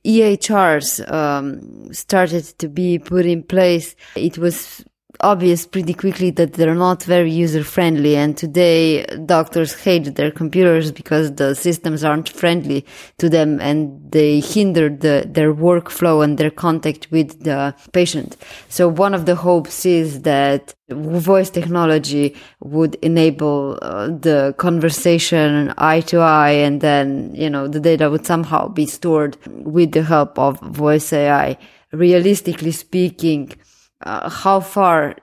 EHRs 0.03 1.11
um, 1.11 1.93
started 1.93 2.43
to 2.59 2.67
be 2.67 2.99
put 2.99 3.25
in 3.25 3.43
place, 3.43 3.95
it 4.15 4.37
was 4.37 4.83
obvious 5.21 5.65
pretty 5.65 5.93
quickly 5.93 6.29
that 6.31 6.53
they're 6.53 6.75
not 6.75 7.03
very 7.03 7.31
user 7.31 7.63
friendly. 7.63 8.15
And 8.15 8.37
today 8.37 9.05
doctors 9.25 9.73
hate 9.81 10.15
their 10.15 10.31
computers 10.31 10.91
because 10.91 11.35
the 11.35 11.55
systems 11.55 12.03
aren't 12.03 12.29
friendly 12.29 12.85
to 13.17 13.29
them 13.29 13.59
and 13.59 14.11
they 14.11 14.39
hinder 14.39 14.89
the, 14.89 15.25
their 15.27 15.53
workflow 15.53 16.23
and 16.23 16.37
their 16.37 16.51
contact 16.51 17.07
with 17.11 17.43
the 17.43 17.75
patient. 17.93 18.37
So 18.69 18.87
one 18.87 19.13
of 19.13 19.25
the 19.25 19.35
hopes 19.35 19.85
is 19.85 20.21
that 20.21 20.73
voice 20.89 21.49
technology 21.49 22.35
would 22.61 22.95
enable 22.95 23.77
uh, 23.81 24.07
the 24.07 24.55
conversation 24.57 25.73
eye 25.77 26.01
to 26.01 26.19
eye 26.19 26.51
and 26.51 26.79
then, 26.81 27.33
you 27.35 27.49
know, 27.49 27.67
the 27.67 27.79
data 27.79 28.09
would 28.09 28.25
somehow 28.25 28.69
be 28.69 28.85
stored 28.85 29.37
with 29.47 29.91
the 29.91 30.03
help 30.03 30.39
of 30.39 30.59
voice 30.61 31.11
AI. 31.11 31.57
Realistically 31.91 32.71
speaking, 32.71 33.53
uh, 34.01 34.29
how 34.29 34.59
far 34.59 35.15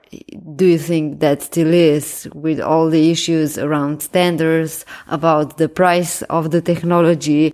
do 0.55 0.65
you 0.65 0.77
think 0.77 1.19
that 1.21 1.41
still 1.41 1.73
is 1.73 2.27
with 2.33 2.59
all 2.59 2.89
the 2.89 3.09
issues 3.09 3.57
around 3.57 4.01
standards, 4.01 4.85
about 5.07 5.57
the 5.57 5.69
price 5.69 6.21
of 6.23 6.51
the 6.51 6.61
technology, 6.61 7.53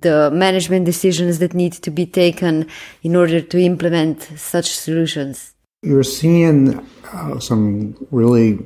the 0.00 0.30
management 0.30 0.84
decisions 0.84 1.38
that 1.38 1.54
need 1.54 1.72
to 1.72 1.90
be 1.90 2.06
taken 2.06 2.68
in 3.02 3.16
order 3.16 3.40
to 3.40 3.58
implement 3.58 4.22
such 4.36 4.66
solutions? 4.66 5.54
You're 5.82 6.02
seeing 6.02 6.86
uh, 7.12 7.38
some 7.38 7.96
really 8.10 8.58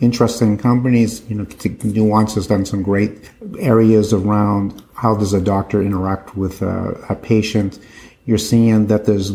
interesting 0.00 0.58
companies. 0.58 1.22
You 1.28 1.36
know, 1.36 1.46
Nuance 1.84 2.34
has 2.34 2.46
done 2.46 2.66
some 2.66 2.82
great 2.82 3.30
areas 3.58 4.12
around 4.12 4.82
how 4.94 5.16
does 5.16 5.32
a 5.32 5.40
doctor 5.40 5.80
interact 5.80 6.36
with 6.36 6.62
a, 6.62 6.92
a 7.08 7.14
patient 7.14 7.78
you're 8.26 8.38
seeing 8.38 8.88
that 8.88 9.06
there's 9.06 9.30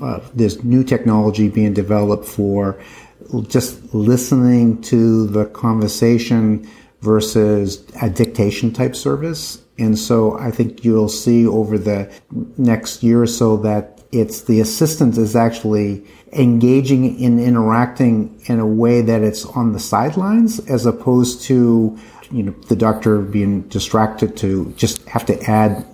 uh, 0.00 0.20
there's 0.34 0.62
new 0.62 0.84
technology 0.84 1.48
being 1.48 1.72
developed 1.72 2.26
for 2.26 2.80
just 3.48 3.94
listening 3.94 4.80
to 4.82 5.26
the 5.26 5.46
conversation 5.46 6.68
versus 7.00 7.84
a 8.00 8.10
dictation 8.10 8.72
type 8.72 8.94
service. 8.94 9.62
And 9.78 9.98
so 9.98 10.38
I 10.38 10.50
think 10.50 10.84
you'll 10.84 11.08
see 11.08 11.46
over 11.46 11.78
the 11.78 12.12
next 12.58 13.02
year 13.02 13.22
or 13.22 13.26
so 13.26 13.56
that 13.58 14.00
it's 14.12 14.42
the 14.42 14.60
assistant 14.60 15.16
is 15.16 15.34
actually 15.34 16.04
engaging 16.32 17.18
in 17.18 17.40
interacting 17.40 18.38
in 18.46 18.60
a 18.60 18.66
way 18.66 19.00
that 19.00 19.22
it's 19.22 19.46
on 19.46 19.72
the 19.72 19.80
sidelines 19.80 20.60
as 20.68 20.84
opposed 20.84 21.42
to 21.42 21.98
you 22.32 22.42
know, 22.42 22.52
the 22.68 22.76
doctor 22.76 23.18
being 23.18 23.62
distracted 23.62 24.36
to 24.38 24.72
just 24.76 25.06
have 25.08 25.26
to 25.26 25.40
add 25.42 25.84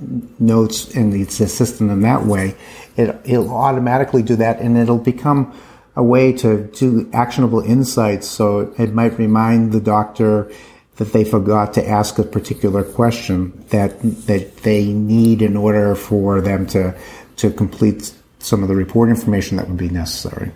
notes 0.40 0.94
and 0.94 1.12
the 1.12 1.22
assistant 1.22 1.90
in 1.90 2.00
that 2.02 2.24
way, 2.24 2.56
it, 2.96 3.20
it'll 3.24 3.54
automatically 3.54 4.22
do 4.22 4.36
that 4.36 4.60
and 4.60 4.78
it'll 4.78 4.98
become 4.98 5.52
a 5.96 6.02
way 6.02 6.32
to 6.32 6.68
do 6.68 7.10
actionable 7.12 7.60
insights. 7.60 8.28
So 8.28 8.72
it 8.78 8.94
might 8.94 9.18
remind 9.18 9.72
the 9.72 9.80
doctor 9.80 10.50
that 10.96 11.12
they 11.12 11.24
forgot 11.24 11.74
to 11.74 11.88
ask 11.88 12.18
a 12.18 12.24
particular 12.24 12.84
question 12.84 13.64
that, 13.70 14.00
that 14.26 14.58
they 14.58 14.92
need 14.92 15.42
in 15.42 15.56
order 15.56 15.94
for 15.94 16.40
them 16.40 16.66
to, 16.68 16.96
to 17.36 17.50
complete 17.50 18.12
some 18.38 18.62
of 18.62 18.68
the 18.68 18.76
report 18.76 19.08
information 19.08 19.56
that 19.56 19.68
would 19.68 19.76
be 19.76 19.88
necessary. 19.88 20.52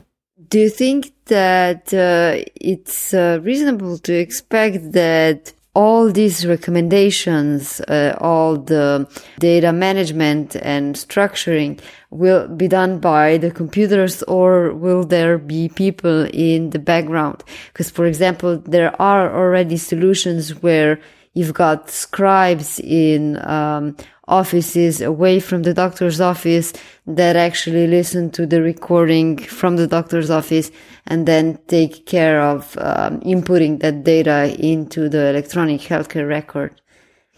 Do 0.49 0.59
you 0.59 0.69
think 0.69 1.13
that 1.27 1.95
uh, 1.95 2.45
it's 2.55 3.15
uh, 3.15 3.41
reasonable 3.43 3.99
to 3.99 4.15
expect 4.15 4.93
that 4.93 5.53
all 5.75 6.13
these 6.13 6.47
recommendations, 6.47 7.81
uh, 7.83 8.15
all 8.21 8.57
the 8.57 9.09
data 9.39 9.73
management 9.73 10.55
and 10.57 10.95
structuring 10.95 11.81
will 12.11 12.47
be 12.47 12.69
done 12.69 12.99
by 12.99 13.39
the 13.39 13.51
computers 13.51 14.23
or 14.25 14.75
will 14.75 15.03
there 15.03 15.39
be 15.39 15.71
people 15.71 16.27
in 16.33 16.71
the 16.71 16.79
background? 16.79 17.43
Because, 17.73 17.89
for 17.89 18.05
example, 18.05 18.59
there 18.59 18.95
are 19.01 19.35
already 19.35 19.79
solutions 19.79 20.63
where 20.63 21.01
you've 21.35 21.55
got 21.55 21.91
scribes 21.91 22.79
in 22.81 23.39
um, 23.47 23.97
offices 24.29 25.01
away 25.01 25.41
from 25.41 25.63
the 25.63 25.75
doctor's 25.75 26.21
office 26.21 26.73
that 27.07 27.37
actually 27.37 27.87
listen 27.87 28.31
to 28.31 28.47
the 28.47 28.63
recording 28.63 29.37
from 29.39 29.77
the 29.77 29.87
doctor's 29.87 30.31
office 30.31 30.71
and 31.07 31.27
then 31.27 31.59
take 31.67 32.07
care 32.07 32.41
of 32.41 32.77
um, 32.79 33.21
inputting 33.21 33.81
that 33.81 34.05
data 34.05 34.55
into 34.59 35.09
the 35.09 35.29
electronic 35.29 35.81
healthcare 35.81 36.29
record. 36.29 36.81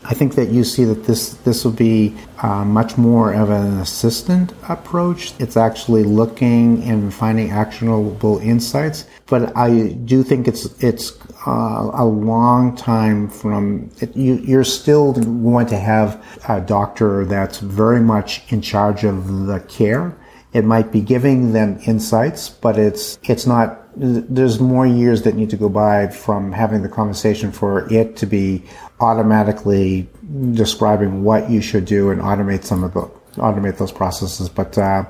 I 0.06 0.12
think 0.12 0.34
that 0.34 0.50
you 0.50 0.64
see 0.64 0.84
that 0.84 1.04
this 1.04 1.34
this 1.44 1.64
will 1.64 1.72
be 1.72 2.14
uh, 2.42 2.64
much 2.64 2.98
more 2.98 3.32
of 3.32 3.48
an 3.48 3.78
assistant 3.78 4.52
approach. 4.68 5.32
It's 5.38 5.56
actually 5.56 6.02
looking 6.04 6.82
and 6.84 7.14
finding 7.14 7.50
actionable 7.50 8.38
insights. 8.40 9.06
But 9.26 9.56
I 9.56 9.92
do 10.04 10.22
think 10.22 10.46
it's 10.46 10.66
it's 10.82 11.12
uh, 11.46 11.90
a 11.94 12.04
long 12.04 12.74
time 12.74 13.28
from 13.28 13.90
it, 14.00 14.16
you, 14.16 14.36
you're 14.36 14.64
still 14.64 15.12
going 15.12 15.66
to 15.66 15.76
have 15.76 16.22
a 16.48 16.60
doctor 16.60 17.24
that's 17.26 17.58
very 17.58 18.00
much 18.00 18.42
in 18.52 18.62
charge 18.62 19.04
of 19.04 19.46
the 19.46 19.60
care. 19.60 20.16
It 20.52 20.64
might 20.64 20.92
be 20.92 21.00
giving 21.00 21.52
them 21.52 21.78
insights, 21.86 22.48
but 22.48 22.78
it's 22.78 23.18
it's 23.24 23.46
not. 23.46 23.80
There's 23.96 24.58
more 24.58 24.86
years 24.86 25.22
that 25.22 25.34
need 25.34 25.50
to 25.50 25.56
go 25.56 25.68
by 25.68 26.08
from 26.08 26.52
having 26.52 26.82
the 26.82 26.88
conversation 26.88 27.52
for 27.52 27.92
it 27.92 28.16
to 28.16 28.26
be 28.26 28.64
automatically 29.00 30.08
describing 30.52 31.22
what 31.22 31.50
you 31.50 31.60
should 31.60 31.84
do 31.84 32.10
and 32.10 32.20
automate 32.20 32.64
some 32.64 32.82
of 32.84 32.94
the 32.94 33.02
automate 33.36 33.78
those 33.78 33.92
processes. 33.92 34.48
But 34.48 34.78
uh, 34.78 35.04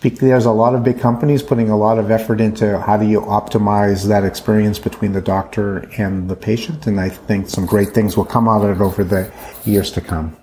there's 0.00 0.44
a 0.44 0.52
lot 0.52 0.74
of 0.74 0.84
big 0.84 1.00
companies 1.00 1.42
putting 1.42 1.70
a 1.70 1.76
lot 1.76 1.98
of 1.98 2.10
effort 2.10 2.40
into 2.40 2.78
how 2.78 2.96
do 2.96 3.06
you 3.06 3.20
optimize 3.20 4.06
that 4.08 4.24
experience 4.24 4.78
between 4.78 5.12
the 5.12 5.20
doctor 5.20 5.78
and 5.98 6.28
the 6.28 6.36
patient, 6.36 6.86
and 6.86 7.00
I 7.00 7.08
think 7.08 7.48
some 7.48 7.66
great 7.66 7.88
things 7.88 8.16
will 8.16 8.24
come 8.24 8.48
out 8.48 8.64
of 8.64 8.80
it 8.80 8.84
over 8.84 9.02
the 9.02 9.32
years 9.64 9.90
to 9.92 10.00
come. 10.00 10.36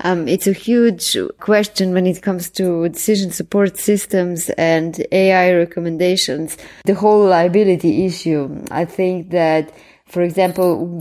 Um, 0.00 0.28
it's 0.28 0.46
a 0.46 0.52
huge 0.52 1.16
question 1.40 1.92
when 1.92 2.06
it 2.06 2.22
comes 2.22 2.48
to 2.50 2.88
decision 2.88 3.32
support 3.32 3.76
systems 3.76 4.48
and 4.50 5.04
AI 5.10 5.52
recommendations. 5.52 6.56
The 6.84 6.94
whole 6.94 7.26
liability 7.26 8.06
issue. 8.06 8.64
I 8.70 8.84
think 8.84 9.30
that, 9.30 9.72
for 10.06 10.22
example, 10.22 11.00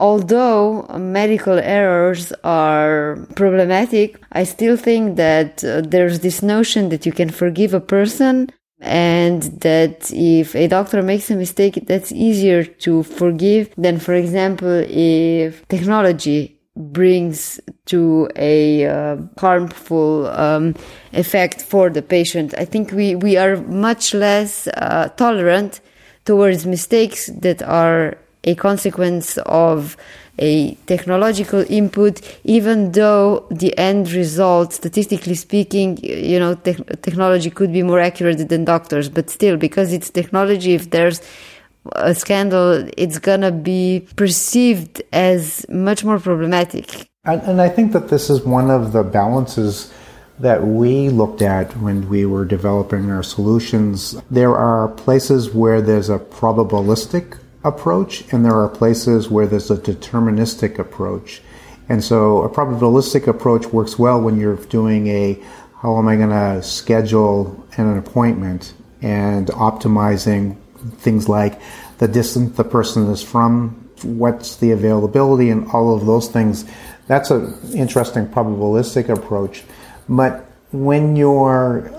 although 0.00 0.86
medical 0.98 1.58
errors 1.58 2.32
are 2.42 3.26
problematic, 3.36 4.20
I 4.32 4.44
still 4.44 4.76
think 4.76 5.16
that 5.16 5.64
uh, 5.64 5.80
there's 5.82 6.20
this 6.20 6.42
notion 6.42 6.88
that 6.88 7.06
you 7.06 7.12
can 7.12 7.30
forgive 7.30 7.74
a 7.74 7.80
person 7.80 8.50
and 8.80 9.42
that 9.60 10.10
if 10.12 10.54
a 10.54 10.68
doctor 10.68 11.02
makes 11.02 11.30
a 11.30 11.36
mistake, 11.36 11.86
that's 11.86 12.12
easier 12.12 12.64
to 12.64 13.02
forgive 13.02 13.72
than, 13.78 13.98
for 13.98 14.14
example, 14.14 14.84
if 14.88 15.66
technology 15.68 16.60
brings 16.76 17.60
to 17.86 18.28
a 18.36 18.86
uh, 18.86 19.16
harmful 19.38 20.26
um, 20.26 20.74
effect 21.12 21.62
for 21.62 21.88
the 21.88 22.02
patient. 22.02 22.52
I 22.58 22.64
think 22.64 22.90
we, 22.90 23.14
we 23.14 23.36
are 23.36 23.56
much 23.56 24.12
less 24.12 24.66
uh, 24.66 25.08
tolerant 25.16 25.80
towards 26.24 26.66
mistakes 26.66 27.30
that 27.40 27.62
are 27.62 28.18
a 28.44 28.54
consequence 28.54 29.38
of 29.46 29.96
a 30.38 30.74
technological 30.86 31.64
input, 31.68 32.20
even 32.44 32.92
though 32.92 33.46
the 33.50 33.76
end 33.78 34.12
result, 34.12 34.72
statistically 34.72 35.34
speaking, 35.34 35.96
you 36.02 36.38
know, 36.38 36.54
te- 36.54 36.84
technology 37.02 37.50
could 37.50 37.72
be 37.72 37.82
more 37.82 38.00
accurate 38.00 38.48
than 38.48 38.64
doctors, 38.64 39.08
but 39.08 39.30
still, 39.30 39.56
because 39.56 39.92
it's 39.92 40.10
technology, 40.10 40.74
if 40.74 40.90
there's 40.90 41.20
a 41.92 42.14
scandal, 42.14 42.88
it's 42.96 43.18
gonna 43.18 43.52
be 43.52 44.06
perceived 44.16 45.02
as 45.12 45.66
much 45.68 46.04
more 46.04 46.18
problematic. 46.18 47.08
And, 47.24 47.40
and 47.42 47.60
I 47.60 47.68
think 47.68 47.92
that 47.92 48.08
this 48.08 48.28
is 48.28 48.42
one 48.42 48.70
of 48.70 48.92
the 48.92 49.02
balances 49.02 49.92
that 50.40 50.66
we 50.66 51.10
looked 51.10 51.42
at 51.42 51.76
when 51.76 52.08
we 52.08 52.26
were 52.26 52.44
developing 52.44 53.10
our 53.10 53.22
solutions. 53.22 54.20
There 54.30 54.56
are 54.56 54.88
places 54.88 55.54
where 55.54 55.80
there's 55.80 56.10
a 56.10 56.18
probabilistic 56.18 57.38
approach, 57.64 58.24
and 58.32 58.44
there 58.44 58.54
are 58.54 58.68
places 58.68 59.28
where 59.28 59.46
there's 59.46 59.70
a 59.70 59.76
deterministic 59.76 60.78
approach. 60.78 61.42
And 61.88 62.02
so 62.02 62.42
a 62.42 62.48
probabilistic 62.48 63.26
approach 63.26 63.66
works 63.66 63.98
well 63.98 64.20
when 64.20 64.38
you're 64.38 64.56
doing 64.56 65.06
a 65.08 65.42
how 65.82 65.98
am 65.98 66.08
I 66.08 66.16
going 66.16 66.30
to 66.30 66.62
schedule 66.62 67.66
an 67.76 67.98
appointment 67.98 68.72
and 69.02 69.48
optimizing 69.48 70.56
things 70.96 71.28
like 71.28 71.60
the 71.98 72.08
distance 72.08 72.56
the 72.56 72.64
person 72.64 73.10
is 73.10 73.22
from, 73.22 73.90
what's 74.02 74.56
the 74.56 74.70
availability, 74.70 75.50
and 75.50 75.70
all 75.72 75.94
of 75.94 76.06
those 76.06 76.28
things 76.28 76.64
that's 77.06 77.30
an 77.30 77.54
interesting 77.74 78.26
probabilistic 78.26 79.08
approach. 79.08 79.62
But 80.08 80.46
when 80.72 81.16
you're 81.16 81.90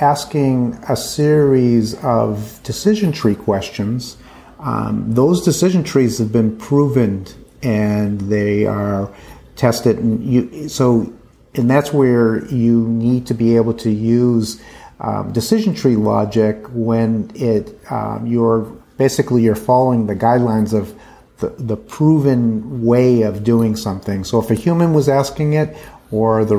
asking 0.00 0.78
a 0.88 0.96
series 0.96 1.94
of 2.02 2.60
decision 2.62 3.12
tree 3.12 3.34
questions, 3.34 4.16
um, 4.64 5.12
those 5.12 5.44
decision 5.44 5.84
trees 5.84 6.18
have 6.18 6.32
been 6.32 6.56
proven 6.56 7.26
and 7.62 8.20
they 8.22 8.64
are 8.64 9.14
tested. 9.56 9.98
And 9.98 10.24
you, 10.24 10.68
so, 10.68 11.12
and 11.54 11.70
that's 11.70 11.92
where 11.92 12.44
you 12.46 12.88
need 12.88 13.26
to 13.26 13.34
be 13.34 13.56
able 13.56 13.74
to 13.74 13.90
use 13.90 14.60
um, 15.00 15.32
decision 15.32 15.74
tree 15.74 15.96
logic 15.96 16.64
when 16.70 17.30
it 17.34 17.78
um, 17.90 18.26
you're 18.26 18.62
basically 18.96 19.42
you're 19.42 19.54
following 19.54 20.06
the 20.06 20.16
guidelines 20.16 20.72
of 20.72 20.98
the, 21.38 21.48
the 21.58 21.76
proven 21.76 22.84
way 22.84 23.22
of 23.22 23.44
doing 23.44 23.76
something. 23.76 24.24
So 24.24 24.40
if 24.40 24.50
a 24.50 24.54
human 24.54 24.94
was 24.94 25.08
asking 25.08 25.52
it 25.52 25.76
or 26.10 26.44
the 26.44 26.56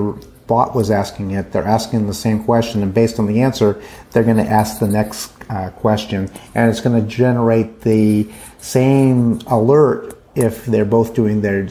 bot 0.48 0.76
was 0.76 0.92
asking 0.92 1.32
it, 1.32 1.52
they're 1.52 1.64
asking 1.64 2.08
the 2.08 2.14
same 2.14 2.44
question, 2.44 2.84
and 2.84 2.94
based 2.94 3.20
on 3.20 3.28
the 3.28 3.42
answer, 3.42 3.82
they're 4.12 4.24
going 4.24 4.38
to 4.38 4.50
ask 4.50 4.80
the 4.80 4.88
next 4.88 5.32
uh, 5.50 5.70
question, 5.72 6.30
and 6.54 6.70
it's 6.70 6.82
going 6.82 7.00
to 7.00 7.08
generate 7.08 7.82
the 7.82 8.28
same 8.60 9.40
alert 9.48 10.20
if 10.36 10.66
they're 10.66 10.86
both 10.86 11.14
doing 11.14 11.42
their 11.42 11.70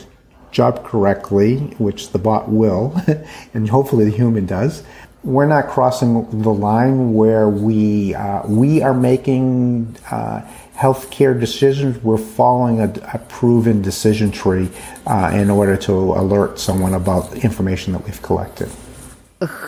job 0.50 0.84
correctly, 0.84 1.58
which 1.78 2.10
the 2.10 2.18
bot 2.18 2.48
will, 2.48 3.00
and 3.54 3.68
hopefully 3.68 4.04
the 4.04 4.16
human 4.16 4.46
does. 4.46 4.82
We're 5.22 5.46
not 5.46 5.68
crossing 5.68 6.42
the 6.42 6.52
line 6.52 7.14
where 7.14 7.48
we 7.48 8.14
uh, 8.14 8.46
we 8.46 8.82
are 8.82 8.92
making 8.92 9.96
uh, 10.10 10.46
healthcare 10.84 11.34
decisions. 11.46 11.92
We're 12.02 12.26
following 12.40 12.76
a, 12.86 12.90
a 13.18 13.18
proven 13.38 13.80
decision 13.80 14.30
tree 14.30 14.68
uh, 15.06 15.30
in 15.42 15.48
order 15.58 15.76
to 15.86 15.92
alert 16.22 16.58
someone 16.58 16.94
about 17.02 17.24
information 17.48 17.94
that 17.94 18.02
we've 18.06 18.22
collected. 18.30 18.68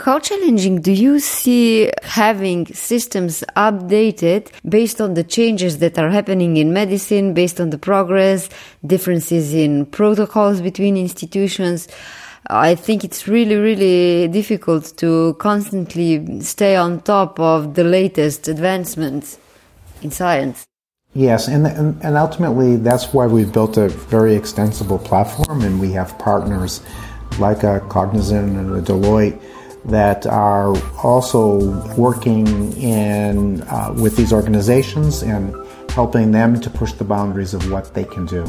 How 0.04 0.18
challenging 0.18 0.80
do 0.80 0.92
you 0.92 1.18
see 1.18 1.90
having 2.02 2.66
systems 2.66 3.44
updated 3.56 4.42
based 4.76 5.00
on 5.00 5.14
the 5.14 5.24
changes 5.24 5.78
that 5.78 5.98
are 5.98 6.10
happening 6.10 6.56
in 6.56 6.72
medicine, 6.72 7.34
based 7.34 7.60
on 7.60 7.70
the 7.70 7.78
progress, 7.78 8.48
differences 8.94 9.54
in 9.54 9.86
protocols 9.86 10.60
between 10.60 10.96
institutions? 10.96 11.88
I 12.48 12.74
think 12.74 13.04
it's 13.04 13.26
really, 13.26 13.56
really 13.56 14.28
difficult 14.28 14.96
to 14.98 15.34
constantly 15.38 16.40
stay 16.40 16.76
on 16.76 17.00
top 17.00 17.40
of 17.40 17.74
the 17.74 17.84
latest 17.84 18.48
advancements 18.48 19.38
in 20.02 20.10
science. 20.10 20.65
Yes, 21.16 21.48
and, 21.48 21.66
and, 21.66 21.98
and 22.04 22.16
ultimately 22.18 22.76
that's 22.76 23.14
why 23.14 23.26
we've 23.26 23.50
built 23.50 23.78
a 23.78 23.88
very 23.88 24.34
extensible 24.34 24.98
platform, 24.98 25.62
and 25.62 25.80
we 25.80 25.92
have 25.92 26.18
partners 26.18 26.82
like 27.38 27.62
a 27.62 27.80
Cognizant 27.88 28.54
and 28.54 28.76
a 28.76 28.82
Deloitte 28.82 29.40
that 29.86 30.26
are 30.26 30.76
also 31.02 31.72
working 31.94 32.74
in 32.74 33.62
uh, 33.62 33.94
with 33.96 34.18
these 34.18 34.30
organizations 34.30 35.22
and 35.22 35.56
helping 35.92 36.32
them 36.32 36.60
to 36.60 36.68
push 36.68 36.92
the 36.92 37.04
boundaries 37.04 37.54
of 37.54 37.72
what 37.72 37.94
they 37.94 38.04
can 38.04 38.26
do. 38.26 38.44